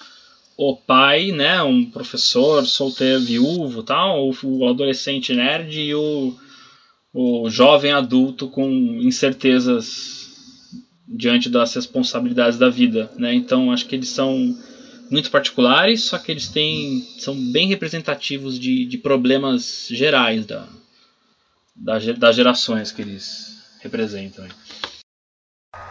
[0.56, 6.34] O pai, né, um professor solteiro, viúvo, tal, o adolescente nerd e o,
[7.14, 8.70] o jovem adulto com
[9.02, 10.30] incertezas
[11.06, 13.34] diante das responsabilidades da vida, né?
[13.34, 14.58] Então acho que eles são
[15.14, 20.68] muito particulares, só que eles têm são bem representativos de, de problemas gerais da,
[22.18, 24.44] das gerações que eles representam.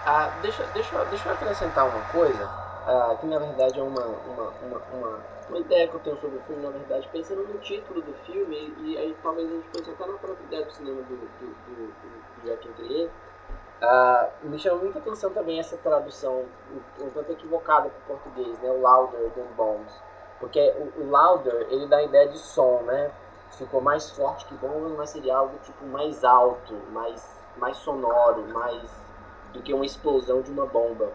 [0.05, 4.49] Ah, deixa, deixa, deixa eu acrescentar uma coisa, ah, que na verdade é uma, uma,
[4.51, 8.03] uma, uma, uma ideia que eu tenho sobre o filme, na verdade, pensando no título
[8.03, 11.15] do filme, e, aí talvez a gente pense até na própria ideia do cinema do,
[11.15, 11.95] do, do,
[12.43, 12.73] do Jacques
[13.83, 16.45] ah, me chama muita atenção também essa tradução
[17.01, 19.93] um, tanto equivocada para o português, né, o louder than bones,
[20.39, 23.11] porque o, o louder ele dá a ideia de som, né,
[23.51, 28.89] ficou mais forte que bom, mas seria algo tipo mais alto, mais, mais sonoro, mais
[29.53, 31.11] do que uma explosão de uma bomba.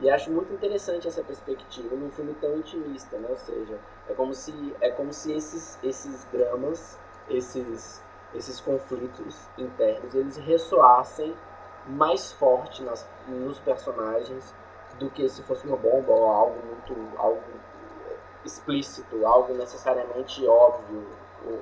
[0.00, 3.28] E acho muito interessante essa perspectiva num filme tão intimista, né?
[3.30, 3.78] Ou seja,
[4.08, 8.02] é como se é como se esses esses dramas, esses
[8.34, 11.34] esses conflitos internos, eles ressoassem
[11.86, 14.54] mais forte nas, nos personagens
[14.98, 17.42] do que se fosse uma bomba ou algo muito algo
[18.44, 21.06] explícito, algo necessariamente óbvio,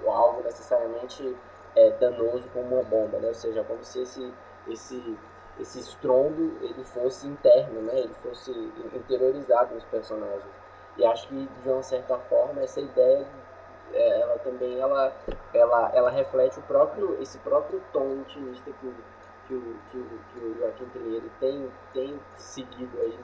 [0.04, 1.36] ou algo necessariamente
[1.74, 3.28] é, danoso como uma bomba, né?
[3.28, 4.34] Ou seja, como se esse,
[4.68, 5.18] esse,
[5.58, 8.00] esse estrondo ele fosse interno, né?
[8.00, 8.50] Ele fosse
[8.94, 10.44] interiorizado nos personagens.
[10.96, 13.26] E acho que de uma certa forma essa ideia
[13.94, 15.12] é, ela também ela,
[15.52, 18.94] ela, ela reflete o próprio esse próprio tom intimista que
[19.46, 23.18] que o, que o, que o Joaquim Pinheiro tem, tem seguido aí,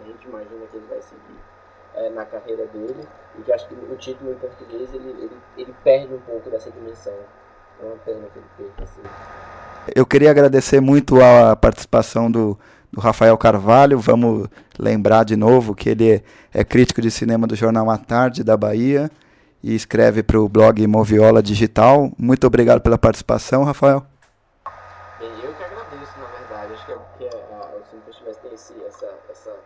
[0.00, 1.36] a gente imagina que ele vai seguir
[1.94, 3.06] é, na carreira dele
[3.38, 6.70] e que acho que o título em português ele, ele, ele perde um pouco dessa
[6.70, 7.14] dimensão.
[7.80, 8.84] É uma pena que ele perca.
[8.84, 9.00] Assim.
[9.94, 12.58] Eu queria agradecer muito a participação do,
[12.92, 13.98] do Rafael Carvalho.
[13.98, 14.48] Vamos
[14.78, 19.10] lembrar de novo que ele é crítico de cinema do Jornal à Tarde da Bahia
[19.62, 22.12] e escreve para o blog Moviola Digital.
[22.18, 24.04] Muito obrigado pela participação, Rafael.
[25.20, 26.72] Eu que agradeço, na verdade.
[26.74, 29.56] Acho que, é, que é, a, o Cine Festivais tem esse, essa, essa,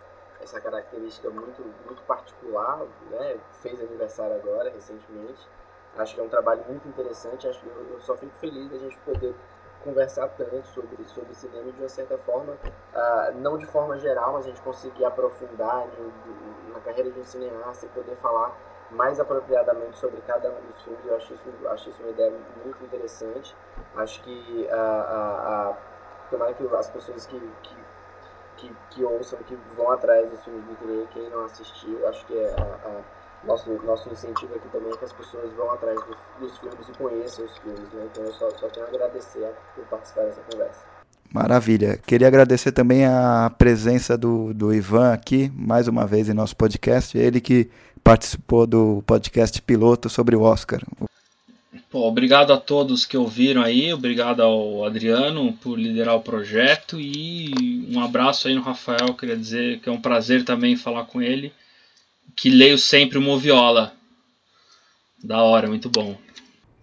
[0.43, 0.61] essa
[1.09, 3.39] característica muito, muito particular, né?
[3.62, 5.48] fez aniversário agora, recentemente.
[5.97, 8.78] Acho que é um trabalho muito interessante, acho que eu, eu só fico feliz da
[8.78, 9.35] gente poder
[9.82, 14.44] conversar tanto sobre, sobre cinema de uma certa forma, uh, não de forma geral, mas
[14.44, 18.56] a gente conseguir aprofundar de, na carreira de um cineasta e poder falar
[18.90, 21.05] mais apropriadamente sobre cada um dos filmes.
[21.06, 22.32] Eu acho isso, acho isso uma ideia
[22.64, 23.56] muito interessante.
[23.97, 25.76] Acho que uh, uh, uh,
[26.30, 27.76] tomara que as pessoas que, que
[28.59, 32.36] que, que ouçam, que vão atrás dos filmes do Trier, quem não assistiu, acho que
[32.36, 36.16] é a, a, nosso, nosso incentivo aqui também é que as pessoas vão atrás dos,
[36.40, 38.09] dos filmes e conheçam os filmes, né?
[38.10, 40.85] Então eu só, só tenho a agradecer por participar dessa conversa.
[41.32, 41.98] Maravilha.
[42.06, 47.16] Queria agradecer também a presença do, do Ivan aqui, mais uma vez em nosso podcast.
[47.16, 47.70] Ele que
[48.02, 50.80] participou do podcast piloto sobre o Oscar.
[51.90, 58.01] Obrigado a todos que ouviram aí, obrigado ao Adriano por liderar o projeto e um
[58.01, 61.51] abraço aí no Rafael, queria dizer que é um prazer também falar com ele,
[62.36, 63.94] que leio sempre o Moviola.
[65.24, 66.16] Da hora, muito bom.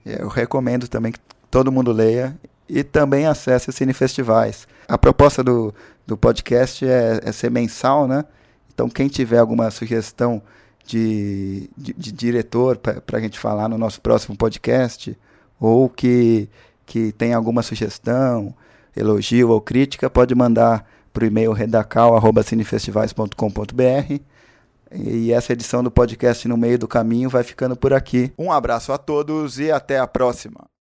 [0.03, 1.19] Eu recomendo também que
[1.51, 2.37] todo mundo leia
[2.67, 4.67] e também acesse cinefestivais.
[4.87, 5.73] A proposta do,
[6.05, 8.25] do podcast é, é ser mensal, né?
[8.73, 10.41] Então quem tiver alguma sugestão
[10.85, 15.17] de, de, de diretor para a gente falar no nosso próximo podcast,
[15.59, 16.47] ou que,
[16.85, 18.55] que tem alguma sugestão,
[18.95, 24.19] elogio ou crítica, pode mandar para o e-mail redacal.cinefestivais.com.br.
[24.93, 28.31] E essa edição do podcast No Meio do Caminho vai ficando por aqui.
[28.37, 30.65] Um abraço a todos e até a próxima.